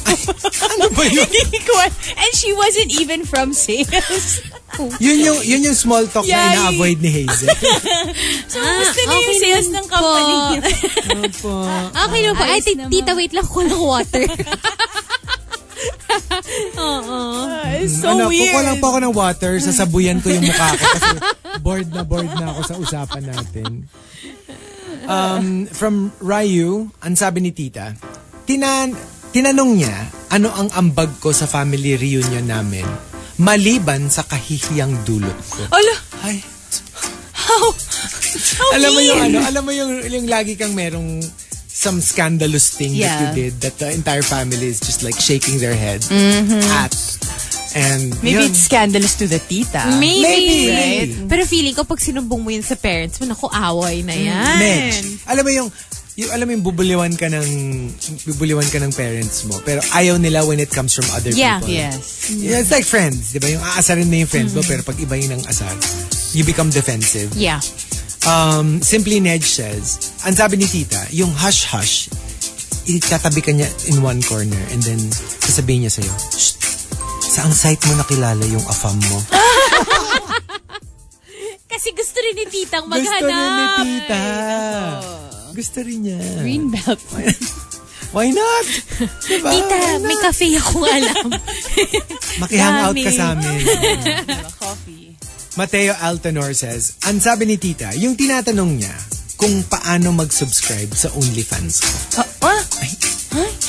ano 0.69 0.85
ba 0.93 1.03
yun? 1.09 1.25
And 2.21 2.31
she 2.37 2.53
wasn't 2.53 2.93
even 2.93 3.25
from 3.25 3.57
sales. 3.57 4.45
Yun 5.01 5.17
yung, 5.21 5.39
yun 5.41 5.61
yung 5.65 5.77
small 5.77 6.05
talk 6.09 6.25
Yeah, 6.25 6.37
na 6.37 6.73
ina-avoid 6.73 6.97
ni 7.01 7.09
Hazel. 7.09 7.49
So, 8.53 8.61
kumusta 8.61 9.01
na 9.01 9.13
yung 9.17 9.25
okay 9.25 9.41
sales 9.41 9.69
ng 9.73 9.85
company 9.89 10.33
niyo? 10.37 10.61
Opo. 11.25 11.53
Okay 12.05 12.19
naman 12.21 12.37
po. 12.37 12.43
Ay, 12.45 12.61
tita, 12.89 13.11
wait 13.17 13.33
lang 13.33 13.47
ko 13.49 13.59
ng 13.65 13.81
water. 13.81 14.25
so 17.89 18.05
ano, 18.13 18.29
weird. 18.29 18.53
kukuha 18.53 18.61
lang 18.61 18.77
po 18.77 18.85
ako 18.93 18.99
ng 19.01 19.13
water, 19.13 19.51
sasabuyan 19.57 20.21
ko 20.21 20.29
yung 20.29 20.45
mukha 20.45 20.69
ko 20.77 20.85
kasi 20.85 21.09
bored 21.59 21.89
na 21.89 22.01
bored 22.05 22.33
na 22.37 22.53
ako 22.53 22.61
sa 22.61 22.75
usapan 22.77 23.23
natin. 23.25 23.89
Um, 25.03 25.67
from 25.67 25.95
Ryu, 26.19 26.87
ang 26.99 27.13
sabi 27.13 27.39
ni 27.39 27.51
tita, 27.51 27.91
tinan 28.43 28.95
tinanong 29.29 29.71
niya 29.75 29.95
ano 30.29 30.47
ang 30.49 30.69
ambag 30.73 31.09
ko 31.19 31.29
sa 31.29 31.43
family 31.43 31.97
reunion 31.97 32.45
namin 32.45 32.85
maliban 33.35 34.07
sa 34.07 34.21
kahihiyang 34.21 34.93
dulot 35.03 35.35
ko. 35.49 35.65
Ala, 35.67 35.95
Ay, 36.21 36.37
how? 37.33 37.65
How 38.53 38.69
alam 38.73 38.93
mo 38.93 39.01
yung 39.01 39.19
mean? 39.19 39.33
ano, 39.33 39.37
alam 39.41 39.63
mo 39.63 39.71
yung, 39.73 39.91
yung 40.05 40.25
lagi 40.29 40.53
kang 40.53 40.71
merong 40.71 41.19
some 41.65 41.97
scandalous 41.97 42.69
thing 42.71 42.93
that 42.93 43.09
you 43.11 43.27
Yeah. 43.27 43.33
did 43.33 43.53
that 43.59 43.75
the 43.77 43.89
entire 43.89 44.21
family 44.21 44.69
is 44.69 44.77
just 44.77 45.01
like 45.01 45.17
shaking 45.17 45.57
their 45.57 45.73
head 45.73 46.05
at. 46.77 46.93
And 47.73 48.13
Maybe 48.21 48.45
yun. 48.45 48.53
it's 48.53 48.69
scandalous 48.69 49.17
to 49.17 49.25
the 49.25 49.41
tita. 49.41 49.97
Maybe. 49.97 50.21
Maybe. 50.21 50.57
Right? 50.69 51.09
Pero 51.25 51.41
feeling 51.43 51.73
ko 51.73 51.83
pag 51.83 51.97
sinumbong 51.97 52.41
mo 52.45 52.49
yun 52.49 52.61
sa 52.61 52.77
parents 52.77 53.17
mo, 53.17 53.25
naku, 53.25 53.49
away 53.49 54.05
na 54.05 54.13
yan. 54.13 54.57
Medj. 54.61 55.25
Alam 55.25 55.41
mo 55.41 55.51
yung, 55.51 55.69
yung 56.13 56.29
alam 56.29 56.45
mo 56.45 56.51
yung 56.53 56.61
bubuliwan 56.61 57.13
ka 57.17 57.25
ng 57.25 57.49
bubuliwan 58.29 58.69
ka 58.69 58.77
ng 58.77 58.93
parents 58.93 59.49
mo 59.49 59.57
pero 59.65 59.81
ayaw 59.97 60.21
nila 60.21 60.45
when 60.45 60.61
it 60.61 60.69
comes 60.69 60.93
from 60.93 61.09
other 61.09 61.33
Yeah. 61.33 61.57
people. 61.57 61.73
Yes. 61.73 62.29
Yeah, 62.29 62.61
it's 62.61 62.69
like 62.69 62.85
friends, 62.85 63.33
'di 63.33 63.41
ba? 63.41 63.49
Yung 63.49 63.65
aasarin 63.65 64.05
mo 64.05 64.21
yung 64.21 64.29
friends 64.29 64.53
mo 64.53 64.61
pero 64.61 64.85
pag 64.85 64.93
iba 65.01 65.17
yung 65.17 65.41
ang 65.41 65.43
asar, 65.49 65.73
you 66.37 66.45
become 66.45 66.69
defensive. 66.69 67.33
Yeah. 67.33 67.57
Um, 68.29 68.85
Simply 68.85 69.17
Nedge 69.19 69.49
says, 69.49 70.13
ang 70.21 70.37
sabi 70.37 70.61
ni 70.61 70.69
tita, 70.69 71.01
yung 71.09 71.33
hush-hush, 71.33 72.13
itatabi 72.85 73.41
ka 73.41 73.49
niya 73.49 73.65
in 73.89 73.99
one 73.99 74.21
corner 74.21 74.61
and 74.69 74.79
then 74.85 75.01
sasabihin 75.43 75.89
niya 75.89 75.97
sa'yo, 75.97 76.13
Shh, 76.31 76.55
saang 77.33 77.49
site 77.49 77.81
mo 77.89 77.97
nakilala 77.97 78.45
yung 78.45 78.61
afam 78.69 78.93
mo? 79.09 79.17
Kasi 81.73 81.89
gusto 81.97 82.21
rin 82.21 82.37
ni 82.37 82.45
titang 82.45 82.85
Gusto 82.85 82.93
maghanap. 82.93 83.25
rin 83.25 83.57
ni 83.57 83.65
tita. 83.81 84.21
Gusto 85.49 85.77
rin 85.81 85.99
niya. 86.05 86.21
Greenbelt. 86.45 87.01
Why 88.13 88.29
not? 88.29 88.67
Diba? 89.25 89.49
Tita, 89.49 89.73
Why 89.73 89.97
not? 89.97 90.05
may 90.05 90.17
cafe 90.21 90.53
ako 90.53 90.85
alam. 90.85 91.33
Makihangout 92.45 92.93
ka 93.01 93.09
sa 93.09 93.33
amin. 93.33 93.65
Coffee. 94.61 95.17
Mateo 95.57 95.97
Altanor 95.97 96.53
says, 96.53 97.01
ang 97.09 97.17
sabi 97.17 97.49
ni 97.49 97.57
tita, 97.57 97.97
yung 97.97 98.13
tinatanong 98.13 98.77
niya 98.77 98.93
kung 99.33 99.65
paano 99.65 100.13
mag-subscribe 100.13 100.93
sa 100.93 101.09
OnlyFans 101.17 101.81
ko. 101.81 102.21
Ah, 102.21 102.53
ah? 102.53 102.61
Ay, 102.85 102.93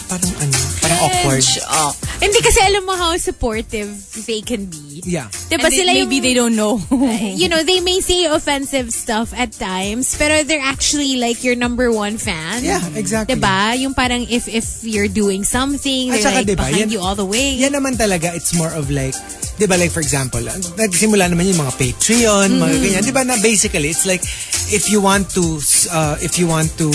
parang 0.05 0.32
ano, 0.45 0.57
parang 0.80 1.01
awkward. 1.09 1.45
Oh, 1.64 1.93
Hindi 2.21 2.39
kasi 2.41 2.61
alam 2.62 2.87
mo 2.87 2.95
how 2.95 3.12
supportive 3.17 3.91
they 4.25 4.41
can 4.41 4.67
be. 4.67 5.03
Yeah. 5.05 5.29
Diba 5.51 5.69
And 5.69 5.73
they- 5.73 5.79
sila 5.83 5.91
maybe 5.93 6.17
yung, 6.19 6.25
they 6.25 6.35
don't 6.35 6.57
know. 6.57 6.81
you 7.41 7.49
know, 7.49 7.62
they 7.62 7.81
may 7.81 8.01
say 8.01 8.25
offensive 8.25 8.91
stuff 8.91 9.35
at 9.37 9.53
times, 9.53 10.17
pero 10.17 10.43
they're 10.43 10.62
actually 10.65 11.17
like 11.21 11.45
your 11.45 11.55
number 11.55 11.93
one 11.93 12.17
fan. 12.17 12.65
Yeah, 12.65 12.81
exactly. 12.97 13.37
Diba? 13.37 13.77
Yung 13.77 13.93
parang 13.93 14.25
if 14.25 14.49
if 14.49 14.81
you're 14.83 15.11
doing 15.11 15.45
something, 15.45 16.11
At 16.11 16.23
they're 16.23 16.27
saka, 16.33 16.37
like 16.41 16.49
diba, 16.49 16.65
behind 16.65 16.89
yan- 16.89 16.95
you 16.97 17.01
all 17.05 17.15
the 17.15 17.27
way. 17.27 17.55
Yan 17.61 17.73
naman 17.77 17.99
talaga, 18.01 18.33
it's 18.33 18.55
more 18.57 18.73
of 18.73 18.89
like, 18.89 19.12
di 19.59 19.67
ba 19.67 19.77
like 19.77 19.93
for 19.93 20.01
example, 20.01 20.41
ang- 20.41 20.65
nagsimula 20.81 21.29
naman 21.29 21.45
yung 21.51 21.61
mga 21.61 21.75
Patreon, 21.77 22.49
mga 22.57 22.65
Mm-hmm. 22.65 22.83
ganyan. 22.89 23.03
Di 23.05 23.12
ba 23.12 23.23
na 23.25 23.37
basically, 23.39 23.91
it's 23.93 24.07
like, 24.09 24.25
if 24.73 24.89
you 24.89 25.03
want 25.05 25.29
to, 25.37 25.61
uh, 25.93 26.17
if 26.25 26.39
you 26.41 26.49
want 26.49 26.73
to 26.81 26.89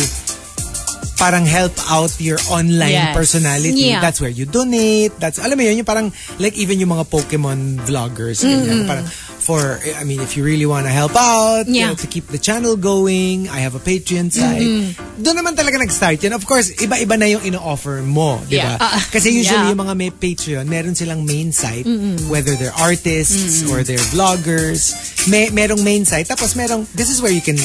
parang 1.19 1.43
help 1.43 1.75
out 1.91 2.15
your 2.17 2.39
online 2.47 2.95
Yes. 2.95 3.11
personality. 3.13 3.91
Yeah. 3.91 3.99
That's 3.99 4.23
where 4.23 4.31
you 4.31 4.47
donate. 4.47 5.11
That's, 5.19 5.35
alam 5.37 5.59
mo 5.59 5.67
yun, 5.67 5.83
yung 5.83 5.85
parang, 5.85 6.15
like 6.39 6.55
even 6.55 6.79
yung 6.79 6.95
mga 6.95 7.11
Pokemon 7.11 7.83
vloggers, 7.83 8.39
ganyan, 8.39 8.87
parang, 8.87 9.03
for, 9.39 9.81
I 9.83 10.05
mean, 10.07 10.21
if 10.21 10.37
you 10.37 10.43
really 10.45 10.65
want 10.65 10.85
to 10.85 10.93
help 10.93 11.11
out, 11.19 11.67
you 11.67 11.81
Yeah. 11.83 11.91
know, 11.91 11.97
to 11.99 12.07
keep 12.07 12.31
the 12.31 12.37
channel 12.39 12.79
going, 12.79 13.49
I 13.49 13.59
have 13.59 13.75
a 13.75 13.83
Patreon 13.83 14.31
site. 14.31 14.95
Doon 15.19 15.35
naman 15.35 15.59
talaga 15.59 15.75
nag-start 15.75 16.23
yan. 16.23 16.31
Of 16.31 16.47
course, 16.47 16.71
iba-iba 16.79 17.17
na 17.19 17.27
yung 17.27 17.43
ino-offer 17.43 17.99
mo, 17.99 18.39
di 18.47 18.55
ba? 18.55 18.77
Yeah. 18.77 18.79
Ah, 18.79 19.01
Kasi 19.11 19.35
usually 19.35 19.67
yeah. 19.67 19.73
yung 19.75 19.81
mga 19.83 19.93
may 19.99 20.11
Patreon, 20.15 20.65
meron 20.69 20.95
silang 20.95 21.27
main 21.27 21.51
site, 21.51 21.83
whether 22.31 22.55
they're 22.55 22.75
artists 22.79 23.67
or 23.67 23.83
they're 23.83 23.99
vloggers, 24.15 24.95
may 25.27 25.49
merong 25.51 25.83
main 25.83 26.05
site. 26.07 26.29
Tapos 26.29 26.55
merong, 26.55 26.87
this 26.95 27.09
is 27.11 27.19
where 27.19 27.33
you 27.33 27.41
can 27.43 27.59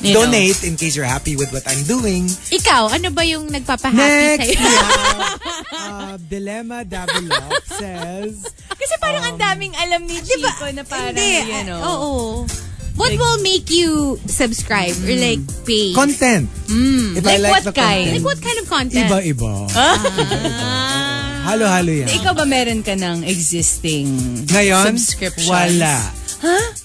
You 0.00 0.14
know. 0.14 0.24
donate 0.24 0.64
in 0.64 0.76
case 0.76 0.96
you're 0.96 1.04
happy 1.04 1.36
with 1.36 1.52
what 1.52 1.64
I'm 1.64 1.84
doing. 1.84 2.24
Ikaw, 2.26 2.88
ano 2.90 3.08
ba 3.10 3.20
yung 3.22 3.48
nagpapahappy 3.48 4.40
Next, 4.40 4.48
sa'yo? 4.48 4.64
have 4.64 5.36
uh, 5.76 6.16
Dilemma 6.24 6.82
Davilop 6.82 7.52
says, 7.68 8.48
Kasi 8.70 8.94
parang 8.96 9.22
ang 9.22 9.36
daming 9.36 9.76
alam 9.76 10.04
ni 10.04 10.16
Chico 10.20 10.48
na 10.72 10.82
parang, 10.82 11.12
Hindi, 11.12 11.52
you 11.52 11.64
know. 11.64 11.80
ah, 11.80 11.92
Oo. 11.94 12.14
What 12.96 13.12
will 13.12 13.40
make 13.40 13.68
you 13.68 14.16
subscribe 14.24 14.92
or 14.92 15.14
like 15.14 15.40
pay? 15.64 15.92
content. 15.92 16.48
If 17.16 17.24
I 17.24 17.36
Like 17.36 17.40
like 17.40 17.52
what 17.54 17.64
the 17.64 17.72
kind? 17.72 17.88
content, 18.04 18.12
like 18.12 18.26
what 18.26 18.40
kind 18.40 18.58
of 18.60 18.66
content? 18.68 19.06
Iba-iba. 19.08 19.52
Ah. 19.72 19.96
Halo-halo 21.48 21.92
yan. 22.04 22.08
Ikaw 22.12 22.32
ba 22.36 22.44
meron 22.44 22.84
ka 22.84 22.92
ng 22.92 23.24
existing 23.24 24.08
Ngayon, 24.44 24.96
subscriptions? 25.00 25.48
wala. 25.48 25.96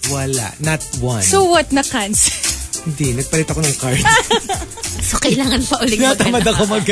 Wala. 0.07 0.47
Not 0.59 0.79
one. 0.99 1.23
So 1.23 1.47
what 1.47 1.71
na-cancel? 1.71 2.31
Hindi, 2.85 3.17
nagpalit 3.17 3.49
ako 3.49 3.59
ng 3.65 3.75
card. 3.81 4.03
So, 5.05 5.21
kailangan 5.21 5.61
pa 5.69 5.85
ulit 5.85 6.01
Natamad 6.01 6.41
ako 6.49 6.65
mag 6.65 6.85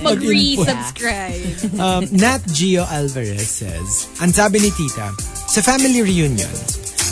mag-resubscribe. 0.00 1.76
Um, 1.76 2.08
Nat 2.16 2.40
Gio 2.56 2.88
Alvarez 2.88 3.60
says, 3.60 4.08
ang 4.16 4.32
sabi 4.32 4.64
ni 4.64 4.72
tita, 4.72 5.12
sa 5.44 5.60
family 5.60 6.00
reunion, 6.00 6.56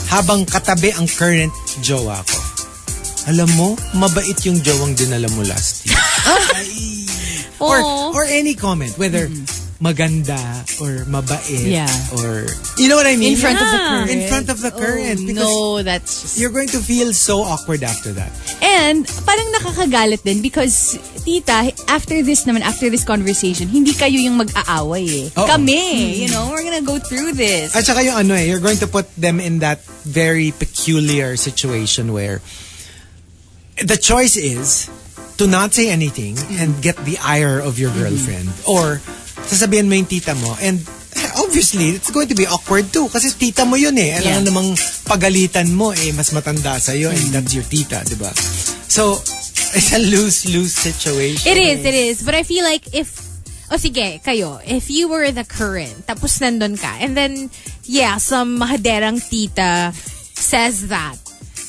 habang 0.09 0.49
katabi 0.49 0.89
ang 0.97 1.05
current 1.05 1.53
jowa 1.85 2.17
ko, 2.25 2.39
alam 3.29 3.45
mo, 3.53 3.77
mabait 3.93 4.41
yung 4.41 4.57
jowang 4.65 4.97
dinala 4.97 5.29
mo 5.37 5.45
last 5.45 5.85
year. 5.85 6.01
Ay. 6.57 7.05
or, 7.61 7.77
or 8.17 8.25
any 8.25 8.57
comment, 8.57 8.97
whether 8.97 9.29
maganda 9.79 10.35
or 10.83 11.07
mabait 11.07 11.47
Yeah. 11.63 11.87
or, 12.19 12.43
you 12.75 12.91
know 12.91 12.99
what 12.99 13.07
I 13.07 13.15
mean? 13.15 13.33
In 13.33 13.39
front 13.39 13.63
of 13.63 13.67
the 13.71 13.79
Yeah. 13.79 13.87
current. 13.87 14.11
In 14.11 14.21
front 14.27 14.47
of 14.51 14.57
the 14.59 14.71
current. 14.75 15.19
because 15.23 15.39
No, 15.39 15.79
that's 15.81 16.11
just... 16.21 16.35
you're 16.35 16.51
going 16.51 16.67
to 16.75 16.83
feel 16.83 17.15
so 17.15 17.39
awkward 17.41 17.79
after 17.81 18.11
that. 18.19 18.27
And 18.59 19.07
parang 19.23 19.47
nakakagalit 19.55 20.27
din 20.27 20.43
because 20.43 20.99
tita, 21.23 21.71
after 21.87 22.19
this 22.19 22.43
naman, 22.43 22.59
after 22.59 22.91
this 22.91 23.07
conversation, 23.07 23.71
hindi 23.71 23.95
kayo 23.95 24.19
yung 24.19 24.35
mag-aaway 24.35 25.31
eh. 25.31 25.39
Oo. 25.39 25.47
Kami, 25.47 26.19
you 26.19 26.27
know, 26.27 26.51
we're 26.51 26.67
gonna 26.67 26.83
go 26.83 26.99
through 26.99 27.39
this. 27.39 27.71
At 27.71 27.87
saka 27.87 28.03
yung 28.03 28.19
ano 28.19 28.35
eh, 28.35 28.51
you're 28.51 28.59
going 28.63 28.83
to 28.83 28.87
put 28.87 29.07
them 29.15 29.39
in 29.39 29.63
that 29.63 29.79
very 30.03 30.51
peculiar 30.51 31.39
situation 31.39 32.11
where 32.11 32.43
the 33.79 33.95
choice 33.95 34.35
is 34.35 34.91
to 35.39 35.47
not 35.47 35.71
say 35.71 35.87
anything 35.87 36.35
and 36.59 36.83
get 36.83 36.99
the 37.07 37.15
ire 37.23 37.63
of 37.63 37.79
your 37.79 37.95
girlfriend. 37.95 38.51
Or 38.67 38.99
sasabihin 39.45 39.87
mo 39.87 39.95
yung 39.95 40.09
tita 40.09 40.33
mo 40.35 40.55
and 40.59 40.79
obviously 41.39 41.95
it's 41.95 42.11
going 42.11 42.27
to 42.27 42.35
be 42.35 42.45
awkward 42.45 42.85
too 42.91 43.07
kasi 43.09 43.31
tita 43.33 43.63
mo 43.65 43.75
yun 43.75 43.95
eh. 43.97 44.17
Alam 44.19 44.43
Yeah. 44.43 44.45
namang 44.45 44.69
pagalitan 45.05 45.71
mo 45.73 45.91
eh 45.91 46.11
mas 46.11 46.29
matanda 46.31 46.77
sa'yo 46.77 47.09
and 47.09 47.31
that's 47.31 47.53
your 47.53 47.65
tita, 47.65 48.03
di 48.05 48.15
ba? 48.15 48.29
So, 48.89 49.17
it's 49.73 49.93
a 49.93 50.01
lose-lose 50.01 50.73
situation. 50.73 51.45
It 51.45 51.57
is, 51.57 51.79
it 51.85 51.93
is. 51.93 52.15
But 52.25 52.33
I 52.33 52.43
feel 52.43 52.63
like 52.65 52.89
if, 52.93 53.21
o 53.69 53.77
sige, 53.77 54.21
kayo, 54.21 54.57
if 54.65 54.89
you 54.89 55.07
were 55.07 55.29
the 55.31 55.45
current, 55.45 56.05
tapos 56.09 56.41
nandun 56.41 56.73
ka, 56.73 56.97
and 56.99 57.13
then, 57.15 57.49
yeah, 57.85 58.17
some 58.17 58.57
mahaderang 58.59 59.21
tita 59.21 59.93
says 60.33 60.89
that 60.89 61.17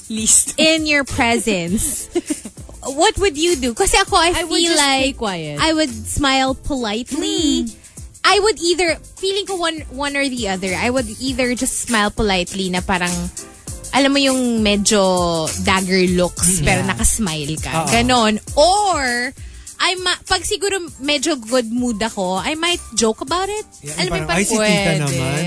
Least. 0.09 0.57
in 0.57 0.87
your 0.87 1.05
presence, 1.05 2.09
what 2.85 3.17
would 3.19 3.37
you 3.37 3.57
do? 3.57 3.75
Kasi 3.75 3.97
ako, 3.99 4.17
I, 4.17 4.29
I 4.31 4.33
feel 4.45 4.49
would 4.49 4.63
just 4.63 4.81
stay 4.81 5.07
like 5.13 5.17
quiet. 5.17 5.57
I 5.61 5.73
would 5.73 5.93
smile 5.93 6.55
politely. 6.55 7.67
I 8.25 8.37
would 8.39 8.61
either, 8.61 8.97
feeling 9.17 9.47
ko 9.47 9.57
one, 9.57 9.81
one 9.91 10.17
or 10.17 10.29
the 10.29 10.49
other, 10.49 10.73
I 10.77 10.91
would 10.91 11.09
either 11.21 11.55
just 11.55 11.89
smile 11.89 12.11
politely 12.11 12.69
na 12.69 12.81
parang, 12.81 13.13
alam 13.97 14.13
mo 14.13 14.19
yung 14.21 14.63
medyo 14.63 15.49
dagger 15.65 16.05
looks, 16.15 16.61
pero 16.61 16.85
nakasmile 16.85 17.57
ka. 17.59 17.73
Oo. 17.85 17.89
Ganon. 17.89 18.37
Or, 18.55 19.33
I 19.81 19.97
ma- 20.05 20.21
pag 20.29 20.45
siguro 20.45 20.77
medyo 21.01 21.41
good 21.41 21.73
mood 21.73 21.97
ako, 21.97 22.37
I 22.37 22.55
might 22.55 22.85
joke 22.93 23.25
about 23.25 23.49
it. 23.49 23.65
Yeah, 23.81 23.97
alam 23.97 24.09
mo 24.13 24.17
yung 24.21 24.29
parang, 24.29 24.41
"Ay, 24.41 24.45
si 24.45 24.57
tita 24.61 24.93
naman." 25.01 25.41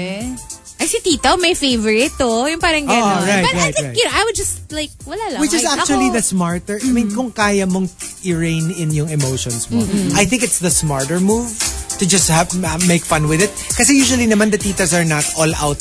Ay 0.80 0.88
si 0.88 1.00
tita, 1.00 1.38
may 1.38 1.54
favorite 1.54 2.12
to. 2.18 2.50
Yung 2.50 2.60
parang 2.60 2.84
ganon. 2.86 3.02
Oh, 3.02 3.24
right, 3.24 3.46
But 3.46 3.54
I 3.54 3.58
right, 3.70 3.76
think, 3.76 3.88
right. 3.88 3.98
you 3.98 4.04
know, 4.04 4.14
I 4.14 4.24
would 4.26 4.36
just 4.36 4.68
like, 4.72 4.90
wala 5.06 5.22
lang. 5.32 5.40
Which 5.40 5.54
is 5.54 5.64
actually 5.64 6.10
ako- 6.10 6.18
the 6.18 6.24
smarter. 6.24 6.78
I 6.82 6.92
mean, 6.92 7.14
kung 7.14 7.32
kaya 7.32 7.66
mong 7.66 7.88
i-rein 8.26 8.72
in 8.72 8.92
yung 8.92 9.08
emotions 9.10 9.70
mo, 9.70 9.86
I 10.18 10.26
think 10.26 10.44
it's 10.44 10.60
the 10.60 10.72
smarter 10.74 11.20
move 11.20 11.48
to 12.02 12.10
just 12.10 12.26
have 12.28 12.50
ma- 12.58 12.82
make 12.90 13.06
fun 13.06 13.30
with 13.30 13.40
it. 13.40 13.54
Kasi 13.78 13.94
usually 13.94 14.26
naman 14.26 14.50
the 14.50 14.58
titas 14.58 14.98
are 14.98 15.06
not 15.06 15.24
all 15.38 15.54
out 15.62 15.80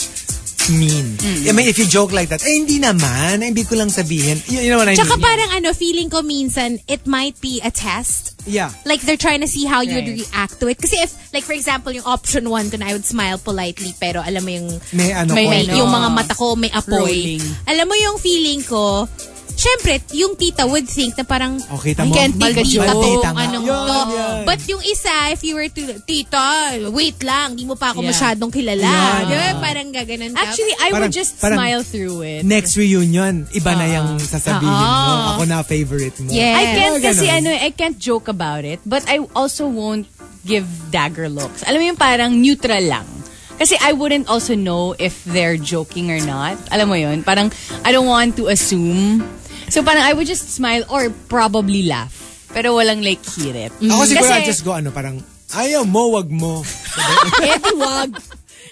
mean. 0.70 1.16
I 1.48 1.52
mean, 1.52 1.66
if 1.66 1.78
you 1.78 1.86
joke 1.86 2.12
like 2.12 2.28
that, 2.28 2.42
eh, 2.42 2.54
hindi 2.54 2.78
naman. 2.78 3.42
Eh, 3.42 3.50
Hindi 3.50 3.64
ko 3.64 3.74
lang 3.74 3.88
sabihin. 3.88 4.38
You, 4.46 4.60
you 4.60 4.70
know 4.70 4.78
what 4.78 4.88
I 4.88 4.94
Tsaka 4.94 5.16
mean? 5.16 5.24
parang 5.24 5.50
ano, 5.56 5.72
feeling 5.72 6.08
ko 6.08 6.22
minsan, 6.22 6.78
it 6.86 7.06
might 7.06 7.40
be 7.40 7.60
a 7.62 7.70
test. 7.70 8.34
Yeah. 8.44 8.70
Like 8.84 9.02
they're 9.02 9.20
trying 9.20 9.40
to 9.40 9.48
see 9.48 9.64
how 9.64 9.82
you 9.82 9.94
would 9.94 10.08
Right. 10.08 10.26
react 10.26 10.58
to 10.58 10.66
it. 10.66 10.78
Kasi 10.78 10.98
if, 10.98 11.14
like 11.32 11.44
for 11.44 11.52
example, 11.54 11.92
yung 11.92 12.04
option 12.04 12.50
one, 12.50 12.70
kun 12.70 12.82
I 12.82 12.92
would 12.92 13.06
smile 13.06 13.38
politely, 13.38 13.94
pero 13.98 14.18
alam 14.20 14.42
mo 14.42 14.50
yung, 14.50 14.68
May 14.92 15.12
ano 15.12 15.30
May- 15.34 15.46
ko, 15.46 15.50
may, 15.50 15.62
ano, 15.66 15.76
yung 15.78 15.90
mga 15.90 16.08
mata 16.10 16.34
ko 16.34 16.56
may 16.56 16.70
apoy. 16.70 16.98
rolling. 16.98 17.42
Alam 17.66 17.86
mo 17.86 17.94
yung 17.94 18.18
feeling 18.18 18.62
ko, 18.62 19.06
syempre, 19.62 20.02
yung 20.12 20.34
tita 20.34 20.66
would 20.66 20.84
think 20.84 21.14
na 21.14 21.22
parang, 21.22 21.54
Oh, 21.70 21.78
kita 21.78 22.02
"Ay, 22.02 22.08
mo, 22.10 22.14
can't 22.14 22.34
take 22.34 22.58
tita 22.66 22.90
tong 22.90 23.38
ano 23.38 23.56
Yun, 23.62 23.86
to. 23.86 24.06
But 24.42 24.60
yung 24.66 24.82
isa, 24.82 25.30
if 25.30 25.46
you 25.46 25.54
were 25.54 25.70
to, 25.70 25.82
tita, 26.02 26.74
wait 26.90 27.22
lang, 27.22 27.54
di 27.54 27.62
mo 27.62 27.78
pa 27.78 27.94
ako 27.94 28.02
Yeah. 28.02 28.10
masyadong 28.10 28.50
kilala. 28.50 28.82
Yan. 28.82 29.20
Di 29.30 29.34
ba? 29.38 29.48
Parang 29.62 29.88
gaganon 29.94 30.32
ka. 30.34 30.42
Actually, 30.42 30.74
I 30.74 30.90
Parang- 30.90 31.00
would 31.06 31.14
just 31.14 31.38
parang- 31.38 31.58
smile 31.62 31.82
through 31.86 32.16
it. 32.26 32.42
next 32.42 32.74
reunion, 32.74 33.46
iba 33.54 33.72
na 33.72 33.86
yung 33.86 34.18
sasabihin 34.18 34.66
mo. 34.66 35.14
Ah. 35.14 35.38
Ako 35.38 35.42
na 35.46 35.62
favorite 35.62 36.18
mo. 36.18 36.34
Yes. 36.34 36.56
I 36.58 36.64
can't 36.74 36.96
Mga 36.98 37.06
kasi 37.06 37.26
ano, 37.30 37.48
I 37.52 37.70
can't 37.70 37.98
joke 37.98 38.26
about 38.26 38.66
it, 38.66 38.82
but 38.82 39.06
I 39.06 39.22
also 39.32 39.70
won't 39.70 40.10
give 40.42 40.66
dagger 40.90 41.30
looks. 41.30 41.62
Alam 41.62 41.78
mo 41.78 41.86
yung 41.86 42.00
parang 42.00 42.34
neutral 42.34 42.82
lang. 42.82 43.06
Kasi 43.52 43.78
I 43.78 43.94
wouldn't 43.94 44.26
also 44.26 44.58
know 44.58 44.90
if 44.98 45.22
they're 45.22 45.54
joking 45.54 46.10
or 46.10 46.18
not. 46.18 46.58
Alam 46.74 46.88
mo 46.90 46.96
yun? 46.98 47.22
Parang 47.22 47.46
I 47.86 47.94
don't 47.94 48.10
want 48.10 48.34
to 48.42 48.50
assume. 48.50 49.22
So 49.72 49.80
parang 49.80 50.04
I 50.04 50.12
would 50.12 50.28
just 50.28 50.52
smile 50.52 50.84
or 50.92 51.08
probably 51.32 51.88
laugh. 51.88 52.12
Pero 52.52 52.76
walang 52.76 53.00
like 53.00 53.24
hirit. 53.24 53.72
Ako 53.80 54.04
siguro 54.04 54.28
Kasi- 54.28 54.44
I 54.44 54.44
just 54.44 54.68
go 54.68 54.76
ano, 54.76 54.92
parang, 54.92 55.16
ayaw 55.56 55.88
mo, 55.88 56.12
wag 56.12 56.28
mo. 56.28 56.60
Di 57.40 57.72
wag. 57.80 58.12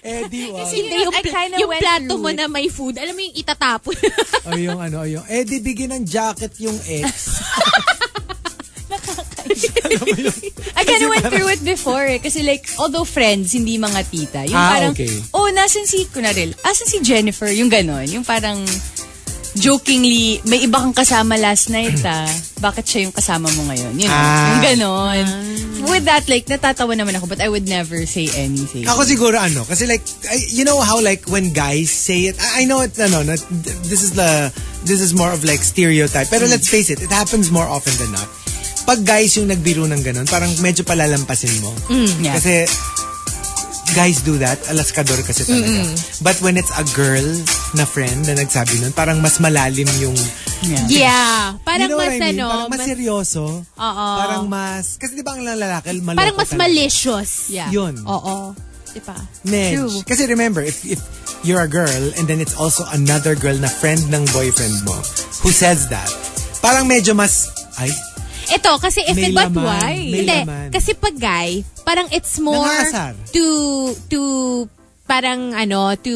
eh, 0.04 0.28
di 0.28 0.52
wag. 0.52 0.68
Hindi, 0.68 0.96
know, 1.00 1.12
yung, 1.16 1.56
yung 1.56 1.70
went 1.72 1.80
plato 1.80 2.14
mo 2.20 2.28
it. 2.28 2.36
na 2.36 2.44
may 2.52 2.68
food, 2.68 3.00
alam 3.00 3.16
mo 3.16 3.20
yung 3.24 3.32
itatapon. 3.32 3.96
o 4.48 4.56
yung 4.60 4.76
ano, 4.76 5.00
o 5.00 5.08
yung, 5.08 5.24
eh, 5.24 5.40
di 5.48 5.64
bigyan 5.64 5.96
ng 5.96 6.04
jacket 6.04 6.52
yung 6.60 6.76
ex. 6.84 7.40
I 10.76 10.84
kind 10.84 11.02
of 11.04 11.10
went 11.10 11.26
through 11.32 11.48
it 11.48 11.62
before 11.64 12.04
eh. 12.04 12.20
Kasi 12.20 12.44
like, 12.44 12.68
although 12.76 13.08
friends, 13.08 13.56
hindi 13.56 13.80
mga 13.80 14.00
tita. 14.08 14.40
Yung 14.44 14.56
Ah, 14.60 14.72
parang, 14.76 14.92
okay. 14.92 15.10
oh, 15.32 15.48
nasan 15.48 15.88
si, 15.88 16.04
kunaril, 16.12 16.52
asan 16.60 16.86
si 16.86 17.00
Jennifer? 17.00 17.48
Yung 17.48 17.68
ganon. 17.72 18.04
Yung 18.08 18.24
parang, 18.24 18.60
jokingly, 19.54 20.38
may 20.44 20.62
iba 20.62 20.78
kang 20.78 20.94
kasama 20.94 21.34
last 21.34 21.68
night 21.68 21.98
ah. 22.04 22.28
Bakit 22.60 22.84
siya 22.84 23.00
yung 23.08 23.14
kasama 23.14 23.50
mo 23.50 23.66
ngayon? 23.66 23.96
You 23.96 24.06
know, 24.06 24.14
Ah. 24.14 24.46
yung 24.52 24.62
ganon. 24.62 25.24
With 25.80 26.04
that, 26.04 26.28
like, 26.28 26.46
natatawa 26.46 26.92
naman 26.92 27.16
ako, 27.16 27.26
but 27.26 27.40
I 27.40 27.48
would 27.48 27.66
never 27.66 28.04
say 28.04 28.28
anything. 28.30 28.84
Ako 28.84 29.02
siguro 29.02 29.34
ano, 29.34 29.64
kasi 29.64 29.88
like, 29.88 30.04
I- 30.28 30.46
you 30.52 30.62
know 30.62 30.78
how 30.78 31.00
like 31.00 31.26
when 31.26 31.50
guys 31.50 31.90
say 31.90 32.28
it, 32.28 32.36
I 32.38 32.62
I 32.62 32.68
know 32.68 32.84
it's, 32.84 33.00
ano, 33.00 33.24
not, 33.24 33.40
this 33.88 34.04
is 34.04 34.12
the, 34.12 34.52
this 34.84 35.00
is 35.00 35.16
more 35.16 35.32
of 35.32 35.42
like 35.42 35.64
stereotype, 35.64 36.28
pero 36.28 36.44
let's 36.46 36.68
face 36.68 36.92
it, 36.92 37.00
it 37.00 37.10
happens 37.10 37.48
more 37.48 37.66
often 37.66 37.96
than 37.96 38.12
not. 38.12 38.28
Pag 38.84 39.02
guys 39.02 39.34
yung 39.34 39.48
nagbiro 39.48 39.84
ng 39.84 40.00
ganun, 40.00 40.28
parang 40.28 40.52
medyo 40.60 40.84
palalampasin 40.84 41.52
mo. 41.60 41.72
yeah. 42.20 42.36
Kasi, 42.36 42.68
guys 43.92 44.20
do 44.20 44.38
that. 44.38 44.58
Alaskador 44.68 45.20
kasi 45.22 45.44
talaga. 45.44 45.84
But 46.20 46.36
when 46.40 46.56
it's 46.56 46.70
a 46.72 46.84
girl 46.92 47.24
na 47.72 47.84
friend 47.84 48.26
na 48.26 48.34
nagsabi 48.34 48.80
nun, 48.80 48.92
parang 48.92 49.18
mas 49.20 49.38
malalim 49.38 49.88
yung... 49.98 50.16
Yeah. 50.88 51.56
Parang 51.64 51.88
you 51.88 51.88
know 51.88 52.00
what 52.00 52.12
mas 52.12 52.20
I 52.20 52.20
mean? 52.20 52.40
ano, 52.40 52.46
Parang 52.48 52.68
mas, 52.68 52.78
mas- 52.78 52.88
seryoso. 52.88 53.44
Oo. 53.64 54.06
Parang 54.20 54.44
mas... 54.44 54.84
Kasi 54.96 55.16
di 55.16 55.24
ba 55.24 55.32
ang 55.32 55.42
lalaki, 55.42 56.00
maloko 56.00 56.20
parang 56.20 56.36
mas 56.36 56.50
talaga. 56.52 56.62
malicious. 56.68 57.30
Yeah. 57.48 57.70
Yun. 57.72 57.94
Oo. 58.04 58.52
Diba? 58.90 59.14
Medj. 59.46 59.72
True. 59.78 59.94
Kasi 60.02 60.26
remember, 60.26 60.60
if, 60.60 60.82
if 60.82 60.98
you're 61.46 61.62
a 61.62 61.70
girl 61.70 62.02
and 62.18 62.26
then 62.26 62.42
it's 62.42 62.58
also 62.58 62.82
another 62.90 63.38
girl 63.38 63.54
na 63.54 63.70
friend 63.70 64.02
ng 64.10 64.26
boyfriend 64.34 64.74
mo 64.82 64.98
who 65.40 65.54
says 65.54 65.86
that, 65.88 66.10
parang 66.58 66.90
medyo 66.90 67.14
mas, 67.14 67.46
ay, 67.78 67.88
Ito, 68.50 68.78
kasi 68.78 69.00
if 69.02 69.16
it, 69.16 69.30
but 69.30 69.48
laman. 69.48 69.64
why? 69.64 69.92
Hindi, 69.94 70.26
laman. 70.26 70.68
kasi 70.70 70.94
pag 70.94 71.14
guy, 71.14 71.62
parang 71.82 72.10
it's 72.10 72.38
more 72.38 72.66
Nangasar. 72.66 73.14
to, 73.30 73.44
to, 74.08 74.20
parang 75.06 75.50
ano, 75.52 75.94
to 75.96 76.14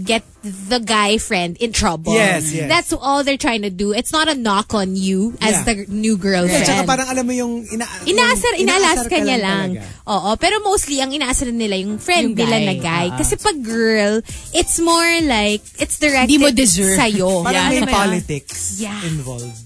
get 0.00 0.20
the 0.44 0.76
guy 0.78 1.16
friend 1.16 1.56
in 1.58 1.72
trouble. 1.72 2.12
Yes, 2.12 2.52
yes. 2.52 2.68
That's 2.68 2.92
all 2.92 3.24
they're 3.24 3.40
trying 3.40 3.64
to 3.64 3.72
do. 3.72 3.96
It's 3.96 4.12
not 4.12 4.28
a 4.28 4.36
knock 4.36 4.72
on 4.72 4.96
you 4.96 5.32
as 5.40 5.64
Yeah. 5.64 5.64
the 5.64 5.74
new 5.88 6.20
girlfriend. 6.20 6.60
At 6.60 6.68
saka 6.68 6.84
parang 6.84 7.08
alam 7.08 7.24
mo 7.24 7.32
yung 7.32 7.64
ina 7.64 7.88
Inaasar, 8.04 8.52
yung 8.60 8.68
inaalas 8.68 9.08
ka 9.08 9.16
niya 9.16 9.40
lang. 9.40 9.68
talaga. 9.80 10.12
Oo, 10.12 10.30
pero 10.36 10.60
mostly, 10.60 11.00
ang 11.00 11.08
inaasar 11.08 11.48
nila 11.50 11.80
yung 11.80 11.96
friend 11.96 12.32
Yung 12.32 12.36
nila 12.36 12.56
guy. 12.60 12.66
na 12.68 12.74
guy. 12.76 13.06
Ah. 13.12 13.16
Kasi 13.16 13.40
pag 13.40 13.56
girl, 13.64 14.20
it's 14.52 14.76
more 14.76 15.08
like, 15.24 15.64
it's 15.80 15.96
directed 15.96 16.28
Di 16.28 16.36
mo 16.36 16.52
deserve. 16.52 17.00
sa'yo. 17.00 17.40
Parang 17.40 17.72
Yeah, 17.72 17.80
may 17.80 17.88
politics 17.88 18.76
Yeah. 18.76 19.00
involved. 19.08 19.56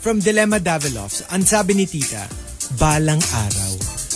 From 0.00 0.16
Dilemma 0.16 0.56
Daviloff, 0.56 1.28
ang 1.28 1.44
sabi 1.44 1.76
ni 1.76 1.84
Tita, 1.84 2.24
balang 2.80 3.20
araw, 3.20 3.72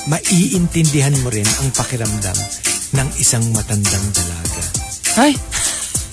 maiintindihan 0.09 1.13
mo 1.21 1.29
rin 1.29 1.45
ang 1.61 1.69
pakiramdam 1.77 2.39
ng 2.97 3.09
isang 3.21 3.45
matandang 3.53 4.07
dalaga. 4.17 4.65
Ay. 5.21 5.37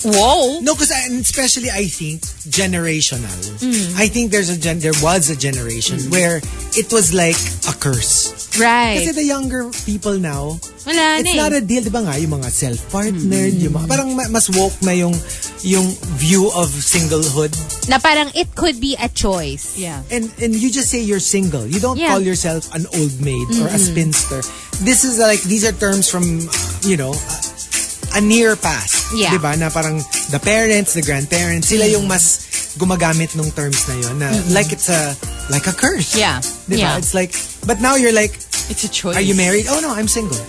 Whoa. 0.04 0.60
No, 0.60 0.74
because 0.74 0.90
especially 1.20 1.70
I 1.70 1.86
think 1.86 2.22
generational. 2.46 3.32
Mm. 3.62 3.94
I 3.98 4.08
think 4.08 4.30
there's 4.30 4.50
a 4.50 4.58
gen- 4.58 4.78
there 4.80 4.96
was 5.02 5.30
a 5.30 5.36
generation 5.36 5.98
where 6.10 6.40
it 6.74 6.92
was 6.92 7.12
like 7.14 7.38
a 7.68 7.74
curse. 7.78 8.32
Right. 8.58 8.98
Kasi 9.00 9.12
the 9.12 9.24
younger 9.24 9.70
people 9.86 10.18
now, 10.18 10.58
Wala 10.84 11.22
it's 11.22 11.24
na 11.24 11.32
eh. 11.32 11.36
not 11.40 11.52
a 11.56 11.60
deal, 11.62 11.80
di 11.82 11.88
ba 11.88 12.02
nga, 12.04 12.18
yung 12.20 12.36
mga 12.36 12.50
self-partnered, 12.52 13.54
yung 13.56 13.72
mga, 13.72 13.86
parang 13.88 14.12
ma- 14.12 14.28
mas 14.28 14.50
woke 14.52 14.76
na 14.82 14.92
yung, 14.92 15.14
yung 15.62 15.86
view 16.20 16.50
of 16.52 16.68
singlehood. 16.68 17.54
na 17.88 17.98
parang 17.98 18.28
it 18.34 18.52
could 18.54 18.76
be 18.80 18.94
a 19.00 19.08
choice. 19.08 19.74
Yeah. 19.78 20.02
And 20.10 20.30
and 20.38 20.54
you 20.54 20.70
just 20.70 20.90
say 20.90 21.00
you're 21.02 21.22
single. 21.22 21.66
You 21.66 21.80
don't 21.80 21.96
Yeah. 21.98 22.14
call 22.14 22.20
yourself 22.22 22.70
an 22.74 22.86
old 22.94 23.14
maid 23.22 23.46
or 23.58 23.66
a 23.72 23.78
spinster. 23.78 24.42
This 24.82 25.02
is 25.02 25.18
like, 25.18 25.42
these 25.46 25.62
are 25.66 25.72
terms 25.74 26.06
from, 26.10 26.26
you 26.86 26.94
know, 26.98 27.14
a, 28.14 28.20
near 28.20 28.56
past. 28.56 29.12
Yeah. 29.14 29.32
Di 29.32 29.38
ba? 29.38 29.56
Na 29.56 29.70
parang 29.70 29.98
the 30.30 30.40
parents, 30.40 30.94
the 30.94 31.02
grandparents, 31.02 31.68
sila 31.68 31.86
yung 31.88 32.06
mas 32.08 32.48
gumagamit 32.78 33.36
nung 33.36 33.52
terms 33.52 33.84
na 33.88 33.94
yun 34.00 34.16
na 34.18 34.32
like 34.52 34.72
it's 34.72 34.88
a, 34.88 35.12
like 35.52 35.66
a 35.68 35.74
curse. 35.76 36.16
Yeah. 36.16 36.40
Di 36.68 36.76
ba? 36.80 36.96
Yeah. 36.96 36.98
It's 36.98 37.12
like, 37.14 37.36
but 37.66 37.80
now 37.80 37.96
you're 37.96 38.14
like, 38.14 38.32
It's 38.70 38.84
a 38.84 38.90
choice. 38.90 39.16
are 39.16 39.24
you 39.24 39.34
married? 39.34 39.66
Oh 39.68 39.80
no, 39.80 39.90
I'm 39.92 40.08
single. 40.08 40.40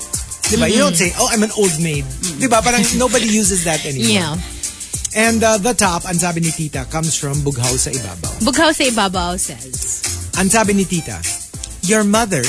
Di 0.47 0.55
ba? 0.59 0.69
You 0.69 0.79
don't 0.79 0.95
say, 0.95 1.11
oh, 1.17 1.27
I'm 1.31 1.41
an 1.43 1.51
old 1.57 1.73
maid. 1.81 2.05
Di 2.39 2.47
ba? 2.47 2.61
Parang 2.61 2.83
nobody 2.99 3.27
uses 3.27 3.63
that 3.65 3.83
anymore. 3.87 4.35
Yeah. 4.35 4.35
And 5.15 5.43
uh, 5.43 5.57
the 5.61 5.73
top, 5.77 6.05
ang 6.09 6.17
sabi 6.17 6.41
ni 6.41 6.49
Tita, 6.49 6.89
comes 6.89 7.13
from 7.13 7.37
Bughaw 7.45 7.77
sa 7.77 7.93
Ibabaw. 7.93 8.41
Bughaw 8.49 8.73
sa 8.73 8.81
ibabaw 8.81 9.37
says. 9.37 10.01
Ang 10.41 10.49
sabi 10.49 10.73
ni 10.73 10.89
Tita, 10.89 11.21
Your 11.85 12.01
mother 12.03 12.41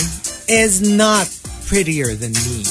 is 0.49 0.81
not 0.81 1.29
prettier 1.69 2.17
than 2.17 2.33
me. 2.33 2.65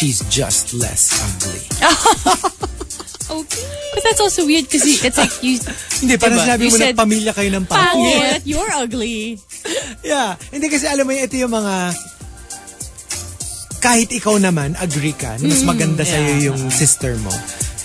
She's 0.00 0.24
just 0.32 0.72
less 0.72 1.12
ugly. 1.20 1.60
Okay. 3.30 3.62
But 3.94 4.02
that's 4.02 4.18
also 4.18 4.42
weird 4.42 4.66
kasi 4.66 4.98
it's 5.06 5.14
like 5.14 5.30
you... 5.38 5.54
Hindi, 6.02 6.18
parang 6.18 6.34
Diba? 6.34 6.46
sinabi 6.50 6.62
You 6.66 6.72
mo 6.74 6.78
said, 6.82 6.94
na 6.98 6.98
pamilya 6.98 7.30
kayo 7.30 7.50
ng 7.54 7.62
pangit. 7.62 7.86
Pangit. 7.94 8.40
You're 8.42 8.72
ugly. 8.74 9.38
Yeah. 10.02 10.34
Hindi 10.50 10.66
kasi 10.66 10.90
alam 10.90 11.06
mo 11.06 11.14
yun, 11.14 11.28
ito 11.30 11.36
yung 11.38 11.52
mga 11.54 11.94
kahit 13.78 14.10
ikaw 14.10 14.34
naman, 14.40 14.74
agree 14.82 15.14
ka 15.14 15.38
na 15.38 15.46
mas 15.46 15.62
maganda 15.62 16.02
sa'yo 16.02 16.42
Yeah. 16.42 16.46
yung 16.50 16.60
sister 16.72 17.14
mo. 17.22 17.30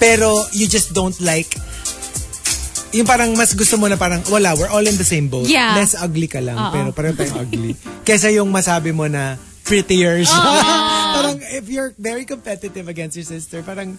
Pero 0.02 0.34
you 0.56 0.66
just 0.66 0.98
don't 0.98 1.16
like 1.22 1.52
yung 2.96 3.04
parang 3.06 3.36
mas 3.36 3.52
gusto 3.54 3.76
mo 3.76 3.86
na 3.86 4.00
parang 4.00 4.24
wala, 4.32 4.56
we're 4.56 4.72
all 4.72 4.82
in 4.82 4.96
the 4.96 5.06
same 5.06 5.28
boat. 5.28 5.46
Yeah. 5.46 5.76
Less 5.78 5.94
ugly 5.94 6.32
ka 6.32 6.40
lang, 6.40 6.58
pero 6.72 6.90
pareho 6.90 7.14
tayong 7.14 7.38
ugly. 7.44 7.76
Kesa 8.08 8.32
yung 8.32 8.50
masabi 8.50 8.96
mo 8.96 9.06
na 9.06 9.36
prettier 9.68 10.24
siya. 10.24 10.42
Parang 11.16 11.38
if 11.42 11.66
you're 11.66 11.96
very 11.96 12.24
competitive 12.24 12.86
against 12.86 13.16
your 13.16 13.26
sister, 13.26 13.64
parang 13.64 13.96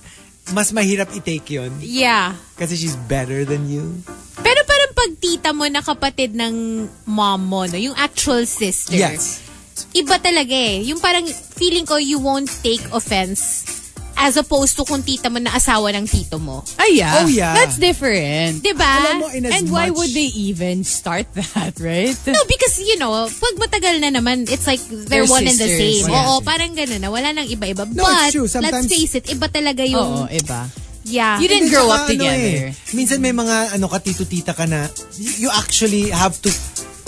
mas 0.52 0.70
mahirap 0.70 1.10
i-take 1.10 1.48
yun 1.50 1.74
Yeah. 1.82 2.38
kasi 2.54 2.78
she's 2.78 2.94
better 3.10 3.42
than 3.42 3.66
you. 3.66 3.98
Pero 4.38 4.60
parang 4.62 4.92
pag 4.94 5.10
tita 5.18 5.50
mo 5.50 5.66
na 5.66 5.82
kapatid 5.82 6.38
ng 6.38 6.86
mom 7.04 7.40
mo, 7.42 7.66
no, 7.66 7.74
yung 7.74 7.98
actual 7.98 8.46
sister. 8.46 8.94
Yes. 8.94 9.42
Iba 9.92 10.16
talaga 10.16 10.54
eh. 10.54 10.86
Yung 10.86 11.02
parang 11.02 11.26
feeling 11.58 11.84
ko 11.84 11.98
you 11.98 12.16
won't 12.16 12.48
take 12.62 12.80
offense 12.94 13.64
as 14.16 14.36
opposed 14.36 14.74
to 14.74 14.82
kung 14.82 15.00
tita 15.00 15.28
mo 15.28 15.36
na 15.36 15.52
asawa 15.52 15.92
ng 15.92 16.04
tito 16.04 16.40
mo. 16.40 16.64
Ay, 16.76 16.98
yeah. 16.98 17.20
Oh, 17.20 17.28
yeah. 17.28 17.52
That's 17.52 17.76
different. 17.76 18.64
Diba? 18.64 18.80
Alam 18.82 19.16
mo, 19.20 19.28
in 19.28 19.44
as 19.44 19.52
And 19.52 19.68
why 19.68 19.92
would 19.92 20.08
they 20.10 20.32
even 20.32 20.82
start 20.82 21.28
that, 21.36 21.76
right? 21.84 22.16
No, 22.24 22.40
because, 22.48 22.80
you 22.80 22.96
know, 22.96 23.12
pag 23.28 23.54
matagal 23.60 24.00
na 24.00 24.08
naman, 24.08 24.48
it's 24.48 24.64
like 24.66 24.80
they're, 24.88 25.22
They're 25.22 25.28
one 25.28 25.44
and 25.44 25.52
the 25.54 25.68
sisters. 25.68 26.08
same. 26.08 26.10
Yeah. 26.10 26.32
Oo, 26.32 26.40
parang 26.40 26.72
gano'n 26.72 26.96
na. 26.98 27.12
Wala 27.12 27.30
nang 27.30 27.44
iba-iba. 27.44 27.84
No, 27.92 28.02
But, 28.02 28.28
it's 28.28 28.32
true. 28.32 28.48
let's 28.48 28.56
Sometimes- 28.56 28.88
face 28.88 29.12
it, 29.14 29.28
iba 29.28 29.46
talaga 29.46 29.84
Oo, 29.84 29.92
yung, 29.92 30.32
iba. 30.32 30.60
yeah. 31.04 31.36
You 31.36 31.46
didn't 31.46 31.68
grow 31.68 31.86
up 31.86 32.08
together. 32.08 32.72
eh, 32.72 32.94
minsan 32.96 33.20
may 33.20 33.30
mga 33.30 33.76
ano 33.76 33.86
ka 33.86 34.00
tito-tita 34.00 34.56
ka 34.56 34.64
na 34.64 34.88
you 35.20 35.52
actually 35.52 36.08
have 36.08 36.34
to 36.40 36.48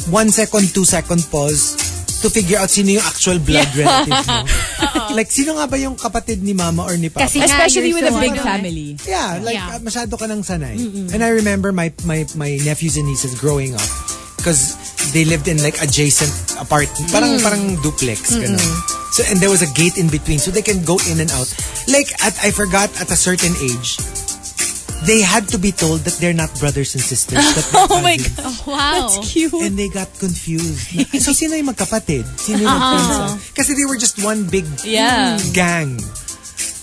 one 0.09 0.29
second, 0.29 0.69
two 0.71 0.85
second 0.85 1.25
pause 1.33 1.75
to 2.19 2.29
figure 2.29 2.59
out 2.59 2.67
sino 2.69 2.99
yung 2.99 3.07
actual 3.07 3.39
blood 3.39 3.69
relative 3.79 4.27
mo. 4.27 4.43
like, 5.19 5.31
sino 5.31 5.55
nga 5.55 5.67
ba 5.67 5.79
yung 5.79 5.95
kapatid 5.95 6.43
ni 6.43 6.53
mama 6.53 6.83
or 6.83 6.99
ni 6.99 7.09
papa? 7.09 7.27
Kasi 7.27 7.39
Especially 7.41 7.95
with 7.95 8.07
a 8.07 8.15
big 8.19 8.35
ano, 8.35 8.43
family. 8.43 8.99
yeah, 9.07 9.39
like, 9.39 9.55
Yeah. 9.55 9.79
masyado 9.79 10.19
ka 10.19 10.27
nang 10.27 10.43
sanay. 10.43 10.75
And 11.15 11.23
I 11.23 11.31
remember 11.39 11.71
my, 11.71 11.95
my, 12.05 12.27
my 12.35 12.59
nephews 12.63 12.97
and 12.97 13.07
nieces 13.07 13.39
growing 13.39 13.75
up 13.75 13.87
because 14.37 14.75
they 15.15 15.25
lived 15.25 15.47
in 15.49 15.63
like 15.63 15.79
adjacent 15.83 16.31
apartment. 16.59 17.11
Parang, 17.11 17.39
parang 17.39 17.63
duplex. 17.83 18.35
Ganun. 18.35 18.59
So, 19.11 19.25
and 19.27 19.39
there 19.41 19.51
was 19.51 19.63
a 19.63 19.71
gate 19.75 19.97
in 19.97 20.07
between 20.09 20.39
so 20.39 20.51
they 20.51 20.63
can 20.63 20.85
go 20.85 20.99
in 21.11 21.19
and 21.19 21.31
out. 21.33 21.49
Like, 21.89 22.13
at, 22.23 22.35
I 22.45 22.51
forgot 22.51 22.91
at 23.01 23.11
a 23.11 23.17
certain 23.19 23.55
age, 23.59 23.99
they 25.07 25.21
had 25.21 25.49
to 25.49 25.59
be 25.59 25.73
told 25.73 26.01
that 26.09 26.15
they're 26.21 26.35
not 26.35 26.51
brothers 26.59 26.95
and 26.95 27.03
sisters. 27.03 27.39
That 27.39 27.65
they're 27.71 27.87
Oh 27.91 28.03
my 28.03 28.17
cousins. 28.17 28.61
God. 28.63 28.67
Wow. 28.67 29.09
That's 29.15 29.33
cute. 29.33 29.53
And 29.55 29.79
they 29.79 29.89
got 29.89 30.09
confused. 30.19 30.91
So, 31.23 31.33
sino 31.33 31.55
yung 31.55 31.69
magkapatid? 31.71 32.27
Sino 32.39 32.59
yung 32.59 32.69
uh-huh. 32.69 32.95
magpinsan? 33.39 33.55
Kasi 33.55 33.75
they 33.75 33.87
were 33.87 33.97
just 33.97 34.19
one 34.23 34.45
big 34.45 34.67
Yeah. 34.85 35.39
gang. 35.55 35.97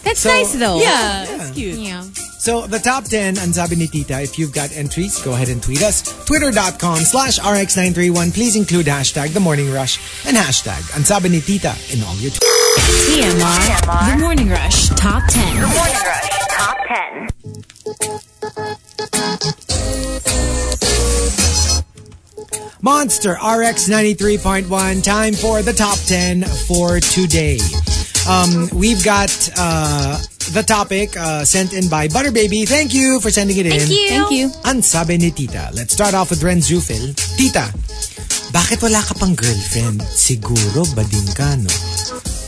That's 0.05 0.21
So, 0.21 0.29
nice 0.29 0.53
though. 0.53 0.77
Yeah, 0.79 1.25
that's 1.25 1.51
cute. 1.57 1.79
Yeah. 1.81 2.05
So, 2.37 2.69
the 2.69 2.77
top 2.77 3.09
10, 3.09 3.41
ang 3.41 3.53
sabi 3.57 3.73
ni 3.73 3.87
Tita, 3.89 4.21
if 4.21 4.37
you've 4.37 4.53
got 4.53 4.69
entries, 4.77 5.17
go 5.25 5.33
ahead 5.33 5.49
and 5.49 5.57
tweet 5.65 5.81
us. 5.81 6.05
Twitter.com 6.29 7.01
slash 7.01 7.39
RX931. 7.41 8.29
Please 8.37 8.53
include 8.55 8.85
hashtag 8.85 9.33
The 9.33 9.41
Morning 9.41 9.73
Rush 9.73 9.97
and 10.29 10.37
hashtag 10.37 10.85
ang 10.93 11.01
sabi 11.09 11.33
ni 11.33 11.41
Tita 11.41 11.73
in 11.89 12.05
all 12.05 12.13
your 12.21 12.29
tweets. 12.29 12.45
TMR. 13.09 14.13
The 14.13 14.17
Morning 14.21 14.49
Rush 14.53 14.93
Top 14.93 15.25
10. 15.25 15.41
Morning 15.57 15.73
Rush 16.05 16.44
Top 16.65 16.81
10. 16.89 17.29
Monster 22.81 23.33
RX 23.33 23.87
93.1. 23.87 25.03
Time 25.03 25.33
for 25.35 25.61
the 25.61 25.73
top 25.73 25.99
10 26.09 26.41
for 26.65 26.99
today. 26.99 27.59
Um, 28.27 28.67
we've 28.73 29.05
got 29.05 29.29
uh, 29.59 30.17
the 30.53 30.63
topic 30.65 31.15
uh, 31.15 31.45
sent 31.45 31.73
in 31.73 31.87
by 31.87 32.07
Butter 32.07 32.31
Baby. 32.31 32.65
Thank 32.65 32.95
you 32.95 33.19
for 33.19 33.29
sending 33.29 33.57
it 33.57 33.67
in. 33.67 33.85
Thank 33.85 33.91
you. 33.91 34.09
Thank 34.09 34.31
you. 34.31 34.49
Ang 34.65 34.81
sabi 34.81 35.17
ni 35.17 35.29
Tita. 35.29 35.69
Let's 35.71 35.93
start 35.93 36.15
off 36.15 36.31
with 36.31 36.41
Renz 36.41 36.65
Jufil. 36.65 37.13
Tita, 37.37 37.69
bakit 38.49 38.81
wala 38.81 39.05
ka 39.05 39.13
pang 39.13 39.37
girlfriend? 39.37 40.01
Siguro 40.01 40.81
bading 40.97 41.29
ka, 41.37 41.61
no? 41.61 41.69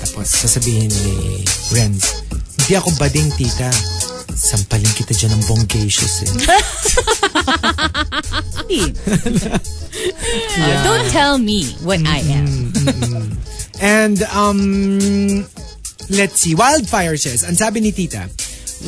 Tapos 0.01 0.25
sasabihin 0.25 0.89
ni 1.05 1.45
Renz, 1.69 2.25
hindi 2.67 2.83
ako 2.83 2.99
bading, 2.99 3.31
tita. 3.39 3.71
Sampalin 4.35 4.91
kita 4.91 5.15
dyan 5.15 5.39
ng 5.39 5.43
bonggacious 5.47 6.27
eh. 6.27 6.31
Uh, 8.67 8.83
don't 10.83 11.07
tell 11.09 11.39
me 11.39 11.63
what 11.79 12.03
I 12.03 12.19
am. 12.27 12.75
And, 13.79 14.19
um, 14.35 15.47
let's 16.11 16.43
see. 16.43 16.59
Wildfire 16.59 17.15
says, 17.15 17.47
ang 17.47 17.55
sabi 17.55 17.79
ni 17.79 17.95
tita, 17.95 18.27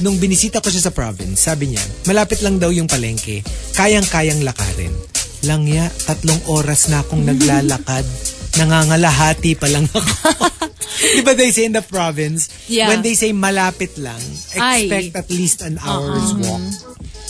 nung 0.04 0.20
binisita 0.20 0.60
ko 0.60 0.68
siya 0.68 0.90
sa 0.90 0.92
province, 0.92 1.48
sabi 1.48 1.72
niya, 1.72 1.84
malapit 2.12 2.44
lang 2.44 2.60
daw 2.60 2.76
yung 2.76 2.92
palengke, 2.92 3.40
kayang-kayang 3.80 4.44
lakarin. 4.44 4.92
Langya, 5.48 5.88
tatlong 6.04 6.44
oras 6.52 6.92
na 6.92 7.00
akong 7.00 7.24
naglalakad. 7.24 8.04
Nangangalahati 8.58 9.54
pa 9.60 9.68
lang 9.70 9.86
ako. 9.92 10.00
Di 11.16 11.22
ba 11.22 11.38
they 11.38 11.54
say 11.54 11.70
in 11.70 11.76
the 11.76 11.86
province, 11.86 12.50
Yeah. 12.66 12.90
when 12.90 13.02
they 13.06 13.14
say 13.14 13.32
malapit 13.32 13.96
lang, 14.02 14.20
Ay. 14.58 14.90
expect 14.90 15.16
at 15.16 15.28
least 15.30 15.62
an 15.62 15.78
hour's 15.82 16.34
walk. 16.42 16.64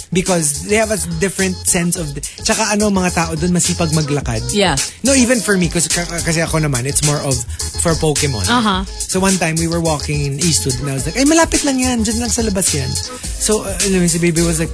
Because 0.09 0.65
they 0.65 0.81
have 0.81 0.89
a 0.89 0.97
different 1.21 1.53
sense 1.69 1.93
of... 1.93 2.09
Tsaka 2.41 2.73
ano, 2.73 2.89
mga 2.89 3.13
tao 3.13 3.31
doon 3.37 3.53
masipag 3.53 3.93
maglakad. 3.93 4.41
Yeah. 4.49 4.73
No, 5.05 5.13
even 5.13 5.37
for 5.37 5.53
me, 5.53 5.69
kasi, 5.69 5.85
kasi 5.93 6.41
ako 6.41 6.65
naman, 6.65 6.89
it's 6.89 7.05
more 7.05 7.21
of 7.21 7.37
for 7.77 7.93
Pokemon. 7.93 8.41
Uh-huh. 8.49 8.81
So 8.89 9.21
one 9.21 9.37
time, 9.37 9.53
we 9.61 9.69
were 9.69 9.77
walking 9.77 10.25
in 10.25 10.41
Eastwood 10.41 10.81
and 10.81 10.89
I 10.89 10.97
was 10.97 11.05
like, 11.05 11.13
ay, 11.13 11.29
malapit 11.29 11.61
lang 11.61 11.77
yan. 11.77 12.01
Diyan 12.01 12.25
lang 12.25 12.33
sa 12.33 12.41
labas 12.41 12.73
yan. 12.73 12.89
So, 12.89 13.69
uh, 13.69 13.77
si 14.09 14.17
baby 14.17 14.41
was 14.41 14.57
like, 14.57 14.73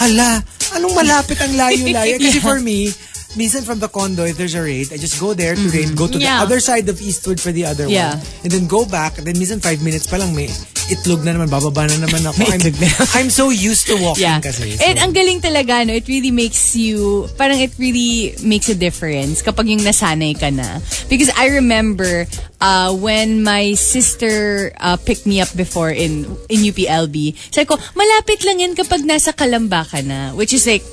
hala, 0.00 0.40
anong 0.72 0.96
malapit 0.96 1.36
ang 1.44 1.52
layo-layo? 1.60 2.16
Kasi 2.24 2.40
for 2.40 2.56
me, 2.56 2.88
minsan 3.34 3.62
from 3.62 3.78
the 3.78 3.88
condo, 3.88 4.24
if 4.24 4.36
there's 4.36 4.54
a 4.54 4.62
raid, 4.62 4.92
I 4.92 4.96
just 4.96 5.18
go 5.18 5.34
there 5.34 5.54
to 5.54 5.66
raid, 5.70 5.94
go 5.94 6.06
to 6.06 6.18
Yeah. 6.18 6.40
the 6.40 6.46
other 6.46 6.60
side 6.60 6.88
of 6.88 7.00
Eastwood 7.00 7.40
for 7.40 7.52
the 7.52 7.66
other 7.66 7.86
Yeah. 7.86 8.16
one. 8.16 8.26
And 8.46 8.50
then 8.52 8.64
go 8.66 8.84
back, 8.84 9.18
and 9.18 9.26
then 9.26 9.36
minsan 9.36 9.60
five 9.60 9.82
minutes 9.82 10.06
pa 10.06 10.16
lang 10.16 10.34
may 10.34 10.48
itlog 10.92 11.24
na 11.24 11.32
naman, 11.32 11.48
bababa 11.48 11.88
na 11.88 11.96
naman 11.96 12.22
ako. 12.28 12.44
I'm, 12.54 12.60
I'm 13.16 13.30
so 13.32 13.48
used 13.48 13.88
to 13.88 13.96
walking 13.96 14.28
Yeah. 14.28 14.40
kasi. 14.40 14.76
So, 14.76 14.84
And 14.84 14.98
ang 15.00 15.12
galing 15.16 15.40
talaga, 15.40 15.80
no, 15.86 15.96
it 15.96 16.04
really 16.06 16.30
makes 16.30 16.76
you, 16.76 17.28
parang 17.40 17.56
it 17.58 17.72
really 17.80 18.36
makes 18.44 18.68
a 18.68 18.76
difference 18.76 19.40
kapag 19.40 19.68
yung 19.68 19.80
nasanay 19.80 20.36
ka 20.36 20.52
na. 20.52 20.80
Because 21.08 21.32
I 21.34 21.56
remember 21.56 22.28
uh, 22.60 22.92
when 22.92 23.42
my 23.42 23.72
sister 23.74 24.72
uh, 24.76 24.96
picked 25.00 25.24
me 25.24 25.40
up 25.40 25.48
before 25.56 25.90
in 25.90 26.24
in 26.52 26.64
UPLB, 26.64 27.32
sabi 27.48 27.64
ko, 27.64 27.76
malapit 27.96 28.44
lang 28.44 28.60
yan 28.60 28.72
kapag 28.76 29.04
nasa 29.04 29.32
Kalamba 29.32 29.88
ka 29.88 30.00
na, 30.04 30.32
which 30.36 30.52
is 30.52 30.68
like 30.68 30.84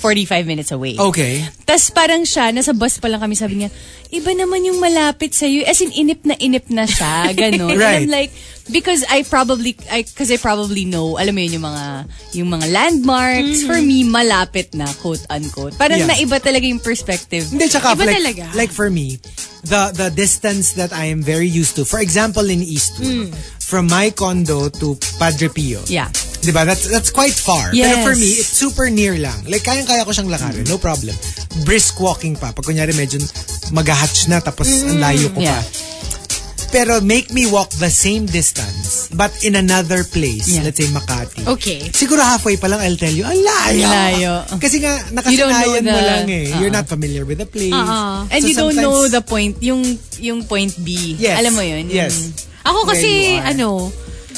45 0.00 0.48
minutes 0.48 0.72
away. 0.72 0.96
okay. 0.96 1.44
Tapos 1.68 1.92
parang 1.92 2.24
siya, 2.24 2.50
nasa 2.50 2.72
bus 2.72 2.96
pa 2.96 3.06
lang 3.06 3.20
kami, 3.20 3.36
sabi 3.36 3.60
niya, 3.60 3.70
iba 4.10 4.32
naman 4.32 4.64
yung 4.64 4.80
malapit 4.80 5.30
sa'yo. 5.30 5.62
As 5.68 5.78
in, 5.78 5.92
inip 5.92 6.24
na 6.24 6.34
inip 6.34 6.66
na 6.66 6.88
siya. 6.88 7.28
Ganon. 7.38 7.76
Right. 7.76 8.02
And 8.02 8.08
I'm 8.08 8.10
like, 8.10 8.32
because 8.66 9.04
I 9.06 9.22
probably, 9.22 9.76
I, 9.86 10.02
cause 10.02 10.32
I 10.32 10.40
probably 10.40 10.82
know, 10.82 11.14
alam 11.14 11.36
mo 11.36 11.40
yun, 11.44 11.60
yung 11.60 11.66
mga, 11.68 11.84
yung 12.34 12.48
mga 12.50 12.66
landmarks, 12.72 13.62
for 13.62 13.78
me, 13.78 14.02
malapit 14.02 14.72
na, 14.74 14.88
quote 14.98 15.22
unquote. 15.28 15.76
Parang 15.76 16.00
Yeah. 16.00 16.10
naiba 16.10 16.40
talaga 16.40 16.64
yung 16.64 16.80
perspective. 16.80 17.46
Hindi, 17.46 17.68
tsaka, 17.68 17.92
Iba 17.94 18.08
like, 18.08 18.16
talaga. 18.18 18.44
like 18.56 18.72
for 18.72 18.88
me, 18.88 19.20
the 19.64 19.92
the 19.92 20.08
distance 20.10 20.72
that 20.74 20.92
I 20.92 21.06
am 21.12 21.22
very 21.22 21.46
used 21.48 21.76
to, 21.76 21.84
for 21.84 22.00
example, 22.00 22.48
in 22.48 22.60
Eastwood, 22.62 23.34
from 23.60 23.86
my 23.86 24.10
condo 24.10 24.68
to 24.82 24.96
Padre 25.18 25.48
Pio. 25.48 25.80
Yeah. 25.86 26.08
Diba? 26.40 26.64
That's, 26.64 26.88
that's 26.88 27.12
quite 27.12 27.36
far. 27.36 27.68
Pero 27.68 27.76
Yes. 27.76 28.00
for 28.00 28.16
me, 28.16 28.32
it's 28.40 28.48
super 28.48 28.88
near 28.88 29.12
lang. 29.20 29.44
Like, 29.44 29.60
kayang-kaya 29.60 30.08
ko 30.08 30.10
siyang 30.10 30.32
lakarin. 30.32 30.64
No 30.64 30.80
problem. 30.80 31.12
Brisk 31.68 32.00
walking 32.00 32.32
pa. 32.32 32.56
Pag 32.56 32.64
kunyari 32.64 32.96
medyo 32.96 33.20
mag-hatch 33.76 34.24
na 34.32 34.40
tapos 34.40 34.64
ang 34.88 34.96
layo 34.96 35.28
ko 35.36 35.44
Yeah. 35.44 35.60
pa. 35.60 35.68
Pero 36.70 37.02
make 37.02 37.30
me 37.30 37.46
walk 37.46 37.70
the 37.76 37.90
same 37.90 38.24
distance 38.24 39.10
but 39.10 39.34
in 39.42 39.54
another 39.54 40.06
place. 40.06 40.46
Yeah. 40.46 40.62
Let's 40.62 40.78
say 40.78 40.86
Makati. 40.86 41.42
Okay. 41.44 41.90
Siguro 41.90 42.22
halfway 42.22 42.54
pa 42.56 42.66
lang, 42.66 42.78
I'll 42.78 42.94
tell 42.94 43.10
you, 43.10 43.26
ang 43.26 43.34
layo. 43.36 43.86
Layo. 43.86 44.32
Kasi 44.56 44.78
nga, 44.78 44.94
You 45.26 45.34
don't 45.36 45.50
know 45.50 45.50
nakasanayan 45.50 45.82
mo 45.82 45.90
the- 45.92 46.06
lang 46.06 46.26
eh. 46.30 46.46
You're 46.56 46.70
Uh-uh. 46.70 46.78
not 46.78 46.86
familiar 46.86 47.26
with 47.26 47.38
the 47.38 47.46
place. 47.46 47.74
Uh-uh. 47.74 48.30
And 48.30 48.40
So 48.40 48.46
you 48.46 48.54
don't 48.54 48.78
know 48.78 49.06
the 49.06 49.18
point, 49.20 49.58
yung, 49.58 49.82
yung 50.18 50.46
point 50.46 50.70
B. 50.78 51.18
Yes. 51.18 51.42
Alam 51.42 51.58
mo 51.58 51.62
yun? 51.62 51.90
Yung- 51.90 52.06
Yes. 52.06 52.46
Ako 52.62 52.86
kasi, 52.86 53.34
ano, 53.36 53.90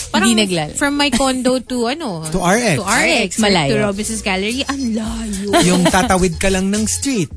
parang 0.09 0.33
Hindi 0.33 0.49
naglala. 0.49 0.73
from 0.73 0.97
my 0.97 1.11
condo 1.11 1.61
to, 1.61 1.85
ano, 1.87 2.25
To 2.27 2.41
RX. 2.41 2.77
to 2.81 2.85
RX, 2.87 3.31
Malayo. 3.39 3.71
to 3.71 3.85
Robinson's 3.85 4.23
Gallery, 4.23 4.65
ang 4.65 4.81
layo. 4.89 5.49
yung 5.69 5.85
tatawid 5.85 6.41
ka 6.41 6.49
lang 6.49 6.71
ng 6.71 6.89
street. 6.89 7.29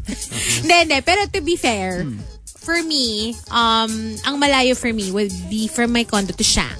Hindi, 0.62 0.88
hindi. 0.88 0.98
Pero 1.02 1.28
to 1.28 1.42
be 1.42 1.58
fair, 1.58 2.08
Hmm. 2.08 2.16
For 2.66 2.82
me, 2.82 3.38
um, 3.54 4.18
ang 4.26 4.42
malayo 4.42 4.74
for 4.76 4.90
me 4.92 5.12
would 5.14 5.32
be 5.50 5.68
from 5.70 5.94
my 5.94 6.04
condo 6.04 6.34
to 6.34 6.44
Shang. 6.44 6.74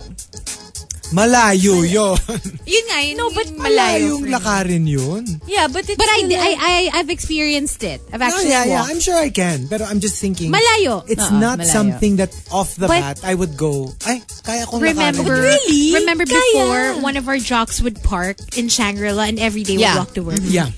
Malayo 1.14 1.86
yun. 1.86 2.18
Yun 2.66 2.84
nga, 2.90 2.98
yun, 3.06 3.16
No, 3.16 3.30
but 3.30 3.46
yun 3.46 3.62
Malayo 3.62 4.14
me. 4.20 4.34
lakarin 4.34 4.84
yun. 4.90 5.22
Yeah, 5.46 5.68
but 5.70 5.86
it's 5.86 5.96
But 6.02 6.10
I, 6.10 6.26
I, 6.34 6.52
I, 6.58 7.00
I've 7.00 7.12
experienced 7.14 7.84
it. 7.86 8.02
I've 8.12 8.20
No, 8.20 8.26
actually 8.26 8.50
yeah, 8.50 8.66
yeah. 8.66 8.80
walked. 8.82 8.90
I'm 8.92 9.00
sure 9.00 9.14
I 9.16 9.30
can. 9.30 9.68
Pero 9.70 9.86
I'm 9.86 10.00
just 10.02 10.18
thinking. 10.20 10.52
Malayo. 10.52 11.06
It's 11.08 11.30
Oo, 11.30 11.38
not 11.40 11.60
malayo. 11.62 11.72
something 11.72 12.16
that 12.18 12.34
off 12.52 12.74
the 12.76 12.90
But- 12.90 13.00
bat 13.06 13.18
I 13.24 13.36
would 13.38 13.56
go, 13.56 13.94
ay, 14.04 14.26
kaya 14.44 14.66
kong 14.66 14.82
Remember, 14.82 15.22
lakarin. 15.30 15.54
Really? 15.62 15.94
remember 15.94 16.26
Kaya. 16.26 16.42
before, 16.42 16.86
one 17.06 17.16
of 17.22 17.30
our 17.30 17.38
jocks 17.38 17.80
would 17.86 18.02
park 18.02 18.42
in 18.58 18.68
Shangri-La 18.68 19.30
and 19.30 19.38
every 19.40 19.62
day 19.64 19.78
Yeah. 19.78 19.94
would 20.02 20.10
walk 20.10 20.14
to 20.18 20.24
work. 20.26 20.42
Yeah. 20.42 20.74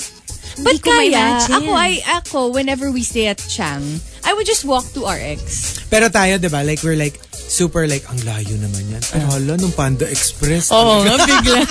But 0.60 0.82
kaya, 0.84 1.40
ako, 1.48 1.72
I, 1.72 2.02
ako, 2.20 2.50
whenever 2.52 2.90
we 2.92 3.02
stay 3.06 3.28
at 3.32 3.38
Chang, 3.38 4.02
I 4.28 4.36
would 4.36 4.44
just 4.44 4.68
walk 4.68 4.84
to 4.92 5.08
RX. 5.08 5.80
Pero 5.88 6.12
tayo, 6.12 6.36
di 6.36 6.52
ba, 6.52 6.60
like, 6.68 6.84
we're 6.84 7.00
like, 7.00 7.16
super 7.32 7.88
like, 7.88 8.04
ang 8.12 8.20
layo 8.28 8.60
naman 8.60 8.84
yan. 8.92 9.04
Pero 9.08 9.26
hala, 9.32 9.56
nung 9.56 9.72
Panda 9.72 10.04
Express. 10.04 10.68
Oo, 10.76 11.08
nga, 11.08 11.16
bigla. 11.24 11.64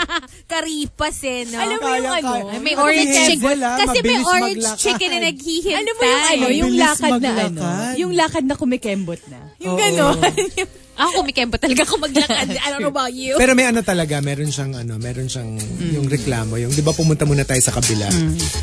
Karipas 0.54 1.18
eh, 1.26 1.42
no? 1.50 1.58
Alam 1.58 1.78
mo 1.82 1.88
yung 1.90 2.14
ano? 2.14 2.30
May 2.62 2.78
Ang 2.78 2.84
orange 2.86 3.16
chicken. 3.26 3.58
ah, 3.66 3.76
Kasi 3.82 3.98
may 4.06 4.18
orange 4.22 4.66
chicken 4.78 5.08
na 5.10 5.18
naghihintay. 5.26 5.74
Alam 5.82 5.94
mo 5.98 6.02
yung 6.06 6.24
ano, 6.30 6.46
yung 6.54 6.72
lakad 6.78 7.12
na 7.18 7.30
ano, 7.34 7.60
yung 7.98 8.12
lakad 8.14 8.44
na 8.46 8.54
kumikembot 8.54 9.18
na. 9.26 9.50
Yung 9.58 9.74
gano'n. 9.74 10.22
Ako 10.94 11.20
kumikempo 11.20 11.58
talaga 11.58 11.82
ako 11.82 11.98
maglakad. 11.98 12.54
I 12.54 12.68
don't 12.70 12.78
know 12.78 12.88
about 12.88 13.10
you. 13.10 13.34
Pero 13.34 13.52
may 13.52 13.66
ano 13.66 13.82
talaga, 13.82 14.18
meron 14.18 14.46
siyang 14.46 14.74
ano, 14.76 14.94
meron 14.96 15.26
siyang 15.26 15.58
yung 15.90 16.06
reklamo, 16.06 16.54
yung 16.54 16.70
'di 16.70 16.80
ba 16.80 16.90
pumunta 16.90 17.22
muna 17.22 17.42
tayo 17.42 17.58
sa 17.58 17.74
kabila. 17.74 18.06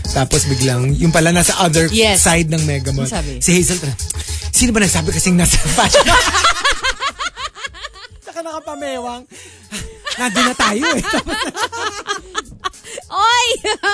Tapos 0.10 0.48
biglang 0.48 0.96
yung 0.96 1.12
pala 1.12 1.30
nasa 1.30 1.60
other 1.60 1.92
Yes. 1.92 2.24
side 2.24 2.48
ng 2.48 2.64
Mega 2.64 2.92
Mall. 2.92 3.04
Ano 3.04 3.12
sabi? 3.14 3.38
Si 3.38 3.52
Hazel, 3.52 3.84
sino 4.50 4.72
ba 4.72 4.80
nagsabi 4.80 5.12
kasing 5.12 5.36
nasa 5.36 5.60
fashion? 5.78 6.08
Saka 8.22 8.40
nakapamewang. 8.40 9.28
Nandun 10.20 10.46
na 10.46 10.56
tayo 10.56 10.84
eh. 10.88 11.04
Oy! 13.12 13.48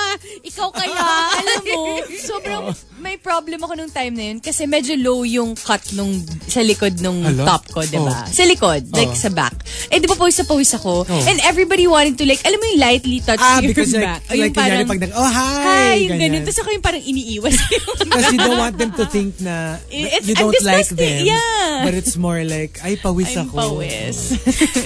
Ikaw 0.49 0.69
kaya. 0.69 1.05
Alam 1.41 1.61
mo, 1.65 1.81
sobrang 2.21 2.69
may 3.01 3.17
problem 3.17 3.61
ako 3.61 3.73
nung 3.73 3.89
time 3.89 4.13
na 4.13 4.23
yun 4.33 4.37
kasi 4.37 4.65
medyo 4.65 4.93
low 4.97 5.21
yung 5.21 5.53
cut 5.57 5.81
nung 5.93 6.17
sa 6.45 6.61
likod 6.61 6.97
nung 7.01 7.21
Hala? 7.25 7.45
top 7.45 7.63
ko, 7.69 7.79
di 7.81 7.97
ba? 7.97 8.13
Oh. 8.13 8.29
Sa 8.29 8.45
likod, 8.45 8.89
like 8.93 9.13
Oh. 9.13 9.17
sa 9.17 9.29
back. 9.33 9.53
Eh, 9.89 9.97
di 9.97 10.05
ba 10.05 10.17
pawis 10.17 10.37
na 10.37 10.45
pawis 10.45 10.69
ako? 10.77 11.05
Oh. 11.05 11.29
And 11.29 11.41
everybody 11.45 11.85
wanted 11.85 12.17
to 12.17 12.25
like, 12.25 12.41
alam 12.45 12.57
mo 12.57 12.65
yung 12.69 12.81
lightly 12.81 13.21
touch 13.21 13.41
ah, 13.41 13.57
your 13.61 13.73
because 13.73 13.93
like, 13.93 14.05
back. 14.05 14.21
O 14.29 14.33
like 14.37 14.53
kunyari 14.53 14.85
pag 14.85 15.01
nag, 15.01 15.13
oh 15.13 15.29
hi! 15.29 15.61
hi, 15.65 15.93
yung 16.05 16.17
ganyan. 16.17 16.41
ganun. 16.41 16.41
Tapos 16.45 16.59
ako 16.61 16.69
yung 16.73 16.85
parang 16.85 17.03
iniiwas. 17.05 17.55
Because 18.07 18.27
you 18.33 18.39
don't 18.39 18.61
want 18.61 18.75
them 18.77 18.91
to 18.93 19.05
think 19.09 19.37
na 19.41 19.77
It's- 19.89 20.25
you 20.25 20.33
I'm 20.37 20.49
don't 20.49 20.61
like 20.65 20.89
them. 20.89 21.25
yeah. 21.25 21.85
But 21.85 21.93
it's 21.93 22.17
more 22.17 22.41
like, 22.45 22.81
ay, 22.85 22.97
pawis 23.01 23.33
I'm 23.33 23.49
ako. 23.49 23.81
pawis. 23.81 24.37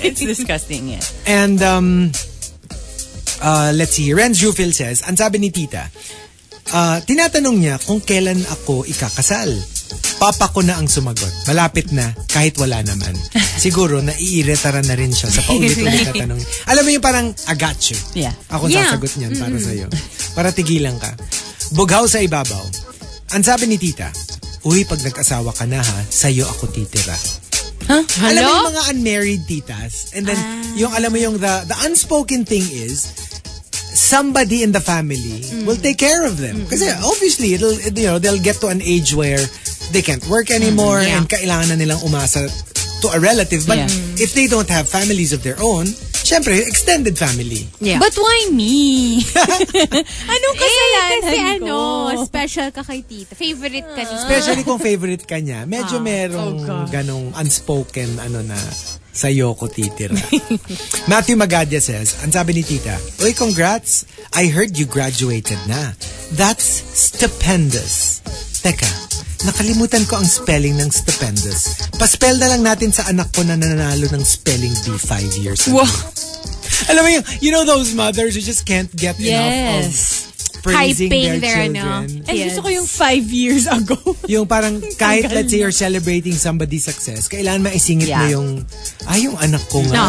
It's 0.03 0.19
disgusting, 0.23 0.95
yeah. 0.95 1.03
And 1.27 1.59
um 1.63 2.11
uh 3.41 3.69
let's 3.73 3.97
see, 3.97 4.13
Renz 4.13 4.37
Jufil 4.37 4.71
says, 4.71 5.01
ang 5.03 5.17
sabi 5.17 5.37
ni 5.37 5.49
Tita, 5.49 5.89
uh, 6.71 6.97
tinatanong 7.01 7.57
niya 7.57 7.75
kung 7.81 7.99
kailan 7.99 8.39
ako 8.47 8.85
ikakasal. 8.85 9.49
Papa 10.21 10.53
ko 10.53 10.61
na 10.61 10.77
ang 10.77 10.85
sumagot. 10.85 11.33
Malapit 11.49 11.89
na, 11.91 12.13
kahit 12.29 12.53
wala 12.55 12.79
naman. 12.85 13.11
Siguro, 13.65 13.99
naiiretaran 13.99 14.85
na 14.85 14.93
rin 14.93 15.09
siya 15.09 15.27
sa 15.27 15.41
paulit-ulit 15.43 16.05
na 16.07 16.13
tanong. 16.23 16.41
Alam 16.69 16.83
mo 16.85 16.89
yung 16.93 17.01
parang, 17.03 17.27
I 17.49 17.55
got 17.57 17.81
you. 17.89 17.97
Yeah. 18.13 18.31
Ako 18.53 18.69
Yeah. 18.69 18.85
sasagot 18.87 19.17
niyan 19.17 19.33
para 19.35 19.57
sa'yo. 19.57 19.87
Para 20.37 20.53
tigilan 20.53 20.95
ka. 21.01 21.09
Bughaw 21.73 22.05
sa 22.05 22.21
ibabaw. 22.21 22.61
Ang 23.33 23.43
sabi 23.43 23.65
ni 23.65 23.81
Tita, 23.81 24.13
Uy, 24.61 24.85
pag 24.85 25.01
nag-asawa 25.01 25.57
ka 25.57 25.65
na 25.65 25.81
ha, 25.81 25.97
sa'yo 26.05 26.45
ako 26.45 26.69
titira. 26.69 27.17
Alam 27.89 28.41
mo 28.41 28.51
yung 28.51 28.67
mga 28.73 28.83
unmarried 28.91 29.41
titas. 29.47 30.13
And 30.13 30.25
then, 30.25 30.37
yung 30.77 30.93
alam 30.93 31.11
mo 31.11 31.17
yung 31.17 31.37
the, 31.37 31.65
the 31.67 31.77
unspoken 31.85 32.45
thing 32.45 32.63
is, 32.63 33.05
somebody 33.91 34.63
in 34.63 34.71
the 34.71 34.79
family 34.79 35.43
will 35.65 35.75
take 35.75 35.97
care 35.97 36.25
of 36.25 36.37
them. 36.37 36.65
Kasi 36.67 36.89
obviously, 36.91 37.53
it'll, 37.55 37.75
it- 37.75 37.97
you 37.97 38.07
know, 38.07 38.19
they'll 38.19 38.39
get 38.41 38.57
to 38.61 38.67
an 38.67 38.81
age 38.81 39.13
where 39.13 39.41
they 39.91 40.01
can't 40.01 40.23
work 40.27 40.49
anymore 40.51 41.01
Yeah. 41.01 41.17
and 41.19 41.27
kailangan 41.27 41.73
na 41.73 41.75
nilang 41.75 42.01
umasa 42.03 42.47
to 43.01 43.07
a 43.11 43.19
relative. 43.19 43.67
But 43.67 43.77
Yeah. 43.83 43.91
if 44.21 44.33
they 44.33 44.47
don't 44.47 44.69
have 44.69 44.87
families 44.87 45.33
of 45.33 45.43
their 45.43 45.59
own, 45.59 45.87
syempre, 46.31 46.55
extended 46.63 47.19
family. 47.19 47.67
Yeah. 47.83 47.99
But 47.99 48.15
why 48.15 48.47
me? 48.55 49.19
Anong 50.33 50.55
eh, 50.55 50.61
kasalanan 50.63 51.19
kasi 51.19 51.37
ko? 51.37 51.51
ano, 51.51 51.75
special 52.23 52.67
ka 52.71 52.81
kay 52.87 53.03
tita. 53.03 53.35
Favorite 53.35 53.89
ka 53.91 54.01
ni 54.07 54.13
Especially 54.15 54.63
kung 54.63 54.79
favorite 54.87 55.27
ka 55.27 55.43
niya, 55.43 55.67
medyo 55.67 55.99
merong 55.99 56.63
oh 56.63 56.87
ganong 56.87 57.35
unspoken 57.35 58.15
ano 58.23 58.39
na 58.47 58.55
sa'yo 59.11 59.59
ko 59.59 59.67
titira. 59.67 60.15
Matthew 61.11 61.35
Magadia 61.35 61.83
says, 61.83 62.23
ang 62.23 62.31
sabi 62.31 62.55
ni 62.55 62.63
tita, 62.63 62.95
Uy, 63.19 63.35
congrats! 63.35 64.07
I 64.31 64.47
heard 64.47 64.79
you 64.79 64.87
graduated 64.87 65.59
na. 65.67 65.91
That's 66.31 66.63
stupendous. 66.95 68.23
Teka, 68.63 68.87
nakalimutan 69.43 70.05
ko 70.05 70.17
ang 70.17 70.27
spelling 70.27 70.77
ng 70.77 70.89
stupendous. 70.89 71.89
Paspell 71.95 72.37
na 72.37 72.49
lang 72.49 72.61
natin 72.61 72.89
sa 72.89 73.07
anak 73.07 73.31
ko 73.31 73.41
na 73.41 73.55
nanalo 73.55 74.05
ng 74.07 74.23
spelling 74.23 74.73
bee 74.83 74.97
five 74.97 75.31
years 75.37 75.65
ago. 75.65 75.81
Wow. 75.81 75.93
Alam 76.89 77.01
mo 77.03 77.09
yung, 77.11 77.25
you 77.39 77.49
know 77.49 77.63
those 77.63 77.93
mothers 77.93 78.33
who 78.33 78.41
just 78.41 78.65
can't 78.65 78.89
get 78.91 79.17
enough 79.17 79.53
of 79.53 79.85
Yes. 79.85 80.27
praising 80.61 81.09
Hyping 81.09 81.25
their, 81.25 81.39
their, 81.39 81.59
ano. 81.65 81.73
children. 81.73 82.07
And 82.29 82.35
Yes. 82.37 82.45
gusto 82.53 82.61
ko 82.61 82.69
yung 82.71 82.87
five 82.87 83.25
years 83.27 83.65
ago. 83.65 83.97
Yung 84.27 84.45
parang 84.45 84.77
kahit 85.01 85.29
let's 85.29 85.49
say 85.49 85.59
you're 85.59 85.73
celebrating 85.73 86.33
somebody's 86.33 86.85
success, 86.85 87.25
kailangan 87.25 87.65
maisingit 87.65 88.07
mo 88.07 88.25
Yeah. 88.25 88.33
yung, 88.37 88.65
ah, 89.05 89.17
yung 89.17 89.37
anak 89.37 89.61
ko 89.69 89.81
nga. 89.85 90.01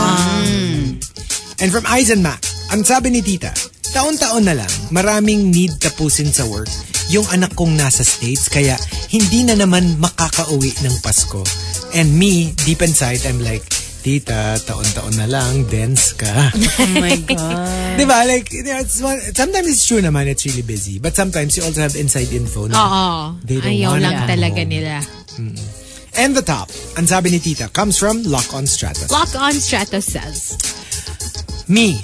And 1.56 1.70
from 1.70 1.84
Aizen 1.86 2.20
Mac, 2.20 2.42
ang 2.68 2.82
sabi 2.82 3.08
ni 3.08 3.20
tita, 3.20 3.52
taon-taon 3.92 4.44
na 4.44 4.56
lang, 4.56 4.72
maraming 4.88 5.52
need 5.52 5.76
tapusin 5.78 6.32
sa 6.32 6.48
work 6.48 6.68
yung 7.12 7.28
anak 7.28 7.52
kong 7.52 7.76
nasa 7.76 8.00
States, 8.00 8.48
kaya 8.48 8.74
hindi 9.12 9.44
na 9.44 9.52
naman 9.52 10.00
makakauwi 10.00 10.72
ng 10.80 10.96
Pasko. 11.04 11.44
And 11.92 12.16
me, 12.16 12.56
deep 12.64 12.80
inside, 12.80 13.20
I'm 13.28 13.36
like, 13.38 13.60
tita, 14.02 14.56
taon-taon 14.64 15.14
na 15.14 15.28
lang, 15.28 15.68
dense 15.68 16.16
ka. 16.16 16.50
Oh 16.80 16.92
my 16.96 17.14
God. 17.28 18.00
Di 18.00 18.04
ba? 18.08 18.24
Like, 18.24 18.48
it's 18.50 18.98
one, 18.98 19.20
sometimes 19.30 19.68
it's 19.68 19.84
true 19.84 20.00
naman, 20.00 20.26
it's 20.26 20.42
really 20.42 20.64
busy. 20.64 20.96
But 20.98 21.12
sometimes 21.12 21.54
you 21.54 21.62
also 21.62 21.84
have 21.84 21.94
inside 21.94 22.32
info 22.32 22.66
na 22.66 22.74
Oo. 22.74 23.04
They 23.44 23.60
don't 23.60 23.70
Ayaw 23.70 23.88
wanna 23.94 24.02
lang 24.02 24.16
go 24.16 24.32
talaga 24.32 24.60
home. 24.64 24.72
nila. 24.72 24.94
And 26.12 26.32
the 26.32 26.42
top, 26.42 26.68
ang 26.96 27.06
sabi 27.06 27.30
ni 27.30 27.38
tita, 27.38 27.68
comes 27.68 27.96
from 27.96 28.24
Lock 28.24 28.52
on 28.52 28.64
Stratus. 28.64 29.08
Lock 29.08 29.32
on 29.36 29.52
Stratos 29.54 30.08
says. 30.08 30.56
Me, 31.68 31.96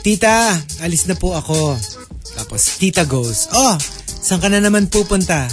tita, 0.00 0.52
alis 0.80 1.04
na 1.04 1.14
po 1.14 1.32
ako. 1.32 1.76
Tapos 2.34 2.76
tita 2.76 3.06
goes, 3.06 3.46
oh, 3.54 3.78
saan 4.24 4.40
ka 4.40 4.48
na 4.48 4.56
naman 4.56 4.88
pupunta? 4.88 5.44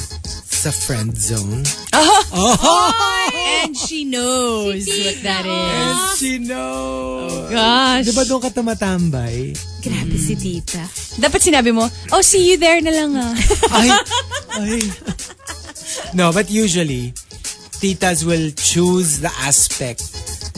Sa 0.47 0.71
friend 0.71 1.11
zone. 1.11 1.67
And 2.31 3.75
she 3.75 4.07
knows 4.07 4.87
what 4.87 5.17
that 5.27 5.43
is. 5.43 5.97
She 6.15 6.39
knows. 6.39 7.51
Gosh. 7.51 8.07
Di 8.07 8.13
ba 8.15 8.23
doon 8.23 8.39
ka 8.39 8.49
tumatambay? 8.55 9.51
Grabe 9.83 10.15
si 10.15 10.39
tita. 10.39 10.87
Dapat 11.19 11.41
sinabi 11.43 11.75
mo, 11.75 11.83
oh, 12.15 12.23
see 12.23 12.47
you 12.47 12.55
there 12.55 12.79
na 12.79 12.95
lang 12.95 13.11
ah. 13.19 13.33
ay, 13.75 13.89
ay. 14.55 14.81
No, 16.15 16.31
but 16.31 16.47
usually, 16.47 17.11
titas 17.83 18.23
will 18.23 18.55
choose 18.55 19.19
the 19.19 19.33
aspect 19.43 20.05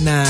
na 0.06 0.22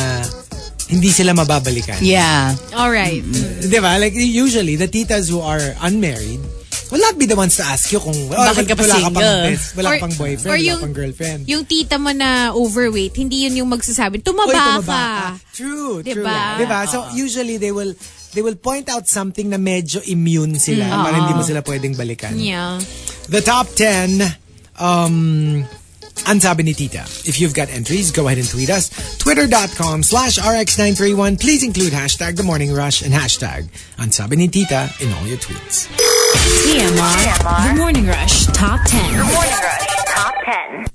hindi 0.88 1.09
sila 1.09 1.34
mababalikan. 1.36 1.99
Yeah. 1.99 2.55
Alright. 2.71 3.25
Di 3.59 3.79
ba? 3.81 3.97
Like, 3.99 4.15
usually, 4.15 4.77
the 4.77 4.88
titas 4.88 5.27
who 5.27 5.41
are 5.43 5.73
unmarried 5.81 6.39
will 6.94 7.02
not 7.02 7.18
be 7.18 7.26
the 7.26 7.34
ones 7.34 7.58
to 7.58 7.66
ask 7.66 7.89
you 7.89 7.98
kung 7.98 8.14
oh, 8.30 8.38
Bakit 8.38 8.70
ka 8.70 8.78
pa 8.78 8.86
wala 8.86 8.94
ka 8.94 9.10
pang 9.10 9.18
single? 9.18 9.41
best, 9.50 9.66
wala 9.74 9.88
Or- 9.89 9.96
ka 9.98 10.04
pang 10.06 10.16
boyfriend, 10.16 10.46
or 10.46 10.54
wala 10.54 10.68
yung- 10.70 10.84
pang 10.86 10.94
girlfriend. 10.94 11.41
Yung 11.50 11.64
tita 11.66 11.98
mo 11.98 12.12
na 12.14 12.30
overweight, 12.54 13.18
hindi 13.18 13.50
yun 13.50 13.66
yung 13.66 13.70
magsasabi, 13.74 14.22
tumaba, 14.22 14.54
Uy, 14.54 14.54
tumaba 14.54 14.86
ka. 14.86 15.28
True, 15.58 16.06
true. 16.06 16.22
Diba? 16.22 16.62
Diba? 16.62 16.80
So, 16.86 17.10
usually, 17.18 17.58
they 17.58 17.74
will 17.74 17.98
they 18.38 18.46
will 18.46 18.58
point 18.58 18.89
out 18.94 19.10
something 19.10 19.50
na 19.50 19.58
medyo 19.58 20.02
immune 20.06 20.58
sila 20.62 20.86
para 21.02 21.18
hindi 21.18 21.34
mo 21.34 21.41
sila 21.41 21.66
pwedeng 21.66 21.98
balikan. 21.98 22.34
Yeah. 22.38 22.78
The 23.30 23.41
top 23.41 23.70
10, 23.78 24.22
um, 24.82 25.62
ang 26.26 26.39
sabi 26.41 26.64
ni 26.64 26.74
Tita. 26.74 27.06
If 27.26 27.38
you've 27.41 27.54
got 27.54 27.70
entries, 27.70 28.10
go 28.14 28.26
ahead 28.26 28.38
and 28.38 28.48
tweet 28.50 28.70
us. 28.70 28.89
Twitter.com 29.18 30.02
slash 30.02 30.38
RX931. 30.38 31.38
Please 31.41 31.62
include 31.62 31.94
hashtag 31.94 32.38
The 32.38 32.46
Morning 32.46 32.74
Rush 32.74 33.02
and 33.02 33.14
hashtag 33.14 33.70
ang 34.02 34.10
sabi 34.10 34.38
ni 34.38 34.48
Tita 34.48 34.89
in 35.02 35.14
all 35.14 35.26
your 35.30 35.41
tweets. 35.41 35.89
TMR. 36.38 37.69
The 37.69 37.75
Morning 37.77 38.07
Rush 38.07 38.45
Top 38.47 38.79
10. 38.88 39.01
Morning 39.01 39.59
Rush 39.61 39.88
Top 40.07 40.34
10. 40.45 40.86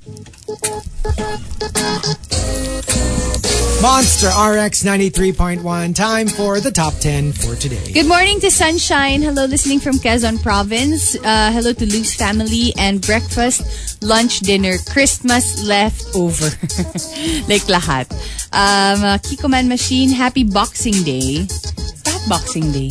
Monster 3.81 4.27
RX 4.27 4.83
93.1. 4.83 5.95
Time 5.95 6.27
for 6.27 6.59
the 6.61 6.71
top 6.73 6.95
10 6.95 7.33
for 7.33 7.55
today. 7.55 7.93
Good 7.93 8.07
morning 8.09 8.41
to 8.41 8.51
Sunshine. 8.51 9.23
Hello, 9.23 9.45
listening 9.45 9.79
from 9.79 9.95
Quezon 9.99 10.43
Province. 10.43 11.15
Uh, 11.17 11.53
hello 11.53 11.73
to 11.73 11.87
Lou's 11.87 12.13
family 12.15 12.73
and 12.77 13.01
breakfast, 13.01 14.03
lunch, 14.03 14.41
dinner, 14.41 14.79
Christmas 14.91 15.65
leftover. 15.65 16.47
like 17.49 17.63
lahat. 17.71 18.11
Um, 18.51 19.05
uh, 19.05 19.19
Kiko 19.19 19.49
Man 19.49 19.69
Machine, 19.69 20.11
happy 20.11 20.43
Boxing 20.43 21.05
Day. 21.05 21.47
Bakit 21.47 22.29
Boxing 22.29 22.73
Day? 22.73 22.91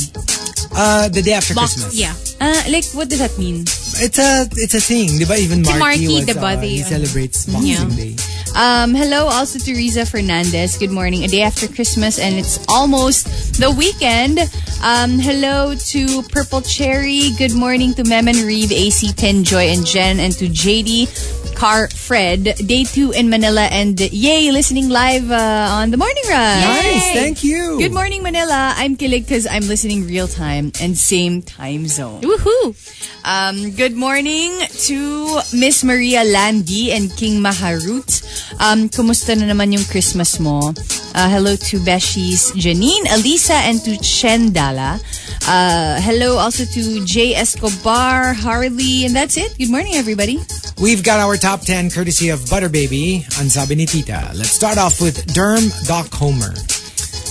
Uh, 0.74 1.08
the 1.10 1.20
day 1.20 1.32
after 1.34 1.52
Box, 1.54 1.74
Christmas. 1.74 1.94
yeah. 2.00 2.14
Uh, 2.40 2.62
like, 2.70 2.84
what 2.92 3.08
does 3.08 3.18
that 3.18 3.36
mean? 3.38 3.62
It's 3.98 4.18
a 4.18 4.46
it's 4.62 4.74
a 4.74 4.80
thing, 4.80 5.18
di 5.18 5.24
ba? 5.26 5.34
Even 5.34 5.62
Marky, 5.62 5.78
Marky, 5.78 6.06
was, 6.06 6.26
diba, 6.26 6.56
uh, 6.56 6.60
he 6.60 6.82
celebrates 6.82 7.46
Boxing 7.46 7.66
yeah. 7.66 7.96
Day. 7.96 8.14
Um, 8.54 8.94
hello 8.94 9.26
also 9.26 9.58
to 9.58 9.70
Riza 9.74 10.06
Fernandez. 10.06 10.78
Good 10.78 10.90
morning. 10.90 11.24
A 11.24 11.28
day 11.28 11.42
after 11.42 11.68
Christmas 11.68 12.18
and 12.18 12.34
it's 12.34 12.58
almost 12.68 13.60
the 13.60 13.70
weekend. 13.70 14.38
Um, 14.82 15.18
hello 15.18 15.74
to 15.74 16.22
Purple 16.30 16.62
Cherry. 16.62 17.30
Good 17.38 17.54
morning 17.54 17.94
to 17.94 18.04
Mem 18.04 18.26
and 18.28 18.38
Reeve, 18.38 18.72
AC, 18.72 19.12
Ten 19.12 19.44
Joy, 19.44 19.70
and 19.70 19.84
Jen, 19.84 20.18
and 20.18 20.32
to 20.38 20.46
JD, 20.46 21.37
Car, 21.58 21.88
Fred. 21.90 22.54
Day 22.70 22.84
two 22.84 23.10
in 23.10 23.28
Manila 23.28 23.66
and 23.66 23.98
yay, 23.98 24.52
listening 24.52 24.88
live 24.88 25.28
uh, 25.28 25.82
on 25.82 25.90
the 25.90 25.96
Morning 25.96 26.22
Rush. 26.30 26.62
Nice, 26.62 27.12
thank 27.18 27.42
you. 27.42 27.76
Good 27.82 27.92
morning, 27.92 28.22
Manila. 28.22 28.74
I'm 28.76 28.96
kilig 28.96 29.26
because 29.26 29.44
I'm 29.44 29.66
listening 29.66 30.06
real 30.06 30.28
time 30.28 30.70
and 30.80 30.96
same 30.96 31.42
time 31.42 31.88
zone. 31.88 32.22
Woohoo! 32.22 32.78
Um, 33.24 33.72
good 33.74 33.98
morning 33.98 34.54
to 34.86 35.40
Miss 35.52 35.82
Maria 35.82 36.22
Landy 36.22 36.92
and 36.92 37.10
King 37.16 37.42
Maharut. 37.42 38.22
Um, 38.62 38.86
kumusta 38.88 39.34
na 39.34 39.50
naman 39.50 39.74
yung 39.74 39.82
Christmas 39.90 40.38
mo? 40.38 40.70
Uh, 41.18 41.28
hello 41.28 41.56
to 41.58 41.82
Beshies 41.82 42.54
Janine, 42.54 43.02
Elisa, 43.10 43.58
and 43.66 43.82
to 43.82 43.98
Chen 43.98 44.54
Dala. 44.54 45.02
Uh, 45.48 45.98
hello 46.06 46.38
also 46.38 46.64
to 46.64 47.04
Jay 47.04 47.34
Escobar, 47.34 48.32
Harley, 48.32 49.06
and 49.06 49.16
that's 49.16 49.36
it. 49.36 49.58
Good 49.58 49.70
morning, 49.70 49.98
everybody. 49.98 50.38
We've 50.80 51.02
got 51.02 51.18
our 51.18 51.36
top 51.48 51.64
10 51.64 51.88
courtesy 51.88 52.28
of 52.28 52.44
Butter 52.50 52.68
Baby 52.68 53.24
on 53.40 53.48
Sabi 53.48 53.72
ni 53.72 53.86
Tita. 53.88 54.36
Let's 54.36 54.52
start 54.52 54.76
off 54.76 55.00
with 55.00 55.32
Derm 55.32 55.72
Doc 55.88 56.12
Homer. 56.12 56.52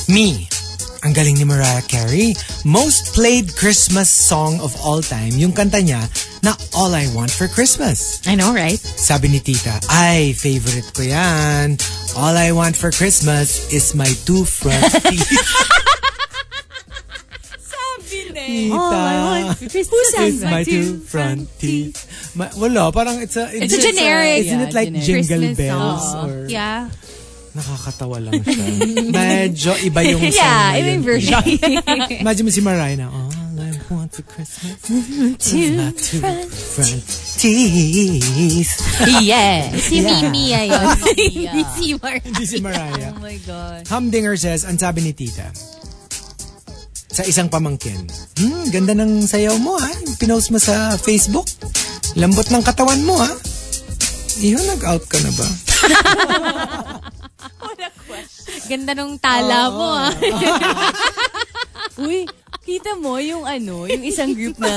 Me. 0.09 0.49
Ang 1.05 1.13
galing 1.13 1.37
ni 1.37 1.45
Mariah 1.45 1.85
Carey. 1.85 2.33
Most 2.65 3.13
played 3.13 3.53
Christmas 3.53 4.09
song 4.09 4.57
of 4.57 4.73
all 4.81 5.05
time. 5.05 5.37
Yung 5.37 5.53
kanta 5.53 5.85
niya 5.85 6.01
na 6.41 6.57
All 6.73 6.97
I 6.97 7.05
Want 7.13 7.29
for 7.29 7.45
Christmas. 7.45 8.17
I 8.25 8.33
know, 8.33 8.57
right? 8.57 8.81
Sabi 8.81 9.29
ni 9.29 9.37
Tita, 9.37 9.77
ay, 9.85 10.33
favorite 10.33 10.89
ko 10.97 11.05
yan. 11.05 11.77
All 12.17 12.33
I 12.33 12.57
want 12.57 12.73
for 12.73 12.89
Christmas 12.89 13.69
is 13.69 13.93
my 13.93 14.09
two 14.25 14.49
front 14.49 14.97
teeth. 15.05 15.29
Tita, 18.25 19.55
Who 19.89 19.97
is 20.25 20.41
my 20.43 20.63
two 20.63 20.97
front 21.05 21.47
teeth. 21.59 21.97
Ma- 22.35 22.49
wala, 22.57 22.91
parang 22.91 23.21
it's 23.21 23.35
a... 23.37 23.49
It's 23.51 23.73
a 23.73 23.81
generic. 23.81 24.45
Isn't 24.45 24.61
it 24.61 24.73
like 24.73 24.89
generic. 24.89 25.05
jingle 25.05 25.39
Christmas 25.51 25.57
bells? 25.57 26.01
song. 26.03 26.29
Or, 26.29 26.47
Yeah. 26.47 26.89
Nakakatawa 27.57 28.21
lang 28.21 28.37
siya. 28.45 28.65
Medyo 29.17 29.71
iba 29.81 30.05
yung 30.05 30.21
song 30.21 30.29
Yeah, 30.29 30.77
iba 30.77 30.77
yun. 30.77 30.93
yung 30.93 31.05
version. 31.09 31.41
Imagine 32.21 32.43
mo 32.45 32.51
si 32.53 32.61
Mariah 32.61 32.97
na, 33.01 33.09
All 33.09 33.33
I 33.57 33.73
want 33.89 34.13
for 34.13 34.21
Christmas 34.29 34.77
is 34.85 35.73
my 35.73 35.89
two 35.97 36.21
front 36.53 37.01
teeth. 37.41 38.77
yeah. 39.25 39.73
Si 39.73 40.05
Yeah. 40.05 40.29
Mia 40.29 40.61
yun. 40.69 40.85
Hindi 41.01 41.63
si 41.73 41.85
Mar. 41.97 42.21
Hindi 42.21 42.45
si 42.45 42.57
Mariah. 42.61 43.17
Oh 43.17 43.21
my 43.25 43.37
God. 43.41 43.89
Humdinger 43.89 44.37
says, 44.37 44.61
ang 44.61 44.77
sabi 44.77 45.01
ni 45.01 45.17
tita, 45.17 45.49
sa 47.17 47.25
isang 47.25 47.49
pamangkin, 47.49 48.05
hmm, 48.37 48.69
ganda 48.69 48.93
ng 48.93 49.25
sayaw 49.25 49.57
mo 49.57 49.73
ha. 49.81 49.89
Yung 50.05 50.21
Pinost 50.21 50.53
mo 50.53 50.61
sa 50.61 50.93
Facebook. 51.01 51.49
Lambot 52.13 52.45
ng 52.45 52.61
katawan 52.61 53.01
mo 53.01 53.17
ha. 53.17 53.33
Iyo, 54.37 54.61
nag-out 54.61 55.01
ka 55.09 55.17
na 55.25 55.33
ba? 55.33 55.47
Ganda 58.69 58.93
nung 58.93 59.17
tala 59.17 59.73
mo, 59.73 59.97
ah. 59.97 60.13
Uy, 62.03 62.29
kita 62.61 62.93
mo 62.95 63.17
yung 63.17 63.41
ano, 63.41 63.85
yung 63.85 64.03
isang 64.03 64.31
group 64.31 64.57
na, 64.57 64.69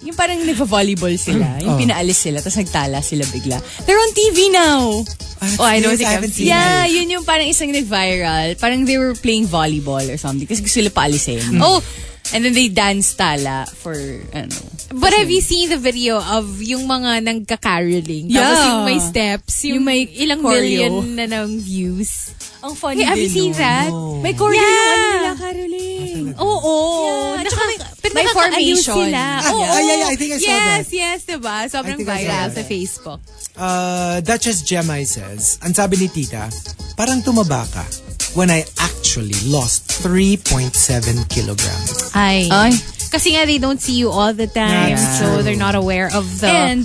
yung 0.00 0.12
parang 0.12 0.36
nagpa-volleyball 0.38 1.14
sila, 1.16 1.56
yung 1.58 1.74
Oh. 1.74 1.80
pinaalis 1.80 2.18
sila, 2.20 2.38
tapos 2.38 2.58
nagtala 2.58 2.98
sila 3.00 3.24
bigla. 3.26 3.56
They're 3.84 3.96
on 3.96 4.12
TV 4.12 4.38
now! 4.48 5.00
oh, 5.58 5.64
I 5.64 5.80
don't 5.80 5.96
think 5.96 6.06
I 6.06 6.14
I've 6.14 6.22
haven't 6.22 6.34
seen 6.34 6.46
Yeah, 6.46 6.84
it. 6.84 6.92
yun 6.92 7.10
yung 7.10 7.24
parang 7.24 7.46
isang 7.46 7.72
nag-viral. 7.72 8.54
Parang 8.56 8.84
they 8.84 8.94
were 8.94 9.14
playing 9.14 9.46
volleyball 9.46 10.02
or 10.02 10.14
something 10.16 10.44
kasi 10.44 10.60
gusto 10.60 10.78
sila 10.78 10.90
paalisin. 10.90 11.40
Hmm. 11.56 11.62
Oh! 11.62 11.80
And 12.32 12.40
then 12.40 12.54
they 12.54 12.70
dance 12.70 13.12
tala 13.12 13.66
for, 13.66 13.92
ano. 14.32 14.54
But 14.92 15.12
have 15.12 15.26
you 15.26 15.40
seen 15.40 15.68
the 15.68 15.76
video 15.76 16.16
of 16.16 16.60
yung 16.60 16.86
mga 16.86 17.24
nagka-caroling? 17.24 18.30
Tapos 18.30 18.56
Yeah. 18.56 18.68
yung 18.68 18.82
may 18.84 18.98
steps, 19.00 19.54
yung, 19.64 19.74
Yung 19.74 19.84
may 19.84 20.00
ilang 20.06 20.40
choreo. 20.40 20.60
million 20.62 20.92
na 21.12 21.26
ng 21.26 21.58
views. 21.58 22.30
Ang 22.62 22.72
funny 22.72 23.02
Hey, 23.02 23.10
have 23.10 23.18
you 23.18 23.28
seen 23.28 23.52
that? 23.54 23.90
May 24.22 24.32
choreo 24.32 24.54
Yeah. 24.54 24.62
yung 24.62 24.86
ano 24.86 25.08
nila, 25.10 25.32
Caroling. 25.34 25.81
Oo. 26.40 26.74
Yeah, 27.36 27.48
tsaka 27.48 27.64
may- 27.66 27.80
pero 28.02 28.12
may 28.14 28.26
formation. 28.30 28.96
sila. 29.08 29.22
Ah, 29.40 29.50
Oo. 29.50 29.60
yeah, 29.60 29.80
yeah, 29.80 29.96
yeah, 30.00 30.10
I 30.12 30.16
think 30.16 30.30
I 30.32 30.38
saw 30.38 30.46
yes, 30.46 30.60
that. 30.62 30.92
yes, 30.92 31.18
diba? 31.26 31.56
Sobrang 31.68 31.96
I 31.96 32.00
think 32.00 32.08
I 32.08 32.12
saw 32.12 32.22
viral 32.22 32.46
that. 32.48 32.56
sa 32.56 32.62
Facebook. 32.64 33.20
Uh, 33.52 34.16
Duchess 34.22 34.58
Gemma 34.62 34.96
says, 35.04 35.58
ang 35.60 35.72
sabi 35.72 35.96
ni 35.96 36.08
tita, 36.08 36.48
parang 36.96 37.20
tumaba 37.20 37.68
ka 37.68 37.84
when 38.32 38.48
I 38.48 38.64
actually 38.80 39.36
lost 39.44 39.92
3.7 40.00 40.72
kilograms. 41.28 42.12
Ay. 42.14 42.48
Ay. 42.48 42.72
Kasi 43.12 43.36
nga, 43.36 43.44
they 43.44 43.60
don't 43.60 43.76
see 43.76 43.92
you 43.92 44.08
all 44.08 44.32
the 44.32 44.48
time. 44.48 44.96
That's 44.96 45.20
So, 45.20 45.44
they're 45.44 45.60
not 45.60 45.76
aware 45.76 46.08
of 46.08 46.24
the 46.40 46.48
And 46.48 46.80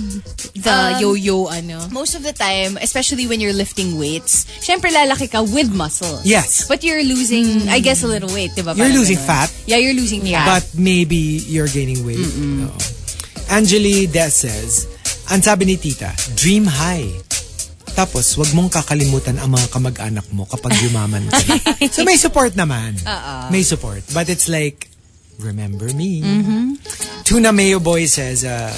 the 0.60 0.92
um, 0.94 1.00
yo-yo, 1.00 1.48
ano. 1.48 1.88
most 1.88 2.12
of 2.12 2.20
the 2.20 2.36
time, 2.36 2.76
especially 2.84 3.24
when 3.24 3.40
you're 3.40 3.56
lifting 3.56 3.96
weights, 3.96 4.44
syempre 4.60 4.92
lalaki 4.92 5.32
ka 5.32 5.40
with 5.40 5.72
muscle. 5.72 6.20
Yes. 6.28 6.68
But 6.68 6.84
you're 6.84 7.00
losing, 7.00 7.72
I 7.72 7.80
guess, 7.80 8.04
a 8.04 8.10
little 8.12 8.28
weight, 8.28 8.52
di 8.52 8.60
ba? 8.60 8.76
You're 8.76 8.92
losing 8.92 9.16
ganun. 9.16 9.48
fat. 9.48 9.48
Yeah, 9.64 9.80
you're 9.80 9.96
losing 9.96 10.20
fat. 10.20 10.44
But 10.44 10.64
maybe 10.76 11.40
you're 11.48 11.72
gaining 11.72 12.04
weight. 12.04 12.20
Oo. 12.20 12.76
Angeli 13.48 14.04
Des 14.04 14.28
says, 14.28 14.84
ang 15.32 15.40
sabi 15.40 15.64
ni 15.64 15.76
tita, 15.80 16.12
dream 16.36 16.68
high. 16.68 17.08
Tapos, 17.96 18.36
wag 18.36 18.52
mong 18.52 18.68
kakalimutan 18.70 19.40
ang 19.40 19.56
mga 19.56 19.72
kamag-anak 19.72 20.28
mo 20.30 20.44
kapag 20.44 20.76
yumaman 20.84 21.24
ka. 21.32 21.40
so 21.88 22.04
may 22.04 22.20
support 22.20 22.52
naman. 22.52 22.94
May 23.54 23.64
support. 23.64 24.04
But 24.12 24.28
it's 24.28 24.46
like, 24.46 24.86
remember 25.38 25.90
me. 25.94 26.22
Tuna 27.24 27.52
Mayo 27.52 27.78
Boy 27.78 28.06
says, 28.06 28.44
uh, 28.44 28.72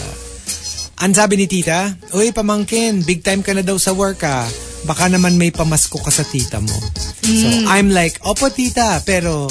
ang 1.00 1.16
sabi 1.16 1.40
ni 1.40 1.46
tita, 1.48 1.96
Uy, 2.12 2.28
pamangkin, 2.32 3.00
big 3.08 3.24
time 3.24 3.40
ka 3.40 3.56
na 3.56 3.64
daw 3.64 3.80
sa 3.80 3.96
work 3.96 4.20
ah. 4.24 4.44
Baka 4.84 5.08
naman 5.12 5.36
may 5.36 5.52
pamasko 5.52 6.00
ka 6.00 6.12
sa 6.12 6.24
tita 6.24 6.60
mo. 6.60 6.76
So, 7.24 7.48
I'm 7.68 7.92
like, 7.92 8.20
opo 8.24 8.48
tita, 8.48 9.00
pero 9.04 9.48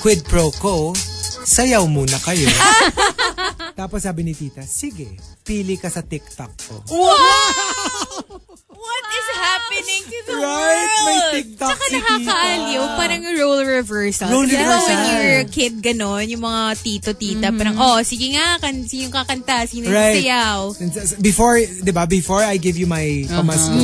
quid 0.00 0.24
pro 0.24 0.48
quo, 0.56 0.96
sayaw 1.44 1.84
muna 1.88 2.16
kayo. 2.20 2.48
Tapos 3.80 4.04
sabi 4.04 4.24
ni 4.24 4.32
tita, 4.32 4.64
sige, 4.64 5.16
pili 5.44 5.76
ka 5.76 5.92
sa 5.92 6.04
TikTok 6.04 6.52
ko. 6.68 6.76
What 8.80 9.04
is 9.12 9.26
happening 9.36 10.02
to 10.08 10.18
the 10.24 10.34
Right? 10.40 10.88
May 10.88 11.04
world? 11.04 11.32
TikTok 11.36 11.68
Tsaka 11.68 11.84
si 11.84 11.92
nakakaaliw, 12.00 12.82
parang 12.96 13.22
role 13.36 13.60
reversal. 13.62 14.28
Role 14.32 14.48
Di 14.48 14.56
ba 14.56 14.64
reversal. 14.64 14.88
when 14.88 15.00
you're 15.04 15.40
a 15.44 15.48
kid, 15.48 15.74
ganon, 15.84 16.24
yung 16.24 16.40
mga 16.40 16.62
tito-tita, 16.80 17.52
parang, 17.52 17.76
oh, 17.76 18.00
sige 18.00 18.32
nga, 18.32 18.56
kan, 18.56 18.72
sino 18.88 19.12
yung 19.12 19.14
kakanta, 19.14 19.68
sino 19.68 19.84
yung 19.84 19.92
Right. 19.92 20.24
sayaw. 20.24 20.72
Before, 21.20 21.60
di 21.60 21.92
ba, 21.92 22.08
before 22.08 22.40
I 22.40 22.56
give 22.56 22.80
you 22.80 22.88
my 22.88 23.28
pamasko, 23.28 23.76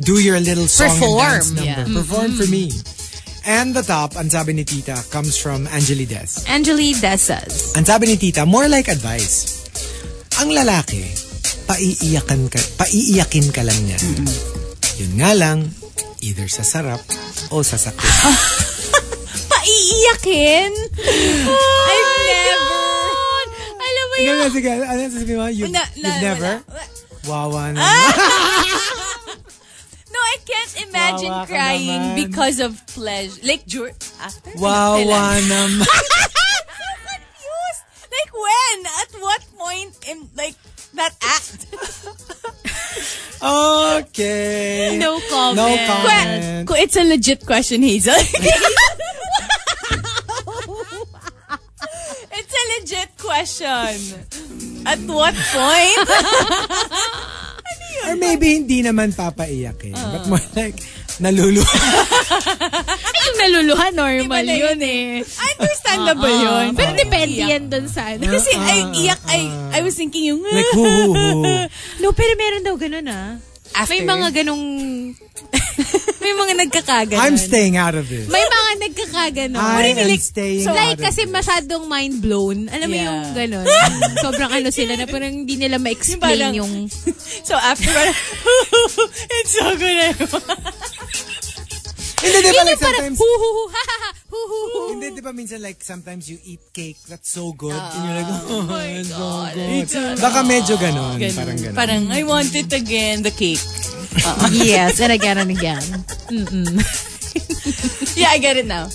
do 0.00 0.16
your 0.16 0.40
little 0.40 0.64
song 0.66 0.88
Perform. 0.96 1.20
and 1.20 1.28
dance 1.36 1.50
number. 1.52 1.84
Yeah. 1.84 1.96
Perform 2.00 2.30
for 2.32 2.48
me. 2.48 2.72
And 3.44 3.74
the 3.74 3.84
top, 3.84 4.16
ang 4.16 4.32
sabi 4.32 4.54
ni 4.54 4.64
tita, 4.64 4.96
comes 5.12 5.36
from 5.36 5.68
Angeli 5.68 6.06
Des. 6.08 6.46
Angeli 6.48 6.94
Desas. 6.96 7.76
Ang 7.76 7.84
sabi 7.84 8.06
ni 8.06 8.16
tita, 8.16 8.46
more 8.48 8.64
like 8.64 8.88
advice. 8.88 9.66
Ang 10.40 10.56
lalaki, 10.56 11.04
paiiyakan 11.64 12.46
ka, 12.46 12.58
paiiyakin 12.76 13.48
ka 13.50 13.62
lang 13.62 13.78
niya. 13.82 13.98
Yun 14.98 15.12
nga 15.16 15.32
lang, 15.32 15.58
either 16.20 16.46
sa 16.46 16.62
sarap 16.62 17.00
o 17.48 17.60
sa 17.60 17.76
sakit. 17.76 18.02
Paiiyakin? 19.52 20.72
I've 20.72 22.12
never. 22.20 22.82
Alam 23.78 24.04
mo 24.04 24.16
yun? 24.18 24.36
na, 24.36 24.46
sige. 24.48 24.70
Ano 24.70 25.00
sasabihin 25.06 25.38
mo? 25.38 25.46
You, 25.48 25.66
Na- 25.68 25.80
na- 25.80 25.90
you've 25.96 26.20
never? 26.20 26.52
wala. 26.62 26.84
Wawa 27.22 27.62
naman. 27.72 27.86
No, 30.10 30.18
I 30.18 30.36
can't 30.42 30.74
imagine 30.82 31.30
Wawa 31.30 31.46
crying 31.46 32.02
naman. 32.12 32.18
because 32.18 32.58
of 32.58 32.74
pleasure. 32.90 33.38
Like, 33.42 33.62
dur- 33.64 33.94
after? 34.18 34.50
Wawa 34.58 35.38
naman. 35.40 35.86
confused. 37.06 37.82
Like, 38.10 38.30
when? 38.34 38.76
At 38.98 39.10
what 39.22 39.42
point 39.54 39.92
in, 40.10 40.18
like, 40.34 40.58
that 41.02 41.14
act? 41.18 41.66
Okay. 43.42 44.98
No 45.02 45.18
comment. 45.26 45.56
No 45.58 45.66
comment. 45.86 46.68
Ko- 46.68 46.78
it's 46.78 46.94
a 46.94 47.02
legit 47.02 47.44
question, 47.44 47.82
Hazel. 47.82 48.14
it's 52.38 52.54
a 52.54 52.64
legit 52.78 53.10
question. 53.18 53.90
At 54.86 55.00
what 55.10 55.34
point? 55.34 56.08
Or 58.06 58.14
maybe 58.18 58.62
hindi 58.62 58.82
naman 58.82 59.10
papaiyakin. 59.14 59.94
But 59.94 60.26
more 60.30 60.42
like, 60.54 60.78
naluluha. 61.20 61.78
Yung 63.22 63.36
naluluha, 63.38 63.86
normal 63.92 64.24
Iba 64.24 64.38
na 64.46 64.54
yun 64.54 64.80
eh. 64.80 65.20
Understandable 65.24 66.32
yun. 66.32 66.66
Pero 66.78 66.90
depende 66.96 67.40
yan 67.42 67.64
dun 67.68 67.86
sa 67.90 68.14
ano. 68.14 68.24
Kasi 68.24 68.50
I, 68.56 68.78
iyak, 69.04 69.20
I, 69.28 69.40
I 69.76 69.80
was 69.84 69.94
thinking 69.98 70.32
yung... 70.32 70.42
like, 70.42 70.72
hu 70.72 70.82
hu 70.82 71.12
hu. 71.12 71.54
No, 72.00 72.14
pero 72.14 72.32
meron 72.38 72.62
daw 72.64 72.74
ganun 72.78 73.06
ah. 73.10 73.36
May 73.88 74.04
After. 74.04 74.08
mga 74.08 74.28
ganong... 74.42 74.64
may 76.22 76.32
mga 76.32 76.52
nagkakaganon. 76.62 77.20
I'm 77.20 77.36
staying 77.36 77.74
out 77.76 77.94
of 77.94 78.06
this. 78.06 78.30
May 78.30 78.40
mga 78.40 78.70
nagkakaganon. 78.86 79.58
I 79.58 79.92
am 79.92 80.08
Like, 80.08 80.22
staying 80.22 80.62
so, 80.62 80.70
out 80.70 80.78
like, 80.78 80.98
of 80.98 81.04
kasi 81.04 81.26
this. 81.26 81.34
masyadong 81.34 81.84
mind 81.86 82.22
blown. 82.22 82.70
Alam 82.70 82.86
mo 82.86 82.94
Yeah. 82.94 83.06
yung 83.10 83.20
ganon. 83.34 83.66
Sobrang 84.24 84.50
ano 84.50 84.70
sila 84.70 84.94
na 84.94 85.04
parang 85.04 85.44
hindi 85.44 85.58
nila 85.58 85.76
ma-explain 85.76 86.20
parang- 86.22 86.54
yung... 86.54 86.72
So 87.48 87.58
after, 87.58 87.90
it's 89.42 89.52
so 89.52 89.74
good. 89.74 90.14
Hindi, 92.22 92.38
di 92.38 92.50
ba 92.54 92.62
like 92.62 92.78
sometimes, 92.78 93.18
hu 93.18 93.26
hu 93.26 93.48
hu, 93.50 93.62
ha 93.66 93.82
ha 93.82 93.96
ha, 93.98 94.10
hu 94.30 94.38
hu 94.38 94.58
hu. 94.62 94.80
hindi, 94.94 95.06
di 95.18 95.22
ba 95.22 95.32
minsan 95.34 95.58
like 95.58 95.82
sometimes 95.82 96.30
you 96.30 96.38
eat 96.46 96.62
cake 96.70 96.98
that's 97.10 97.34
so 97.34 97.50
good 97.52 97.74
and 97.74 98.02
you're 98.06 98.16
like, 98.22 98.30
oh, 98.46 98.62
my 98.62 99.02
God. 99.10 99.52
Baka 100.22 100.40
medyo 100.46 100.78
ganon. 100.78 101.18
Parang 101.18 101.58
ganon. 101.58 101.74
Parang, 101.74 102.02
I 102.14 102.22
want 102.22 102.54
it 102.54 102.70
again, 102.70 103.26
the 103.26 103.34
cake. 103.34 103.62
yes, 104.54 105.02
and 105.02 105.10
again 105.10 105.42
and 105.42 105.50
again. 105.50 105.82
Yeah, 108.16 108.28
I 108.28 108.38
get 108.38 108.60
it 108.60 108.68
now. 108.68 108.88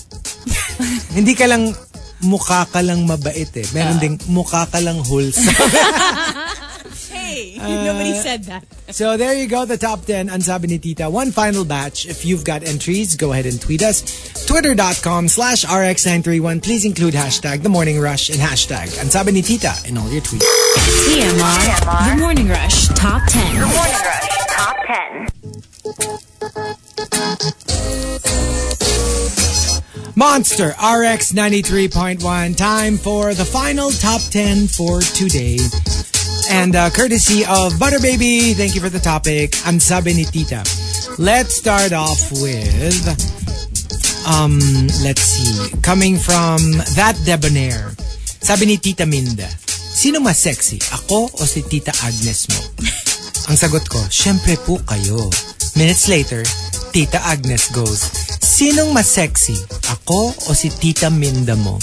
Hindi 1.16 1.34
ka 1.34 1.50
lang 1.50 1.74
mukha 2.22 2.66
ka 2.70 2.80
lang 2.80 3.02
mabait 3.06 3.50
eh. 3.50 3.66
Meron 3.74 3.98
ding 3.98 4.16
mukha 4.30 4.62
ka 4.70 4.78
lang 4.78 5.02
wholesome. 5.02 5.52
Hey, 7.38 7.54
nobody 7.86 8.10
uh, 8.10 8.22
said 8.22 8.44
that. 8.44 8.64
so 8.90 9.16
there 9.16 9.34
you 9.34 9.46
go, 9.46 9.64
the 9.64 9.78
top 9.78 10.04
10 10.04 10.28
ang 10.28 10.40
sabi 10.40 10.66
ni 10.66 10.78
Tita. 10.78 11.08
One 11.08 11.30
final 11.30 11.64
batch. 11.64 12.06
If 12.06 12.24
you've 12.24 12.42
got 12.42 12.66
entries, 12.66 13.14
go 13.14 13.32
ahead 13.32 13.46
and 13.46 13.60
tweet 13.60 13.82
us. 13.82 14.02
Twitter.com 14.46 15.28
slash 15.28 15.64
RX931. 15.64 16.62
Please 16.62 16.84
include 16.84 17.14
hashtag 17.14 17.62
The 17.62 17.68
Morning 17.70 18.00
Rush 18.00 18.30
and 18.30 18.42
hashtag 18.42 18.90
ang 18.98 19.10
sabi 19.10 19.30
ni 19.32 19.42
Tita 19.42 19.70
in 19.86 19.94
all 19.94 20.10
your 20.10 20.22
tweets. 20.22 20.42
TMR. 21.06 22.16
The 22.16 22.18
Morning 22.18 22.48
Rush 22.50 22.88
Top 22.98 23.22
10. 23.30 23.54
The 23.54 23.70
Morning 23.70 24.02
Rush 24.02 24.26
Top 24.50 24.76
10. 24.82 25.38
Monster 30.18 30.74
RX 30.82 31.30
93.1. 31.30 32.18
Time 32.56 32.98
for 32.98 33.34
the 33.34 33.44
final 33.44 33.92
top 33.92 34.20
10 34.20 34.66
for 34.66 35.00
today. 35.00 35.62
And 36.50 36.74
uh, 36.74 36.90
courtesy 36.90 37.44
of 37.44 37.78
Butter 37.78 38.00
Baby, 38.00 38.54
thank 38.54 38.74
you 38.74 38.80
for 38.80 38.88
the 38.88 38.98
topic. 38.98 39.52
Ang 39.68 39.80
sabi 39.80 40.16
ni 40.16 40.24
Tita. 40.24 40.64
Let's 41.20 41.60
start 41.60 41.92
off 41.92 42.18
with, 42.40 43.04
um, 44.24 44.56
let's 45.04 45.22
see, 45.22 45.52
coming 45.84 46.16
from 46.16 46.58
That 46.96 47.20
Debonair. 47.28 47.92
Sabi 48.40 48.64
ni 48.64 48.76
Tita 48.80 49.04
Minda, 49.04 49.48
sino 49.92 50.24
mas 50.24 50.40
sexy, 50.40 50.80
ako 50.94 51.28
o 51.28 51.42
si 51.44 51.60
Tita 51.68 51.92
Agnes 52.00 52.48
mo? 52.48 52.60
Ang 53.52 53.56
sagot 53.60 53.84
ko, 53.90 54.00
syempre 54.08 54.56
po 54.64 54.80
kayo. 54.88 55.28
Minutes 55.76 56.08
later, 56.08 56.40
Tita 56.96 57.20
Agnes 57.28 57.68
goes, 57.76 58.08
Sinong 58.58 58.90
mas 58.90 59.06
sexy? 59.06 59.54
Ako 59.86 60.34
o 60.34 60.50
si 60.50 60.72
Tita 60.72 61.12
Minda 61.12 61.54
mo? 61.54 61.78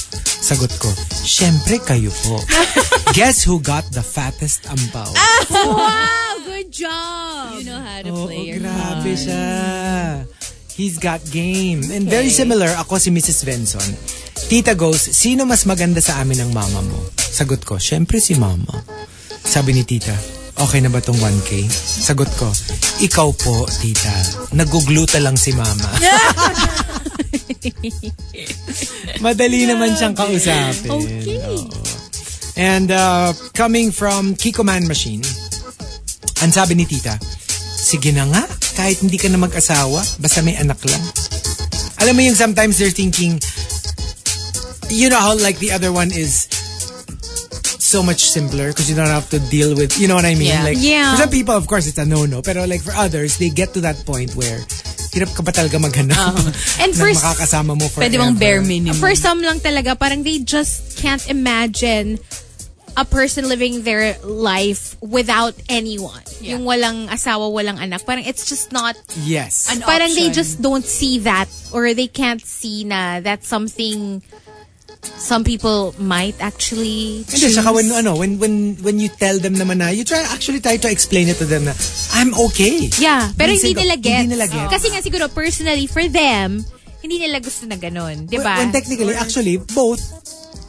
Sagot 0.45 0.77
ko, 0.77 0.93
syempre 1.25 1.81
kayo 1.81 2.13
po. 2.21 2.37
Guess 3.17 3.49
who 3.49 3.57
got 3.57 3.81
the 3.89 4.05
fattest 4.05 4.69
ampaw? 4.69 5.09
Wow, 5.49 6.37
good 6.45 6.69
job. 6.69 7.57
You 7.57 7.65
know 7.65 7.81
how 7.81 8.01
to 8.05 8.11
Oo, 8.13 8.25
play 8.29 8.53
your 8.53 8.61
grabe 8.61 9.17
siya. 9.17 9.45
He's 10.77 11.01
got 11.01 11.25
game. 11.33 11.81
And 11.89 12.05
very 12.05 12.29
similar, 12.29 12.69
ako 12.77 13.01
si 13.01 13.09
Mrs. 13.09 13.41
Benson. 13.41 13.89
Tita 14.45 14.77
goes, 14.77 15.01
sino 15.01 15.49
mas 15.49 15.65
maganda 15.65 15.97
sa 15.97 16.21
amin 16.21 16.45
ng 16.45 16.51
mama 16.53 16.81
mo? 16.85 16.99
Sagot 17.17 17.65
ko, 17.65 17.81
syempre 17.81 18.21
si 18.21 18.37
mama. 18.37 18.85
Sabi 19.41 19.73
ni 19.73 19.81
tita, 19.81 20.13
okay 20.59 20.79
na 20.79 20.89
ba 20.91 21.03
tong 21.03 21.17
1K? 21.19 21.67
Sagot 22.05 22.29
ko, 22.39 22.47
ikaw 23.03 23.31
po, 23.35 23.67
tita. 23.79 24.13
Nagugluta 24.55 25.19
lang 25.19 25.35
si 25.35 25.51
mama. 25.51 25.89
Madali 29.25 29.67
naman 29.67 29.95
siyang 29.95 30.15
kausapin. 30.15 30.91
Okay. 30.91 31.39
Oo. 31.49 31.67
And 32.55 32.87
uh, 32.87 33.35
coming 33.51 33.91
from 33.91 34.35
Kiko 34.39 34.63
Man 34.63 34.87
Machine, 34.87 35.23
ang 36.39 36.51
sabi 36.55 36.79
ni 36.79 36.87
tita, 36.87 37.19
sige 37.75 38.15
na 38.15 38.23
nga, 38.31 38.43
kahit 38.79 39.03
hindi 39.03 39.19
ka 39.19 39.27
na 39.27 39.39
mag-asawa, 39.39 39.99
basta 40.23 40.39
may 40.39 40.55
anak 40.55 40.79
lang. 40.87 41.03
Alam 41.99 42.15
mo 42.15 42.21
yung 42.23 42.37
sometimes 42.37 42.79
they're 42.79 42.95
thinking, 42.95 43.39
you 44.87 45.11
know 45.11 45.19
how 45.19 45.35
like 45.35 45.59
the 45.59 45.71
other 45.71 45.91
one 45.91 46.11
is 46.15 46.47
so 47.95 48.03
much 48.03 48.27
simpler 48.27 48.75
because 48.75 48.89
you 48.91 48.95
don't 48.95 49.07
have 49.07 49.29
to 49.31 49.39
deal 49.47 49.71
with, 49.71 49.95
you 49.95 50.07
know 50.11 50.15
what 50.19 50.27
I 50.27 50.35
mean? 50.35 50.51
Yeah. 50.51 50.67
Like, 50.67 50.75
Yeah. 50.83 51.15
For 51.15 51.23
some 51.23 51.31
people, 51.31 51.55
of 51.55 51.63
course, 51.63 51.87
it's 51.87 51.97
a 51.97 52.03
no-no. 52.03 52.41
Pero 52.43 52.67
like 52.67 52.83
for 52.83 52.91
others, 52.91 53.39
they 53.39 53.47
get 53.47 53.71
to 53.79 53.81
that 53.87 53.95
point 54.03 54.35
where 54.35 54.59
hirap 55.15 55.31
ka 55.31 55.39
ba 55.47 55.55
talaga 55.55 55.79
maghanap 55.79 56.35
And 56.83 56.91
makakasama 56.91 57.71
mo 57.79 57.87
forever? 57.87 58.11
Pwede 58.11 58.19
bang 58.19 58.35
bare 58.35 58.59
minimum? 58.59 58.99
For 58.99 59.15
some 59.15 59.39
lang 59.39 59.63
talaga, 59.63 59.95
parang 59.95 60.27
they 60.27 60.43
just 60.43 60.99
can't 60.99 61.23
imagine 61.31 62.19
a 62.99 63.07
person 63.07 63.47
living 63.47 63.87
their 63.87 64.19
life 64.27 64.99
without 64.99 65.55
anyone. 65.71 66.23
Yeah. 66.43 66.59
Yung 66.59 66.67
walang 66.67 67.07
asawa, 67.07 67.47
walang 67.47 67.79
anak. 67.79 68.03
Parang 68.03 68.27
it's 68.27 68.43
just 68.43 68.75
not, 68.75 68.99
Yes. 69.23 69.71
An 69.71 69.79
parang 69.87 70.11
they 70.11 70.27
option. 70.27 70.35
just 70.35 70.59
don't 70.59 70.83
see 70.83 71.23
that 71.23 71.47
or 71.71 71.95
they 71.95 72.11
can't 72.11 72.43
see 72.43 72.83
na 72.83 73.23
that's 73.23 73.47
something 73.47 74.19
some 75.05 75.43
people 75.43 75.93
might 75.97 76.35
actually 76.39 77.23
Hindi, 77.29 77.49
choose. 77.49 77.55
saka 77.55 77.71
when, 77.71 77.91
ano, 77.91 78.15
when, 78.15 78.37
when, 78.39 78.75
when 78.81 78.99
you 78.99 79.09
tell 79.09 79.37
them 79.39 79.55
naman 79.55 79.77
na, 79.79 79.89
you 79.89 80.03
try, 80.03 80.21
actually 80.33 80.59
try 80.59 80.77
to 80.77 80.89
explain 80.89 81.29
it 81.29 81.37
to 81.37 81.45
them 81.45 81.65
na, 81.65 81.73
I'm 82.13 82.33
okay. 82.49 82.89
Yeah, 82.97 83.31
pero 83.33 83.53
hindi 83.53 83.73
ko- 83.73 83.81
nila 83.81 83.95
gets. 83.97 84.21
Hindi 84.25 84.33
nila 84.35 84.47
gets. 84.47 84.71
Kasi 84.71 84.87
nga 84.91 85.01
siguro 85.01 85.25
personally 85.29 85.87
for 85.87 86.03
them, 86.07 86.65
hindi 87.01 87.21
nila 87.21 87.37
gusto 87.37 87.69
na 87.69 87.77
ganun, 87.77 88.25
'di 88.25 88.41
ba? 88.41 88.57
When, 88.57 88.69
when 88.69 88.71
technically, 88.73 89.13
actually, 89.13 89.61
both, 89.61 90.01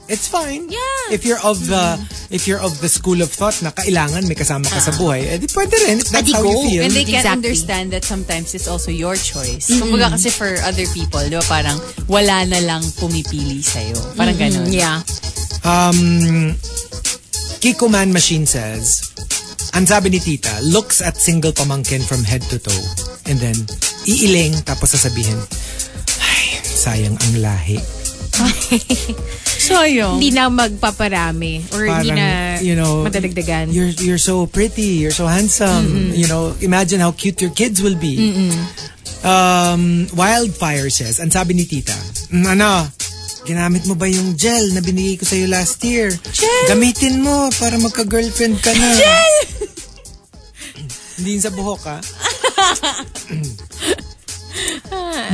it's 0.09 0.29
fine. 0.29 0.69
Yeah. 0.71 1.11
If 1.11 1.25
you're 1.25 1.41
of 1.43 1.67
the, 1.67 1.99
if 2.31 2.47
you're 2.47 2.61
of 2.61 2.81
the 2.81 2.89
school 2.89 3.23
of 3.23 3.31
thought 3.31 3.59
na 3.63 3.71
kailangan 3.71 4.27
may 4.27 4.35
kasama 4.35 4.67
ka 4.67 4.79
sa 4.79 4.91
buhay, 4.95 5.27
edi 5.27 5.47
pwede 5.51 5.75
rin. 5.87 5.99
If 5.99 6.11
that's 6.11 6.33
how 6.33 6.43
go. 6.43 6.51
you 6.51 6.59
feel. 6.71 6.83
And 6.87 6.93
they 6.95 7.05
can't 7.07 7.23
Exactly. 7.27 7.37
understand 7.43 7.87
that 7.93 8.05
sometimes 8.05 8.55
it's 8.55 8.67
also 8.69 8.91
your 8.91 9.15
choice. 9.15 9.67
Kumbaga 9.71 10.15
kasi 10.15 10.31
for 10.31 10.51
other 10.63 10.87
people, 10.95 11.23
di 11.27 11.35
ba 11.39 11.45
parang 11.47 11.79
wala 12.07 12.47
na 12.47 12.59
lang 12.63 12.83
pumipili 12.99 13.63
sa'yo. 13.63 13.99
Parang 14.15 14.35
ganun. 14.39 14.71
yeah. 14.71 15.03
Um, 15.67 16.55
Kiko 17.59 17.91
Man 17.91 18.13
Machine 18.13 18.47
says, 18.47 19.03
ang 19.75 19.87
sabi 19.87 20.11
ni 20.15 20.21
tita, 20.23 20.55
looks 20.63 21.03
at 21.03 21.19
single 21.19 21.51
pamangkin 21.53 22.01
from 22.01 22.23
head 22.23 22.43
to 22.49 22.59
toe. 22.59 22.83
And 23.27 23.43
then, 23.43 23.59
iiling, 24.07 24.63
tapos 24.63 24.95
sasabihin, 24.95 25.35
ay, 26.23 26.47
sayang 26.63 27.19
ang 27.19 27.35
lahi. 27.43 27.83
Sayang. 29.67 30.23
Hindi 30.23 30.31
na 30.31 30.47
magpaparami 30.47 31.75
or 31.75 31.91
hindi 31.91 32.15
na 32.15 32.55
you 32.63 32.79
know, 32.79 33.03
madadagdagan. 33.03 33.75
You're, 33.75 33.91
you're 33.99 34.23
so 34.23 34.47
pretty, 34.47 35.03
you're 35.03 35.15
so 35.15 35.27
handsome. 35.27 36.15
You 36.15 36.31
know, 36.31 36.55
imagine 36.63 37.03
how 37.03 37.11
cute 37.13 37.43
your 37.43 37.51
kids 37.51 37.83
will 37.83 37.99
be. 37.99 38.47
Um, 39.27 40.07
Wildfire 40.15 40.87
says, 40.89 41.19
ang 41.19 41.35
sabi 41.35 41.59
ni 41.59 41.67
tita, 41.67 41.99
"Mm, 42.31 42.47
ano, 42.55 42.87
ginamit 43.43 43.83
mo 43.91 43.99
ba 43.99 44.07
yung 44.07 44.39
gel 44.39 44.71
na 44.71 44.79
binigay 44.79 45.19
ko 45.19 45.27
sa'yo 45.27 45.51
last 45.51 45.83
year? 45.83 46.15
Gamitin 46.71 47.23
mo 47.23 47.51
para 47.59 47.75
magka-girlfriend 47.79 48.63
ka 48.63 48.71
na. 48.71 48.87
Gel! 48.95 49.35
Hindi 51.17 51.39
yun 51.39 51.43
sa 51.43 51.51
buhok, 51.51 51.83
ha? 51.91 51.99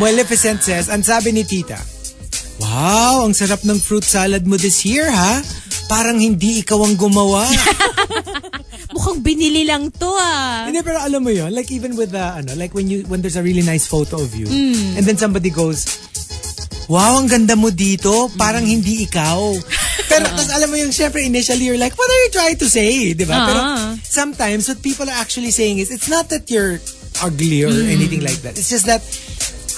Maleficent 0.01 0.63
says, 0.63 0.89
ang 0.89 1.03
sabi 1.03 1.33
ni 1.35 1.45
tita, 1.45 1.77
Wow, 2.63 3.27
ang 3.27 3.35
sarap 3.35 3.67
ng 3.67 3.75
fruit 3.77 4.07
salad 4.07 4.47
mo 4.47 4.55
this 4.55 4.87
year, 4.87 5.11
ha? 5.11 5.43
Parang 5.91 6.23
hindi 6.23 6.63
ikaw 6.63 6.79
ang 6.87 6.95
gumawa. 6.95 7.43
Mukhang 8.95 9.19
binili 9.21 9.67
lang 9.67 9.91
to 9.91 10.07
ah. 10.15 10.69
Hindi, 10.69 10.79
pero 10.87 11.03
alam 11.03 11.27
mo 11.27 11.33
yun, 11.33 11.51
like 11.51 11.73
even 11.75 11.99
with 11.99 12.15
the, 12.15 12.23
ano, 12.23 12.55
like 12.55 12.71
when 12.71 12.87
you, 12.87 13.03
when 13.11 13.19
there's 13.19 13.37
a 13.37 13.43
really 13.43 13.65
nice 13.67 13.89
photo 13.89 14.23
of 14.23 14.31
you, 14.37 14.47
and 14.95 15.03
then 15.03 15.19
somebody 15.19 15.51
goes, 15.51 15.85
wow, 16.87 17.19
ang 17.19 17.27
ganda 17.27 17.59
mo 17.59 17.75
dito, 17.75 18.31
parang 18.39 18.63
hindi 18.63 19.03
ikaw. 19.03 19.59
Pero 20.07 20.25
tas 20.39 20.55
alam 20.55 20.71
mo 20.71 20.77
yung, 20.79 20.95
syempre 20.95 21.25
initially 21.25 21.67
you're 21.67 21.81
like, 21.81 21.97
what 21.99 22.07
are 22.07 22.21
you 22.23 22.31
trying 22.31 22.59
to 22.61 22.69
say? 22.71 23.11
Di 23.13 23.27
ba? 23.27 23.37
Pero 23.49 23.59
Ah. 23.59 23.93
sometimes 24.05 24.71
what 24.71 24.79
people 24.81 25.09
are 25.09 25.19
actually 25.19 25.51
saying 25.51 25.83
is, 25.83 25.91
it's 25.91 26.09
not 26.09 26.31
that 26.31 26.47
you're 26.47 26.79
ugly 27.25 27.65
or 27.67 27.73
anything 27.75 28.23
like 28.23 28.39
that. 28.47 28.55
It's 28.55 28.71
just 28.71 28.87
that, 28.87 29.03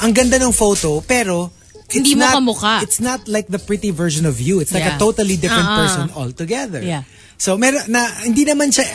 ang 0.05 0.13
ganda 0.13 0.37
ng 0.37 0.53
photo, 0.53 1.01
pero, 1.01 1.49
Hindi 1.93 2.15
mo 2.17 2.25
not, 2.25 2.35
kamukha. 2.41 2.75
It's 2.83 2.99
not 3.01 3.29
like 3.29 3.47
the 3.49 3.59
pretty 3.61 3.91
version 3.91 4.25
of 4.25 4.41
you. 4.41 4.61
It's 4.61 4.73
like 4.73 4.85
a 4.89 4.97
Yeah. 4.97 5.03
totally 5.03 5.37
different 5.37 5.69
Ah. 5.69 5.79
person 5.85 6.07
altogether. 6.17 6.81
Yeah. 6.83 7.05
So, 7.37 7.59
meron 7.59 7.91
na, 7.91 8.07
hindi 8.25 8.47
naman 8.47 8.73
siya 8.73 8.87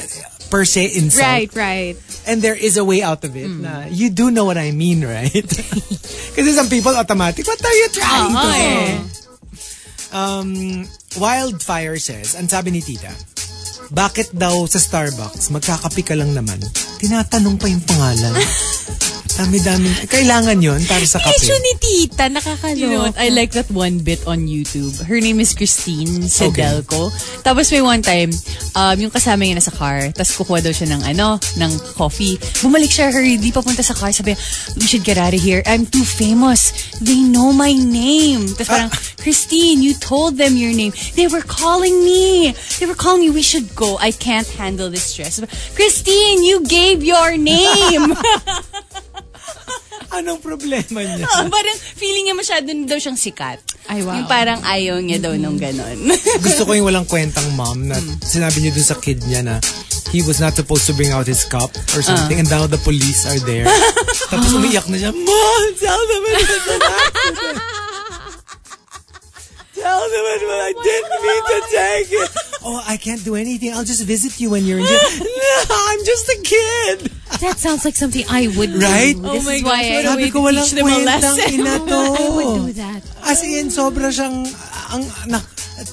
per 0.49 0.65
se 0.65 0.97
insult. 0.97 1.21
Right, 1.21 1.51
right. 1.53 1.95
And 2.25 2.41
there 2.41 2.57
is 2.57 2.77
a 2.77 2.83
way 2.83 3.03
out 3.05 3.21
of 3.23 3.35
it. 3.37 3.51
Na 3.51 3.85
you 3.87 4.09
do 4.09 4.31
know 4.33 4.43
what 4.45 4.57
I 4.57 4.71
mean, 4.71 5.05
right? 5.05 5.45
Kasi 6.35 6.49
some 6.55 6.67
people 6.67 6.95
automatic, 6.97 7.45
what 7.45 7.61
are 7.61 7.77
you 7.77 7.89
trying 7.93 8.31
to 8.33 8.39
Oo, 8.39 8.49
say? 8.49 8.73
Um, 10.09 10.49
Wildfire 11.21 12.01
says, 12.01 12.33
ang 12.33 12.49
sabi 12.49 12.73
ni 12.73 12.81
tita, 12.81 13.13
bakit 13.91 14.33
daw 14.33 14.65
sa 14.65 14.81
Starbucks, 14.81 15.53
magkakapi 15.53 16.01
ka 16.01 16.17
lang 16.17 16.33
naman, 16.33 16.57
tinatanong 16.97 17.57
pa 17.61 17.69
yung 17.69 17.81
pangalan. 17.85 18.33
Dami-dami. 19.37 20.09
Kailangan 20.09 20.57
yon 20.57 20.81
para 20.89 21.05
sa 21.05 21.21
kape. 21.21 21.37
Issue 21.37 21.59
ni 21.61 21.73
tita, 21.77 22.25
nakakaloka. 22.31 22.79
You 22.79 22.89
know 22.89 23.05
what? 23.05 23.17
I 23.19 23.29
like 23.29 23.53
that 23.53 23.69
one 23.69 24.01
bit 24.01 24.25
on 24.25 24.49
YouTube. 24.49 24.95
Her 25.05 25.21
name 25.21 25.39
is 25.39 25.53
Christine 25.53 26.25
Sedelco. 26.25 27.13
Tapos 27.45 27.69
may 27.71 27.81
one 27.81 28.01
time, 28.01 28.33
um, 28.73 28.95
yung 28.97 29.13
kasama 29.13 29.45
niya 29.45 29.61
nasa 29.61 29.71
car, 29.71 30.09
tapos 30.11 30.33
kukuha 30.33 30.65
daw 30.65 30.73
siya 30.73 30.97
ng 30.97 31.01
ano, 31.13 31.37
ng 31.59 31.71
coffee. 31.93 32.41
Bumalik 32.65 32.89
siya, 32.89 33.13
hurry, 33.13 33.37
di 33.37 33.53
papunta 33.53 33.85
sa 33.85 33.93
car. 33.93 34.09
Sabi, 34.11 34.33
we 34.79 34.85
should 34.89 35.05
get 35.05 35.21
out 35.21 35.33
of 35.33 35.41
here. 35.41 35.61
I'm 35.69 35.85
too 35.85 36.03
famous. 36.03 36.73
They 36.99 37.21
know 37.21 37.53
my 37.53 37.71
name. 37.73 38.49
Tapos 38.57 38.69
parang, 38.69 38.91
Christine, 39.21 39.83
you 39.83 39.93
told 39.99 40.35
them 40.39 40.57
your 40.57 40.73
name. 40.73 40.91
They 41.15 41.27
were 41.27 41.45
calling 41.45 42.01
me. 42.03 42.55
They 42.79 42.87
were 42.87 42.97
calling 42.97 43.27
me, 43.27 43.29
we 43.29 43.43
should 43.45 43.75
go. 43.75 43.97
I 43.99 44.11
can't 44.11 44.47
handle 44.47 44.89
this 44.89 45.15
stress. 45.15 45.39
Christine, 45.75 46.43
you 46.43 46.65
gave 46.65 47.03
your 47.03 47.37
name. 47.37 48.15
Anong 50.19 50.41
problema 50.41 50.99
niya? 51.05 51.25
Oh, 51.25 51.45
parang 51.47 51.77
feeling 51.95 52.25
niya 52.25 52.35
masyado 52.35 52.65
na 52.73 52.89
daw 52.89 52.97
siyang 52.97 53.19
sikat. 53.19 53.61
Ay, 53.85 54.01
wow. 54.01 54.17
Yung 54.17 54.27
parang 54.27 54.59
ayaw 54.65 54.97
niya 54.99 55.21
daw 55.21 55.33
nung 55.37 55.57
ganon. 55.57 55.95
Gusto 56.45 56.65
ko 56.65 56.73
yung 56.73 56.89
walang 56.89 57.05
kwentang 57.11 57.45
mom 57.53 57.85
na 57.85 57.97
sinabi 58.25 58.61
niya 58.61 58.73
dun 58.73 58.87
sa 58.87 58.97
kid 58.97 59.21
niya 59.29 59.45
na 59.45 59.55
he 60.09 60.25
was 60.25 60.41
not 60.41 60.57
supposed 60.57 60.89
to 60.89 60.93
bring 60.97 61.13
out 61.13 61.29
his 61.29 61.45
cup 61.45 61.69
or 61.93 62.01
something 62.01 62.41
and 62.41 62.49
now 62.49 62.65
the 62.65 62.81
police 62.81 63.29
are 63.29 63.37
there. 63.45 63.69
Tapos 64.33 64.49
umiyak 64.57 64.89
na 64.89 64.97
siya, 64.97 65.13
Mom, 65.13 65.63
tell 65.77 66.01
them 66.09 66.23
it 66.25 66.41
was 66.41 66.65
an 66.65 66.81
accident. 66.81 67.57
Tell 69.79 70.03
them 70.09 70.25
it 70.35 70.43
was, 70.43 70.59
I 70.59 70.73
didn't 70.75 71.21
mean 71.23 71.43
to 71.45 71.59
take 71.71 72.09
it. 72.11 72.29
Oh, 72.65 72.83
I 72.83 72.97
can't 72.97 73.23
do 73.23 73.35
anything. 73.39 73.71
I'll 73.71 73.87
just 73.87 74.03
visit 74.03 74.35
you 74.41 74.49
when 74.51 74.65
you're 74.65 74.79
in 74.81 74.85
jail. 74.85 74.99
No, 75.23 75.55
I'm 75.69 76.01
just 76.03 76.25
a 76.27 76.37
kid. 76.43 76.97
That 77.39 77.55
sounds 77.57 77.83
like 77.83 77.95
something 77.95 78.27
I 78.27 78.51
would 78.51 78.73
do. 78.73 78.79
Right? 78.79 79.15
This 79.15 79.23
Oh 79.23 79.41
my 79.41 79.55
is 79.55 79.63
gosh, 79.63 79.71
why 79.71 79.79
I, 79.79 79.99
a 79.99 80.03
Sabi 80.05 80.27
ko 80.27 80.37
walang 80.41 80.63
teach 80.63 80.75
them 80.75 80.83
a 80.83 80.89
kwentang 80.91 81.07
lesson. 81.07 81.49
ina 81.55 81.73
to. 81.79 81.99
I 82.19 82.27
would 82.29 82.51
do 82.51 82.73
that. 82.77 83.01
As 83.23 83.39
in, 83.41 83.67
sobra 83.69 84.07
siyang, 84.09 84.43
ang, 84.89 85.03
na, 85.25 85.39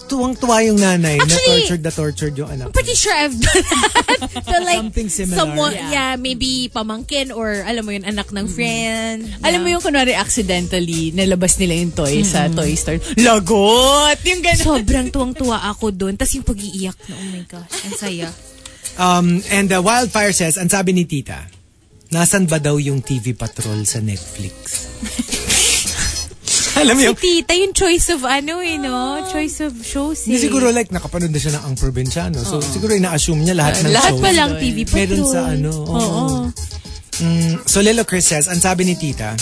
tuwang-tuwa 0.07 0.67
yung 0.67 0.79
nanay 0.79 1.15
na 1.15 1.23
Actually, 1.23 1.63
tortured 1.63 1.83
na 1.83 1.93
tortured 1.93 2.35
yung 2.35 2.51
anak. 2.51 2.75
Pretty 2.75 2.95
sure 2.95 3.15
I've 3.15 3.35
done 3.35 3.63
that. 3.63 3.95
So 4.47 4.55
like, 4.59 4.81
Something 4.81 5.09
similar. 5.09 5.37
someone, 5.37 5.73
Yeah. 5.73 5.91
yeah. 5.93 6.13
maybe 6.17 6.67
pamangkin 6.67 7.31
or 7.31 7.63
alam 7.63 7.85
mo 7.85 7.93
yun, 7.93 8.03
anak 8.03 8.33
ng 8.33 8.47
friend. 8.49 9.29
Alam 9.45 9.63
mo 9.63 9.69
yung 9.69 9.83
kunwari 9.85 10.17
accidentally 10.17 11.13
nalabas 11.13 11.61
nila 11.61 11.77
yung 11.77 11.93
toy 11.93 12.25
sa 12.25 12.49
toy 12.49 12.75
store. 12.75 12.99
Lagot! 13.21 14.19
Yung 14.25 14.43
ganon. 14.43 14.65
Sobrang 14.65 15.07
tuwang-tuwa 15.09 15.63
ako 15.69 15.93
doon. 15.93 16.17
Tapos 16.17 16.35
yung 16.35 16.47
pag-iiyak 16.49 16.97
na, 17.07 17.15
oh 17.15 17.27
my 17.31 17.45
gosh, 17.47 17.77
ang 17.85 17.95
saya. 17.95 18.27
Um, 18.97 19.45
and 19.53 19.69
uh, 19.69 19.85
Wildfire 19.85 20.33
says, 20.33 20.57
ang 20.57 20.73
sabi 20.73 20.97
ni 20.97 21.05
tita, 21.05 21.45
nasan 22.09 22.49
ba 22.49 22.57
daw 22.57 22.81
yung 22.81 23.05
TV 23.05 23.37
Patrol 23.37 23.85
sa 23.85 24.01
Netflix? 24.01 24.89
Alam 26.77 26.93
mo 26.93 27.17
Si 27.17 27.41
tita, 27.41 27.57
yung 27.57 27.73
choice 27.73 28.13
of 28.13 28.21
ano 28.25 28.61
eh, 28.61 28.77
no? 28.77 29.25
Choice 29.33 29.65
of 29.65 29.73
shows 29.81 30.29
eh. 30.29 30.37
hindi 30.37 30.45
siguro 30.45 30.69
like 30.69 30.93
nakapanood 30.93 31.33
na 31.33 31.41
siya 31.41 31.57
ng 31.57 31.73
Ang 31.73 31.75
Probinsyano. 31.81 32.37
So 32.45 32.61
siguro 32.61 32.93
ina-assume 32.93 33.49
niya 33.49 33.57
lahat 33.57 33.81
ng 33.81 33.97
Lahat 33.97 34.13
shows. 34.13 34.21
pa 34.21 34.31
lang 34.37 34.51
TV 34.61 34.85
Patrol. 34.85 35.01
Meron 35.01 35.25
sa 35.25 35.41
ano. 35.49 35.71
Oo. 35.73 36.25
Mm, 37.17 37.65
so 37.65 37.81
Lilo 37.81 38.05
Chris 38.05 38.29
says, 38.29 38.45
ang 38.45 38.61
sabi 38.61 38.85
ni 38.85 38.93
tita, 38.93 39.33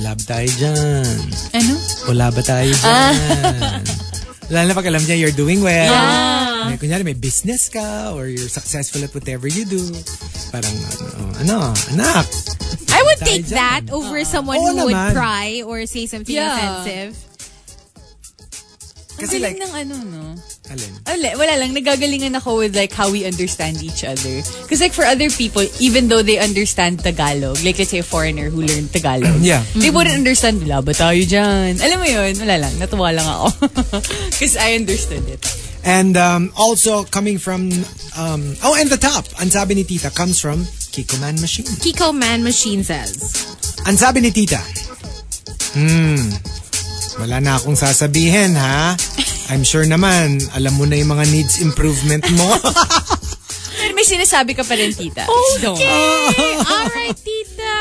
love 0.00 0.24
tayo 0.24 0.48
dyan. 0.48 1.04
Ano? 1.52 1.74
Wala 2.08 2.32
ba 2.32 2.40
tayo 2.40 2.72
dyan? 2.72 3.84
Lalo 4.50 4.66
na 4.68 4.74
pag 4.74 4.86
alam 4.86 5.02
niya 5.02 5.16
you're 5.16 5.34
doing 5.34 5.62
well. 5.62 5.92
May, 6.66 6.78
kunyari 6.78 7.04
may 7.04 7.14
business 7.14 7.68
ka 7.68 8.12
or 8.14 8.26
you're 8.26 8.50
successful 8.50 9.02
at 9.02 9.12
whatever 9.14 9.46
you 9.46 9.64
do. 9.64 9.82
Parang 10.50 10.74
ano, 10.74 11.22
ano 11.42 11.56
anak. 11.94 12.26
I 12.92 13.00
would 13.02 13.20
take 13.22 13.46
dyan. 13.46 13.56
that 13.56 13.82
over 13.90 14.22
someone 14.24 14.58
Oo 14.58 14.66
who 14.66 14.74
would 14.86 14.94
naman. 14.94 15.12
pry 15.14 15.62
or 15.64 15.86
say 15.86 16.06
something 16.06 16.34
Yeah. 16.36 16.54
offensive. 16.54 17.16
Kasi 19.22 19.38
Galing 19.38 19.54
like, 19.54 19.62
ng 19.62 19.72
ano, 19.86 19.94
no? 20.02 20.22
alin? 20.66 20.92
Wala, 21.06 21.28
wala 21.38 21.54
lang. 21.62 21.70
Nagagalingan 21.70 22.34
ako 22.42 22.58
with 22.58 22.74
like 22.74 22.90
how 22.90 23.06
we 23.06 23.22
understand 23.22 23.78
each 23.82 24.02
other. 24.02 24.42
Because 24.66 24.82
like 24.82 24.90
for 24.90 25.06
other 25.06 25.30
people, 25.30 25.62
even 25.78 26.10
though 26.10 26.26
they 26.26 26.42
understand 26.42 26.98
Tagalog, 26.98 27.62
like 27.62 27.78
let's 27.78 27.94
say 27.94 28.02
a 28.02 28.06
foreigner 28.06 28.50
who 28.50 28.66
learned 28.66 28.90
Tagalog, 28.90 29.38
Yeah. 29.46 29.62
they 29.78 29.94
wouldn't 29.94 30.16
understand, 30.18 30.58
wala 30.66 30.82
ba 30.82 30.90
tayo 30.90 31.22
dyan? 31.22 31.78
Alam 31.78 31.98
mo 32.02 32.06
yun, 32.10 32.34
wala 32.42 32.56
lang. 32.66 32.72
Natuwa 32.82 33.14
lang 33.14 33.26
ako. 33.26 33.46
Because 34.34 34.58
I 34.58 34.74
understood 34.74 35.22
it. 35.30 35.42
And 35.86 36.14
um, 36.16 36.50
also 36.58 37.02
coming 37.02 37.38
from, 37.38 37.70
um, 38.18 38.54
oh, 38.62 38.74
and 38.78 38.86
the 38.90 38.98
top, 38.98 39.26
ang 39.42 39.50
sabi 39.50 39.74
ni 39.74 39.82
tita, 39.82 40.10
comes 40.14 40.38
from 40.38 40.62
Kiko 40.94 41.18
Man 41.18 41.38
Machine. 41.42 41.66
Kiko 41.82 42.14
Man 42.14 42.42
Machine 42.42 42.82
says, 42.82 43.34
Ang 43.86 43.98
sabi 43.98 44.22
ni 44.22 44.30
tita, 44.30 44.62
Hmm, 45.72 46.20
wala 47.18 47.40
na 47.40 47.58
akong 47.58 47.76
sasabihin 47.76 48.56
ha. 48.56 48.96
I'm 49.50 49.64
sure 49.66 49.84
naman, 49.84 50.40
alam 50.56 50.72
mo 50.76 50.88
na 50.88 50.96
yung 50.96 51.12
mga 51.12 51.28
needs 51.28 51.60
improvement 51.60 52.24
mo. 52.38 52.56
Pero 53.82 53.92
may 53.92 54.06
sinasabi 54.06 54.54
ka 54.54 54.62
pa 54.62 54.78
rin, 54.78 54.94
tita. 54.94 55.26
Don't. 55.58 55.76
Alright, 56.70 57.18
tita. 57.18 57.74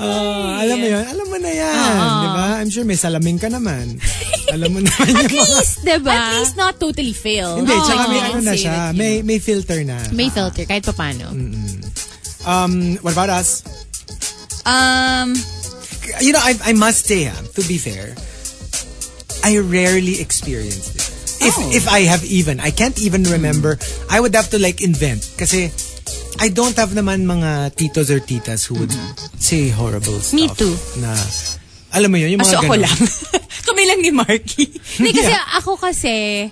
Ah, 0.00 0.64
alam 0.64 0.76
mo 0.80 0.86
yun, 0.88 1.04
alam 1.04 1.26
mo 1.28 1.36
na 1.36 1.52
yan. 1.52 1.96
Di 2.00 2.28
ba? 2.32 2.46
I'm 2.58 2.70
sure 2.72 2.82
may 2.82 2.96
salamin 2.96 3.36
ka 3.36 3.52
naman. 3.52 4.00
alam 4.56 4.72
mo 4.72 4.80
naman 4.80 5.04
yung 5.04 5.18
mga... 5.20 5.30
Please, 5.30 5.72
diba? 5.84 6.10
At 6.16 6.40
least 6.40 6.56
not 6.56 6.74
totally 6.80 7.12
fail. 7.12 7.60
Hindi, 7.60 7.76
tsaka 7.76 8.02
may 8.08 8.18
Oh, 8.18 8.26
ano 8.32 8.40
na 8.42 8.54
siya. 8.56 8.72
that, 8.72 8.94
May, 8.96 9.20
may 9.20 9.38
filter 9.38 9.84
na. 9.84 10.00
May 10.10 10.32
filter, 10.32 10.64
kahit 10.64 10.82
pa 10.88 10.96
paano. 10.96 11.28
Um, 12.48 12.96
what 13.04 13.12
about 13.12 13.28
us? 13.28 13.60
Um, 14.64 15.36
you 16.18 16.32
know, 16.32 16.40
I, 16.42 16.56
I 16.64 16.72
must 16.72 17.04
say, 17.04 17.28
ah, 17.28 17.36
to 17.54 17.62
be 17.68 17.76
fair, 17.76 18.16
I 19.46 19.62
rarely 19.62 20.18
experienced 20.18 20.98
it. 20.98 21.06
If 21.38 21.54
Oh. 21.54 21.70
if 21.70 21.86
I 21.86 22.02
have 22.10 22.26
even, 22.26 22.58
I 22.58 22.74
can't 22.74 22.98
even 22.98 23.22
remember. 23.30 23.78
I 24.10 24.18
would 24.18 24.34
have 24.34 24.50
to 24.50 24.58
like 24.58 24.82
invent 24.82 25.22
kasi 25.38 25.70
I 26.42 26.50
don't 26.50 26.74
have 26.74 26.90
naman 26.90 27.22
mga 27.24 27.78
titos 27.78 28.10
or 28.10 28.18
titas 28.18 28.66
who 28.66 28.74
would 28.82 28.92
say 29.38 29.70
horrible 29.70 30.18
stuff. 30.18 30.34
Me 30.34 30.50
too. 30.50 30.74
Na, 30.98 31.14
alam 31.94 32.10
mo 32.10 32.18
yun, 32.18 32.34
yung 32.34 32.42
mga 32.42 32.50
aso 32.50 32.58
ako 32.60 32.74
ganun. 32.74 32.84
lang. 32.84 32.98
Kami 33.70 33.82
lang 33.86 34.00
ni 34.02 34.10
Marky. 34.12 34.66
Hindi, 34.98 35.16
kasi 35.16 35.32
ako 35.56 35.78
kasi, 35.78 36.50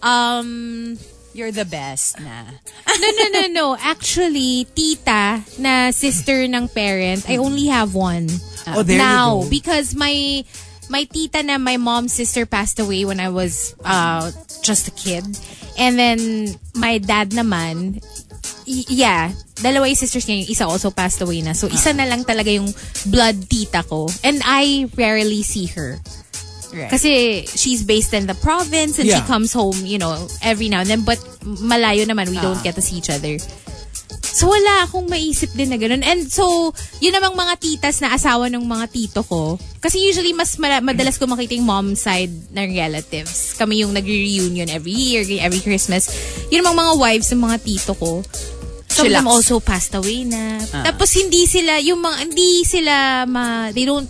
um, 0.00 0.94
You're 1.36 1.52
the 1.54 1.68
best 1.68 2.18
na. 2.18 2.50
no, 2.88 3.08
no, 3.14 3.24
no, 3.30 3.42
no. 3.46 3.66
Actually, 3.78 4.66
tita 4.74 5.38
na 5.62 5.92
sister 5.94 6.48
ng 6.50 6.66
parent, 6.66 7.22
I 7.30 7.36
only 7.38 7.70
have 7.70 7.94
one. 7.94 8.26
Oh, 8.66 8.82
there 8.82 8.98
you 8.98 9.02
now, 9.02 9.44
go. 9.44 9.50
because 9.50 9.94
my 9.94 10.42
my 10.88 11.04
tita 11.04 11.42
na 11.42 11.58
my 11.58 11.76
mom's 11.76 12.12
sister 12.12 12.46
passed 12.46 12.80
away 12.80 13.04
when 13.04 13.20
I 13.20 13.28
was 13.28 13.74
uh, 13.84 14.30
just 14.62 14.88
a 14.88 14.92
kid. 14.92 15.24
And 15.78 15.98
then, 15.98 16.18
my 16.74 16.98
dad 16.98 17.30
naman, 17.30 18.02
yeah, 18.66 19.30
dalawa 19.62 19.86
yung 19.86 19.96
sisters 19.96 20.26
niya, 20.26 20.42
yung 20.42 20.50
isa 20.50 20.64
also 20.66 20.90
passed 20.90 21.20
away 21.22 21.40
na. 21.40 21.52
So, 21.52 21.68
isa 21.68 21.92
na 21.94 22.04
lang 22.04 22.24
talaga 22.24 22.50
yung 22.50 22.72
blood 23.12 23.48
tita 23.48 23.82
ko. 23.86 24.08
And 24.24 24.42
I 24.44 24.90
rarely 24.96 25.42
see 25.42 25.66
her. 25.78 26.00
Right. 26.68 26.90
Kasi 26.90 27.46
she's 27.48 27.82
based 27.82 28.12
in 28.12 28.26
the 28.26 28.36
province 28.36 28.98
and 29.00 29.08
she 29.08 29.16
Yeah. 29.16 29.24
comes 29.24 29.52
home, 29.56 29.86
you 29.88 29.96
know, 29.96 30.28
every 30.42 30.68
now 30.68 30.84
and 30.84 30.90
then. 30.90 31.00
But 31.00 31.16
malayo 31.44 32.04
naman, 32.04 32.28
we 32.28 32.36
don't 32.36 32.60
get 32.60 32.74
to 32.76 32.82
see 32.84 33.00
each 33.00 33.08
other. 33.08 33.38
So 34.22 34.50
wala 34.50 34.86
akong 34.86 35.10
maisip 35.10 35.50
din 35.54 35.72
na 35.72 35.78
ganun. 35.80 36.04
And 36.04 36.30
so, 36.30 36.70
yun 37.02 37.10
namang 37.10 37.34
mga 37.34 37.54
titas 37.58 37.98
na 37.98 38.14
asawa 38.14 38.46
ng 38.46 38.62
mga 38.62 38.86
tito 38.92 39.20
ko. 39.26 39.58
Kasi 39.82 39.98
usually 39.98 40.30
mas 40.30 40.54
mala- 40.62 40.84
madalas 40.84 41.18
ko 41.18 41.26
makita 41.26 41.58
yung 41.58 41.66
mom 41.66 41.88
side 41.98 42.30
ng 42.54 42.68
relatives. 42.74 43.54
Kami 43.58 43.82
yung 43.82 43.90
nagre-reunion 43.94 44.70
every 44.70 44.94
year, 44.94 45.26
every 45.42 45.58
Christmas. 45.58 46.10
Yun 46.54 46.62
namang 46.62 46.86
mga 46.86 46.94
wives 46.98 47.28
ng 47.34 47.42
mga 47.42 47.58
tito 47.66 47.92
ko. 47.98 48.22
Some 48.88 49.06
of 49.06 49.12
them 49.12 49.30
also 49.30 49.60
passed 49.60 49.94
away 49.94 50.24
na. 50.24 50.58
Tapos 50.64 51.12
hindi 51.14 51.46
sila, 51.46 51.78
yung 51.78 52.02
mga, 52.02 52.16
hindi 52.30 52.64
sila 52.64 53.24
ma, 53.28 53.70
they 53.70 53.84
don't 53.84 54.08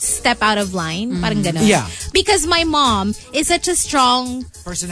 step 0.00 0.40
out 0.42 0.58
of 0.58 0.72
line. 0.72 1.20
Parang 1.20 1.44
ganun. 1.44 1.66
Yeah. 1.66 1.88
Because 2.12 2.46
my 2.46 2.64
mom 2.64 3.12
is 3.32 3.48
such 3.48 3.68
a 3.68 3.76
strong 3.76 4.44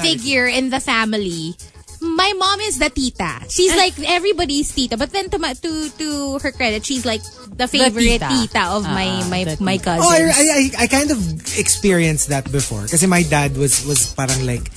figure 0.02 0.46
in 0.46 0.70
the 0.70 0.80
family. 0.80 1.56
My 2.01 2.30
mom 2.38 2.61
is 2.62 2.78
the 2.78 2.90
tita. 2.90 3.42
She's 3.51 3.74
like 3.74 3.99
everybody's 4.07 4.70
tita. 4.70 4.96
But 4.96 5.11
then 5.11 5.30
to 5.30 5.38
to 5.38 5.70
to 5.99 6.09
her 6.38 6.53
credit, 6.53 6.86
she's 6.86 7.03
like 7.05 7.22
the 7.51 7.66
favorite 7.66 8.22
tita. 8.22 8.28
tita. 8.30 8.62
of 8.70 8.84
my 8.86 9.09
Ah, 9.22 9.26
my 9.28 9.40
the 9.44 9.55
my 9.59 9.76
tita. 9.78 9.99
cousins. 9.99 10.07
Oh, 10.07 10.14
I, 10.14 10.44
I, 10.78 10.84
I- 10.84 10.90
kind 10.90 11.11
of 11.11 11.18
experienced 11.59 12.28
that 12.30 12.46
before. 12.55 12.86
Kasi 12.86 13.07
my 13.11 13.22
dad 13.26 13.57
was 13.59 13.82
was 13.84 14.14
parang 14.14 14.46
like, 14.46 14.70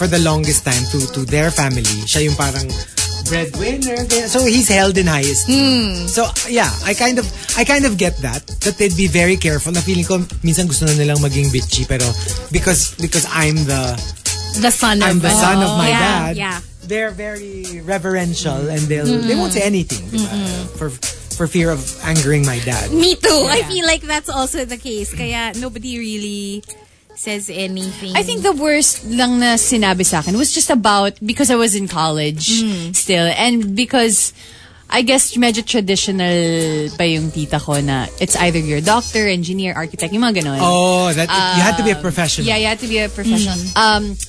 for 0.00 0.08
the 0.08 0.18
longest 0.24 0.64
time 0.64 0.80
to 0.96 1.04
to 1.12 1.28
their 1.28 1.52
family, 1.52 1.84
siya 2.08 2.24
yung 2.30 2.36
parang 2.40 2.64
breadwinner. 3.28 3.96
So 4.28 4.44
he's 4.44 4.68
held 4.68 4.96
in 4.98 5.06
high 5.06 5.24
esteem. 5.28 6.08
So 6.08 6.26
yeah, 6.48 6.72
I 6.84 6.94
kind 6.94 7.18
of 7.18 7.26
I 7.56 7.64
kind 7.64 7.84
of 7.84 7.96
get 7.98 8.16
that 8.24 8.46
that 8.64 8.76
they'd 8.80 8.96
be 8.96 9.06
very 9.06 9.36
careful. 9.36 9.72
Na 9.72 9.80
feeling 9.80 10.04
ko 10.04 10.18
minsan 10.42 10.66
gusto 10.66 10.86
na 10.88 10.96
nilang 10.96 11.20
maging 11.20 11.52
bitchy 11.52 11.84
pero 11.84 12.04
because 12.50 12.96
because 12.98 13.28
I'm 13.30 13.56
the 13.68 13.94
the 14.60 14.70
son 14.70 15.02
I'm 15.02 15.16
of 15.16 15.22
the 15.22 15.30
son 15.30 15.62
of 15.62 15.78
my 15.78 15.88
yeah, 15.88 15.98
dad. 15.98 16.36
Yeah. 16.36 16.60
They're 16.84 17.10
very 17.10 17.80
reverential 17.80 18.68
and 18.68 18.80
they'll 18.90 19.06
they 19.06 19.34
won't 19.34 19.52
say 19.52 19.62
anything 19.62 20.02
diba? 20.10 20.66
for 20.76 20.90
for 21.32 21.46
fear 21.46 21.70
of 21.70 21.80
angering 22.04 22.44
my 22.44 22.58
dad. 22.60 22.92
Me 22.92 23.14
too. 23.14 23.46
I 23.48 23.62
feel 23.62 23.86
like 23.86 24.02
that's 24.02 24.28
also 24.28 24.64
the 24.64 24.76
case. 24.76 25.14
Kaya 25.14 25.52
nobody 25.56 25.98
really 25.98 26.64
says 27.14 27.50
anything. 27.50 28.16
I 28.16 28.22
think 28.22 28.42
the 28.42 28.52
worst 28.52 29.06
lang 29.06 29.38
na 29.38 29.54
sinabi 29.56 30.04
sa 30.04 30.20
akin 30.20 30.36
was 30.36 30.52
just 30.52 30.70
about 30.70 31.16
because 31.24 31.50
I 31.50 31.56
was 31.56 31.74
in 31.74 31.88
college 31.88 32.64
still 32.96 33.26
and 33.30 33.76
because 33.76 34.32
I 34.92 35.00
guess 35.00 35.32
medyo 35.40 35.64
traditional 35.64 36.92
pa 37.00 37.08
yung 37.08 37.32
tita 37.32 37.56
ko 37.56 37.80
na 37.80 38.12
it's 38.20 38.36
either 38.36 38.60
you're 38.60 38.84
a 38.84 38.84
doctor, 38.84 39.24
engineer, 39.24 39.72
architect, 39.72 40.12
yung 40.12 40.20
mga 40.20 40.44
ganon. 40.44 40.60
Oh, 40.60 41.08
that 41.16 41.32
you 41.32 41.62
had 41.64 41.80
to 41.80 41.84
be 41.84 41.96
a 41.96 41.96
professional. 41.96 42.44
Yeah, 42.44 42.60
you 42.60 42.68
had 42.68 42.78
to 42.84 42.86
be 42.86 43.00
a 43.00 43.08
professional. 43.08 43.56
Um, 43.72 44.20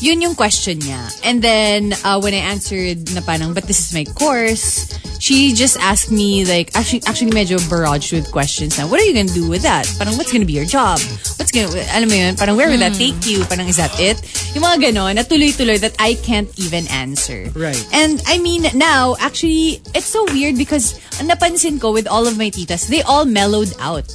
yun 0.00 0.20
yung 0.22 0.34
question 0.34 0.78
niya. 0.78 1.00
And 1.24 1.42
then, 1.42 1.92
uh, 2.04 2.20
when 2.20 2.34
I 2.34 2.42
answered 2.54 3.12
na 3.14 3.20
parang, 3.20 3.54
but 3.54 3.64
this 3.64 3.80
is 3.80 3.92
my 3.92 4.04
course, 4.04 4.88
she 5.18 5.54
just 5.54 5.78
asked 5.78 6.10
me, 6.10 6.44
like, 6.44 6.74
actually, 6.74 7.02
actually 7.06 7.30
medyo 7.30 7.58
barraged 7.70 8.12
with 8.12 8.30
questions 8.32 8.78
na, 8.78 8.86
what 8.86 9.00
are 9.00 9.04
you 9.04 9.14
gonna 9.14 9.30
do 9.30 9.48
with 9.48 9.62
that? 9.62 9.86
Parang, 9.98 10.16
what's 10.16 10.32
gonna 10.32 10.44
be 10.44 10.54
your 10.54 10.66
job? 10.66 10.98
What's 11.38 11.52
gonna, 11.54 11.70
alam 11.94 12.08
mo 12.08 12.14
yun, 12.14 12.34
parang, 12.34 12.56
where 12.56 12.68
will 12.68 12.82
that 12.82 12.94
take 12.94 13.18
you? 13.26 13.44
Parang, 13.44 13.68
is 13.68 13.76
that 13.76 13.94
it? 14.00 14.18
Yung 14.54 14.64
mga 14.64 14.90
ganon, 14.90 15.14
na 15.14 15.22
tuloy-tuloy 15.22 15.78
that 15.80 15.94
I 15.98 16.14
can't 16.14 16.50
even 16.58 16.88
answer. 16.90 17.50
Right. 17.54 17.78
And 17.92 18.22
I 18.26 18.38
mean, 18.38 18.66
now, 18.74 19.14
actually, 19.20 19.82
it's 19.94 20.10
so 20.10 20.24
weird 20.32 20.56
because 20.56 20.98
napansin 21.22 21.80
ko 21.80 21.92
with 21.92 22.06
all 22.06 22.26
of 22.26 22.36
my 22.38 22.50
titas, 22.50 22.88
they 22.88 23.02
all 23.02 23.24
mellowed 23.24 23.70
out. 23.78 24.10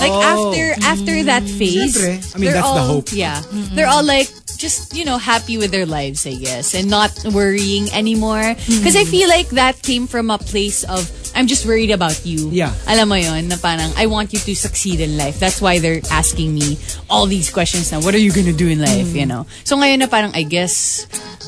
Like 0.00 0.10
Oh. 0.10 0.24
after 0.24 0.64
after 0.82 1.14
that 1.28 1.44
phase, 1.44 1.92
Siyempre. 1.92 2.34
I 2.34 2.36
mean, 2.40 2.50
that's 2.50 2.64
the 2.66 2.80
all- 2.82 2.92
hope. 3.04 3.12
Yeah, 3.12 3.38
they're 3.76 3.88
all 3.90 4.02
like 4.04 4.28
just 4.56 4.92
you 4.96 5.04
know 5.04 5.16
happy 5.16 5.56
with 5.56 5.70
their 5.72 5.84
lives, 5.88 6.24
I 6.26 6.36
guess, 6.36 6.72
and 6.74 6.88
not 6.88 7.12
worrying 7.32 7.88
anymore. 7.92 8.56
Because 8.66 8.96
I 8.96 9.04
feel 9.04 9.28
like 9.28 9.52
that 9.56 9.80
came 9.80 10.04
from 10.08 10.28
a 10.28 10.36
place 10.36 10.84
of 10.84 11.04
I'm 11.32 11.46
just 11.46 11.64
worried 11.64 11.94
about 11.94 12.26
you. 12.26 12.50
Yeah. 12.50 12.74
alam 12.90 13.06
mo 13.08 13.14
yon 13.16 13.46
na 13.46 13.56
parang 13.56 13.94
I 13.96 14.10
want 14.10 14.34
you 14.34 14.40
to 14.40 14.52
succeed 14.56 14.98
in 14.98 15.14
life. 15.16 15.38
That's 15.38 15.62
why 15.62 15.78
they're 15.78 16.02
asking 16.10 16.52
me 16.52 16.74
all 17.08 17.24
these 17.24 17.48
questions 17.48 17.88
now. 17.94 18.02
What 18.02 18.12
are 18.16 18.20
you 18.20 18.32
gonna 18.34 18.56
do 18.56 18.66
in 18.68 18.82
life? 18.82 19.14
You 19.14 19.24
know. 19.30 19.46
So 19.64 19.78
ngayon 19.78 20.02
na 20.02 20.08
parang 20.10 20.34
I 20.34 20.42
guess 20.42 21.06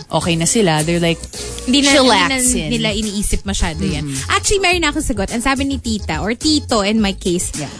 okay 0.09 0.37
na 0.39 0.47
sila. 0.47 0.81
They're 0.87 1.03
like 1.03 1.19
Hindi 1.67 1.83
na, 1.83 1.91
hindi 1.91 1.91
na 1.91 1.93
chillaxing. 1.99 2.69
nila 2.71 2.89
iniisip 2.95 3.43
masyado 3.45 3.83
yan. 3.83 4.07
Actually, 4.31 4.63
meron 4.63 4.83
na 4.83 4.91
akong 4.95 5.03
sagot. 5.05 5.31
Ang 5.35 5.43
sabi 5.43 5.63
ni 5.67 5.79
tita 5.83 6.23
or 6.23 6.33
tito 6.35 6.81
in 6.83 7.03
my 7.03 7.13
case, 7.13 7.51
Yeah. 7.59 7.71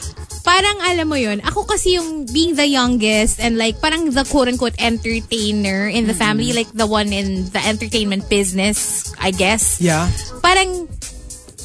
Parang 0.43 0.79
alam 0.83 1.07
mo 1.07 1.19
yun, 1.19 1.39
ako 1.43 1.65
kasi 1.67 1.97
yung 1.97 2.27
being 2.31 2.55
the 2.59 2.67
youngest 2.67 3.39
and 3.39 3.57
like 3.57 3.79
parang 3.79 4.11
the 4.11 4.27
quote-unquote 4.27 4.77
entertainer 4.79 5.87
in 5.87 6.07
the 6.07 6.15
family, 6.15 6.53
like 6.53 6.71
the 6.75 6.87
one 6.87 7.15
in 7.15 7.47
the 7.51 7.63
entertainment 7.63 8.29
business, 8.29 9.11
I 9.19 9.31
guess. 9.31 9.81
Yeah. 9.81 10.11
Parang 10.43 10.91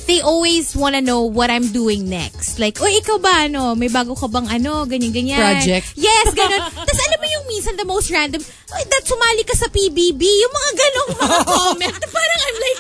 they 0.07 0.23
always 0.23 0.71
wanna 0.73 1.03
know 1.03 1.27
what 1.27 1.51
I'm 1.51 1.67
doing 1.75 2.07
next. 2.07 2.57
Like, 2.57 2.79
oy, 2.79 3.03
ikaw 3.03 3.19
ba, 3.19 3.45
ano, 3.45 3.75
may 3.75 3.91
bago 3.91 4.15
ka 4.15 4.31
bang 4.31 4.47
ano, 4.47 4.87
ganyan-ganyan. 4.87 5.59
Project. 5.59 5.99
Yes, 5.99 6.31
ganun. 6.31 6.63
Tapos 6.87 6.99
alam 7.03 7.19
mo 7.19 7.27
yung 7.27 7.45
minsan, 7.51 7.75
the 7.75 7.83
most 7.83 8.07
random, 8.07 8.39
oy, 8.39 8.83
that 8.87 9.03
sumali 9.03 9.43
ka 9.43 9.53
sa 9.53 9.67
PBB, 9.67 10.21
yung 10.23 10.53
mga 10.55 10.71
ganong 10.79 11.09
mga 11.11 11.39
comment. 11.51 11.95
Parang 12.07 12.39
I'm 12.39 12.57
like, 12.63 12.79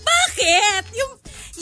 bakit? 0.00 0.84
Yung, 0.96 1.12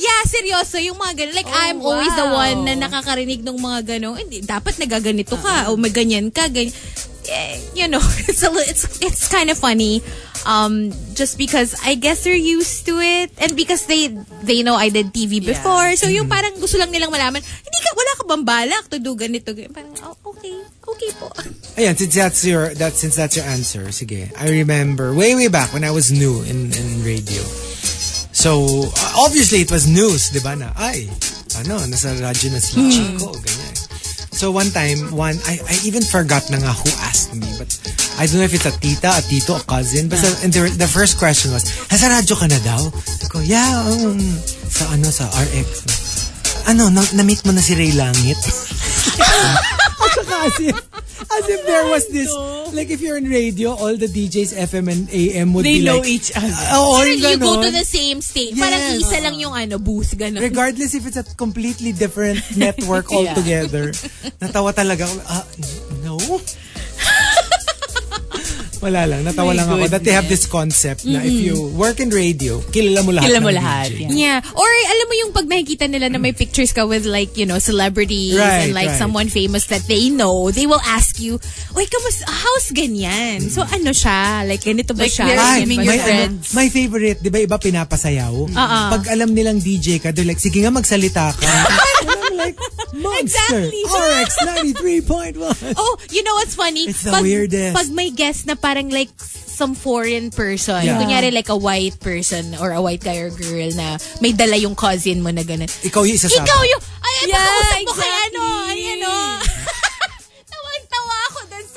yeah, 0.01 0.21
seryoso, 0.25 0.81
yung 0.81 0.97
mga 0.97 1.13
ganun. 1.25 1.37
Like, 1.37 1.53
I'm 1.53 1.79
always 1.85 2.13
the 2.17 2.25
wow. 2.25 2.41
one 2.49 2.59
na 2.65 2.75
nakakarinig 2.89 3.45
ng 3.45 3.59
mga 3.61 3.97
ganong, 3.97 4.17
hindi, 4.17 4.41
dapat 4.41 4.81
nagaganito 4.81 5.37
ka, 5.37 5.69
o 5.69 5.77
may 5.77 5.93
ganyan 5.93 6.33
ka, 6.33 6.49
ganyan. 6.49 6.73
Eh, 7.31 7.61
you 7.77 7.87
know, 7.87 8.03
it's 8.27 8.43
a, 8.43 8.51
it's 8.67 8.99
it's 9.05 9.29
kind 9.29 9.53
of 9.53 9.61
funny. 9.61 10.03
Um, 10.49 10.89
just 11.13 11.37
because 11.37 11.77
I 11.85 11.95
guess 12.01 12.25
they're 12.25 12.33
used 12.33 12.89
to 12.89 12.97
it 12.97 13.29
and 13.37 13.53
because 13.53 13.85
they 13.85 14.09
they 14.41 14.65
know 14.65 14.73
I 14.73 14.89
did 14.89 15.13
TV 15.13 15.39
before. 15.39 15.95
So 16.01 16.09
yung 16.09 16.33
parang 16.33 16.57
gusto 16.57 16.81
lang 16.81 16.89
nilang 16.89 17.13
malaman, 17.13 17.45
hindi 17.45 17.79
ka 17.85 17.91
wala 17.93 18.13
ka 18.17 18.23
bang 18.25 18.45
balak 18.49 18.85
to 18.89 18.99
do 19.05 19.13
ganito, 19.21 19.53
ganito. 19.53 19.77
Parang 19.77 19.93
oh, 20.01 20.17
okay. 20.33 20.65
Okay 20.81 21.11
po. 21.21 21.29
Ayan, 21.79 21.93
since 21.93 22.17
that's 22.17 22.41
your 22.43 22.73
that 22.81 22.97
since 22.97 23.15
that's 23.21 23.37
your 23.37 23.45
answer, 23.47 23.93
sige. 23.93 24.33
I 24.35 24.49
remember 24.49 25.13
way 25.13 25.37
way 25.37 25.53
back 25.53 25.77
when 25.77 25.85
I 25.85 25.93
was 25.93 26.09
new 26.09 26.41
in 26.49 26.73
in 26.73 27.05
radio. 27.05 27.45
So 28.41 28.89
uh, 28.89 29.13
obviously 29.21 29.61
it 29.61 29.71
was 29.71 29.85
news, 29.85 30.33
'di 30.33 30.41
ba 30.41 30.57
na? 30.57 30.73
Ay, 30.73 31.13
ano, 31.61 31.77
nasa 31.85 32.17
radyo 32.17 32.49
na 32.49 32.61
si 32.61 32.81
Chico, 32.89 33.37
ganyan. 33.37 33.77
So 34.33 34.49
one 34.49 34.73
time, 34.73 35.13
one 35.13 35.37
I, 35.45 35.61
I 35.61 35.75
even 35.85 36.01
forgot 36.01 36.49
na 36.49 36.57
nga 36.57 36.73
who 36.73 36.89
asked 37.05 37.37
me, 37.37 37.45
but 37.61 37.69
I 38.17 38.25
don't 38.25 38.41
know 38.41 38.49
if 38.49 38.57
it's 38.57 38.65
a 38.65 38.73
tita, 38.73 39.13
a 39.13 39.21
tito, 39.21 39.61
a 39.61 39.65
cousin. 39.69 40.09
But 40.09 40.25
and 40.41 40.49
the, 40.49 40.73
the 40.73 40.89
first 40.89 41.21
question 41.21 41.53
was, 41.53 41.69
nasa 41.93 42.09
radyo 42.09 42.33
ka 42.33 42.49
na 42.49 42.57
daw? 42.65 42.81
Ko, 43.29 43.45
yeah, 43.45 43.85
um, 43.85 44.17
sa 44.73 44.89
ano, 44.89 45.13
sa 45.13 45.29
RX. 45.29 45.69
ano, 46.65 46.89
na- 46.89 47.13
na-meet 47.13 47.45
mo 47.45 47.53
na 47.53 47.61
si 47.61 47.77
Ray 47.77 47.93
Langit? 47.93 48.41
At 50.19 50.27
saka 50.27 50.37
as 50.43 50.57
if, 50.59 50.77
as 51.31 51.45
if 51.47 51.61
there 51.63 51.87
was 51.87 52.05
this, 52.09 52.31
like 52.75 52.91
if 52.91 52.99
you're 53.01 53.17
in 53.17 53.31
radio, 53.31 53.71
all 53.71 53.95
the 53.95 54.09
DJs 54.09 54.59
FM 54.59 54.91
and 54.91 55.03
AM 55.07 55.55
would 55.55 55.65
They 55.65 55.79
be 55.79 55.85
know 55.87 56.03
like, 56.03 56.09
each 56.11 56.35
other. 56.35 56.51
Oo, 56.75 56.99
Parang 56.99 57.15
yung 57.15 57.23
you 57.23 57.39
go 57.39 57.53
ganon. 57.55 57.63
to 57.63 57.71
the 57.71 57.87
same 57.87 58.19
state. 58.21 58.57
Parang 58.57 58.81
Yes. 58.81 59.07
isa 59.07 59.19
lang 59.21 59.39
yung 59.39 59.55
ano, 59.55 59.79
booth, 59.79 60.17
gano'n. 60.17 60.43
Regardless 60.43 60.95
if 60.95 61.07
it's 61.07 61.17
a 61.17 61.27
completely 61.37 61.93
different 61.93 62.43
network 62.57 63.07
altogether. 63.15 63.93
Natawa 64.43 64.75
talaga 64.75 65.07
ako. 65.07 65.17
Ah? 65.29 65.45
Wala 68.81 69.05
lang. 69.05 69.21
Natawa 69.23 69.53
My 69.53 69.57
lang 69.61 69.69
ako 69.69 69.85
that 69.93 70.01
they 70.01 70.11
have 70.11 70.25
this 70.25 70.49
concept 70.49 71.05
na 71.05 71.21
if 71.21 71.37
you 71.37 71.69
work 71.77 72.01
in 72.01 72.09
radio, 72.09 72.65
kilala 72.73 73.05
mo 73.05 73.13
lahat 73.13 73.29
Kilala 73.29 73.41
mo 73.45 73.53
lahat, 73.53 73.89
DJ. 73.93 74.09
yeah. 74.09 74.41
Yeah. 74.41 74.57
Or 74.57 74.65
alam 74.65 75.07
mo 75.07 75.15
yung 75.21 75.33
pag 75.33 75.45
nakikita 75.45 75.85
nila 75.85 76.09
na 76.09 76.17
may 76.17 76.33
pictures 76.33 76.73
ka 76.73 76.89
with 76.89 77.05
like, 77.05 77.37
you 77.37 77.45
know, 77.45 77.61
celebrities 77.61 78.41
Right, 78.41 78.67
and 78.67 78.73
like 78.73 78.89
right. 78.89 78.97
someone 78.97 79.29
famous 79.29 79.69
that 79.69 79.85
they 79.85 80.09
know, 80.09 80.49
they 80.49 80.65
will 80.65 80.81
ask 80.83 81.21
you, 81.21 81.37
Uy, 81.73 81.85
kamus, 81.85 82.25
how's 82.25 82.73
ganyan? 82.73 83.45
So 83.47 83.63
ano 83.63 83.93
siya? 83.93 84.49
Like, 84.49 84.65
ganito 84.65 84.97
ba 84.97 85.05
Like, 85.05 85.13
siya? 85.13 85.29
Assuming 85.37 85.81
my, 85.81 85.85
your 85.85 85.95
ano, 85.95 86.05
friends. 86.09 86.45
my 86.57 86.67
favorite, 86.69 87.19
di 87.21 87.29
ba 87.29 87.39
iba 87.39 87.57
pinapasayaw? 87.61 88.33
Uh-uh. 88.49 88.89
Pag 88.97 89.03
alam 89.13 89.31
nilang 89.31 89.61
DJ 89.61 90.01
ka, 90.01 90.09
they're 90.11 90.25
like, 90.25 90.41
sige 90.41 90.65
nga 90.65 90.73
magsalita 90.73 91.37
ka. 91.37 91.45
Like, 92.41 92.57
Monster, 92.97 93.61
Exactly. 93.69 93.83
RX 93.85 94.29
93.1. 95.37 95.75
Oh, 95.77 95.93
you 96.11 96.23
know 96.23 96.35
what's 96.41 96.55
funny? 96.55 96.89
It's 96.89 97.03
the 97.05 97.13
pag, 97.13 97.23
weirdest. 97.23 97.77
Pag 97.77 97.89
may 97.93 98.11
guest 98.11 98.47
na 98.47 98.55
parang 98.55 98.91
like 98.91 99.11
some 99.21 99.75
foreign 99.77 100.31
person, 100.33 100.81
Yeah. 100.81 100.97
kunyari 100.97 101.29
like 101.31 101.53
a 101.53 101.57
white 101.57 102.01
person 102.01 102.57
or 102.57 102.73
a 102.73 102.81
white 102.81 103.05
guy 103.05 103.21
or 103.21 103.29
girl 103.29 103.69
na 103.77 104.01
may 104.25 104.33
dala 104.33 104.57
yung 104.57 104.73
cousin 104.75 105.21
mo 105.21 105.29
na 105.29 105.45
ganun. 105.45 105.69
Ikaw 105.69 106.01
yung 106.09 106.17
isasabi. 106.17 106.41
Ikaw 106.41 106.61
yung, 106.65 106.83
ay, 107.05 107.13
ay 107.13 107.27
Yeah, 107.29 107.37
pakausap 107.45 107.61
mo 107.61 107.69
kay 107.69 107.83
exactly. 107.85 108.25
ano, 108.25 108.43
ay 108.65 108.81
ano. 108.97 109.13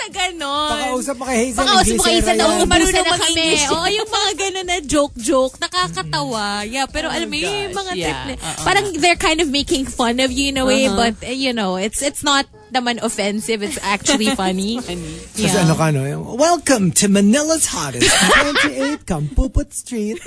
Sa 0.03 0.11
ganon. 0.11 0.71
Pakausap 0.75 1.15
mo 1.15 1.23
kay 1.23 1.37
Hazel. 1.47 1.59
Pakausap 1.63 1.95
mo 1.95 2.03
kay 2.03 2.15
Hazel, 2.19 2.35
yan. 2.35 2.39
nauubusan 2.43 2.67
Marunong 2.67 3.07
na 3.07 3.15
kami. 3.23 3.47
Oo, 3.71 3.87
yung 3.87 4.09
mga 4.11 4.29
gano'n 4.35 4.67
na 4.67 4.77
joke-joke, 4.83 5.55
nakakatawa. 5.63 6.43
Yeah, 6.67 6.87
pero 6.91 7.07
alam 7.07 7.31
mo, 7.31 7.39
yung 7.39 7.71
mga 7.71 7.91
yeah. 7.95 8.03
trip 8.03 8.19
na, 8.27 8.33
Uh-uh. 8.35 8.65
parang 8.67 8.85
they're 8.99 9.19
kind 9.19 9.39
of 9.39 9.47
making 9.47 9.87
fun 9.87 10.19
of 10.19 10.27
you 10.27 10.51
in 10.51 10.59
a 10.59 10.65
way, 10.67 10.91
but, 10.91 11.15
uh, 11.23 11.31
you 11.31 11.55
know, 11.55 11.79
it's 11.79 12.03
it's 12.03 12.19
not 12.19 12.43
naman 12.67 12.99
offensive. 12.99 13.63
It's 13.63 13.79
actually 13.79 14.35
funny. 14.39 14.83
Kasi 14.83 15.55
ano 15.55 15.77
ka, 15.79 15.95
no? 15.95 16.03
yung, 16.03 16.35
Welcome 16.35 16.91
to 16.99 17.07
Manila's 17.07 17.71
hottest 17.71 18.11
28 18.99 19.07
Kampuput 19.07 19.71
Street, 19.71 20.19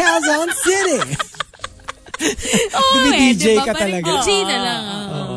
Quezon 0.00 0.48
City. 0.64 1.04
Oh, 2.74 2.98
Dumi-DJ 2.98 3.62
eh, 3.62 3.62
ka 3.62 3.70
diba? 3.70 3.78
Parang 3.78 3.78
talaga. 3.78 4.10
DJ 4.10 4.28
na 4.42 4.56
lang. 4.58 4.82
oo. 5.06 5.36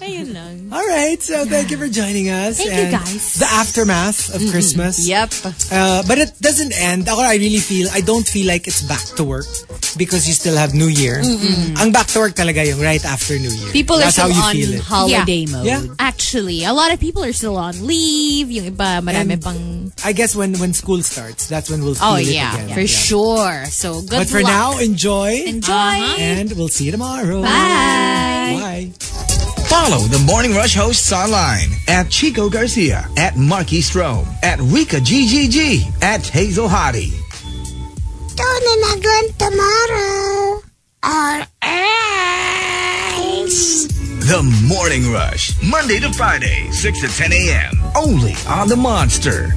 Ayun 0.00 0.32
lang. 0.32 0.72
All 0.72 0.80
right, 0.86 1.20
so 1.20 1.44
thank 1.44 1.70
you 1.70 1.76
for 1.76 1.84
joining 1.86 2.30
us. 2.32 2.56
Thank 2.56 2.72
you, 2.72 2.88
guys. 2.98 3.34
The 3.36 3.44
aftermath 3.44 4.32
of 4.34 4.40
Christmas. 4.48 5.04
Yep. 5.06 5.28
Uh, 5.70 6.00
but 6.08 6.16
it 6.16 6.32
doesn't 6.40 6.72
end. 6.72 7.04
Ako, 7.04 7.20
I 7.20 7.36
really 7.36 7.60
feel, 7.60 7.86
I 7.92 8.00
don't 8.00 8.24
feel 8.26 8.46
like 8.48 8.66
it's 8.66 8.80
back 8.80 9.04
to 9.20 9.24
work 9.24 9.44
because 10.00 10.24
you 10.26 10.32
still 10.32 10.56
have 10.56 10.72
New 10.72 10.88
Year. 10.88 11.20
Ang 11.76 11.92
back 11.92 12.06
to 12.16 12.20
work 12.20 12.32
talaga 12.32 12.64
yung 12.64 12.80
right 12.80 13.04
after 13.04 13.36
New 13.36 13.52
Year. 13.52 13.72
People 13.76 13.98
That's 14.00 14.16
are 14.18 14.32
how 14.32 14.48
still 14.48 14.56
you 14.72 14.80
on 14.80 14.88
holiday 14.88 15.44
Yeah. 15.44 15.52
mode. 15.52 15.66
Yeah. 15.68 15.82
Actually, 16.00 16.64
a 16.64 16.72
lot 16.72 16.92
of 16.96 16.98
people 16.98 17.20
are 17.22 17.36
still 17.36 17.60
on 17.60 17.76
leave. 17.84 18.48
Yung 18.50 18.72
iba, 18.72 19.04
marami 19.04 19.36
And 19.36 19.42
pang... 19.44 19.92
I 20.02 20.16
guess 20.16 20.32
when 20.34 20.56
when 20.56 20.72
school 20.72 21.02
starts, 21.04 21.44
that's 21.44 21.68
when 21.68 21.84
we'll 21.84 21.94
feel 22.00 22.16
Oh, 22.16 22.16
it 22.16 22.24
yeah. 22.32 22.56
again. 22.56 22.72
For 22.72 22.86
sure. 22.88 23.66
So, 23.68 24.00
good 24.00 24.24
But 24.24 24.28
for 24.32 24.40
luck. 24.40 24.48
now, 24.48 24.68
enjoy. 24.80 25.44
enjoy. 25.44 26.00
And 26.16 26.48
we'll 26.56 26.72
see 26.72 26.88
you 26.88 26.92
tomorrow. 26.96 27.42
Bye. 27.44 28.88
Bye. 28.96 29.59
Follow 29.70 30.00
the 30.08 30.18
Morning 30.26 30.52
Rush 30.52 30.74
hosts 30.74 31.12
online 31.12 31.68
at 31.86 32.10
Chico 32.10 32.50
Garcia, 32.50 33.08
at 33.16 33.36
Marky 33.36 33.78
Strome, 33.80 34.26
at 34.42 34.58
Rika 34.58 34.96
GGG, 34.96 36.02
at 36.02 36.26
Hazel 36.26 36.68
Hottie. 36.68 37.12
Tune 38.34 38.64
in 38.72 38.82
again 38.98 39.32
tomorrow. 39.38 40.60
Or 41.04 41.46
else. 43.22 43.86
The 44.26 44.42
Morning 44.66 45.12
Rush, 45.12 45.54
Monday 45.62 46.00
to 46.00 46.12
Friday, 46.14 46.68
6 46.72 47.00
to 47.02 47.06
10 47.06 47.32
a.m. 47.32 47.72
Only 47.94 48.34
on 48.48 48.66
the 48.66 48.74
Monster. 48.76 49.50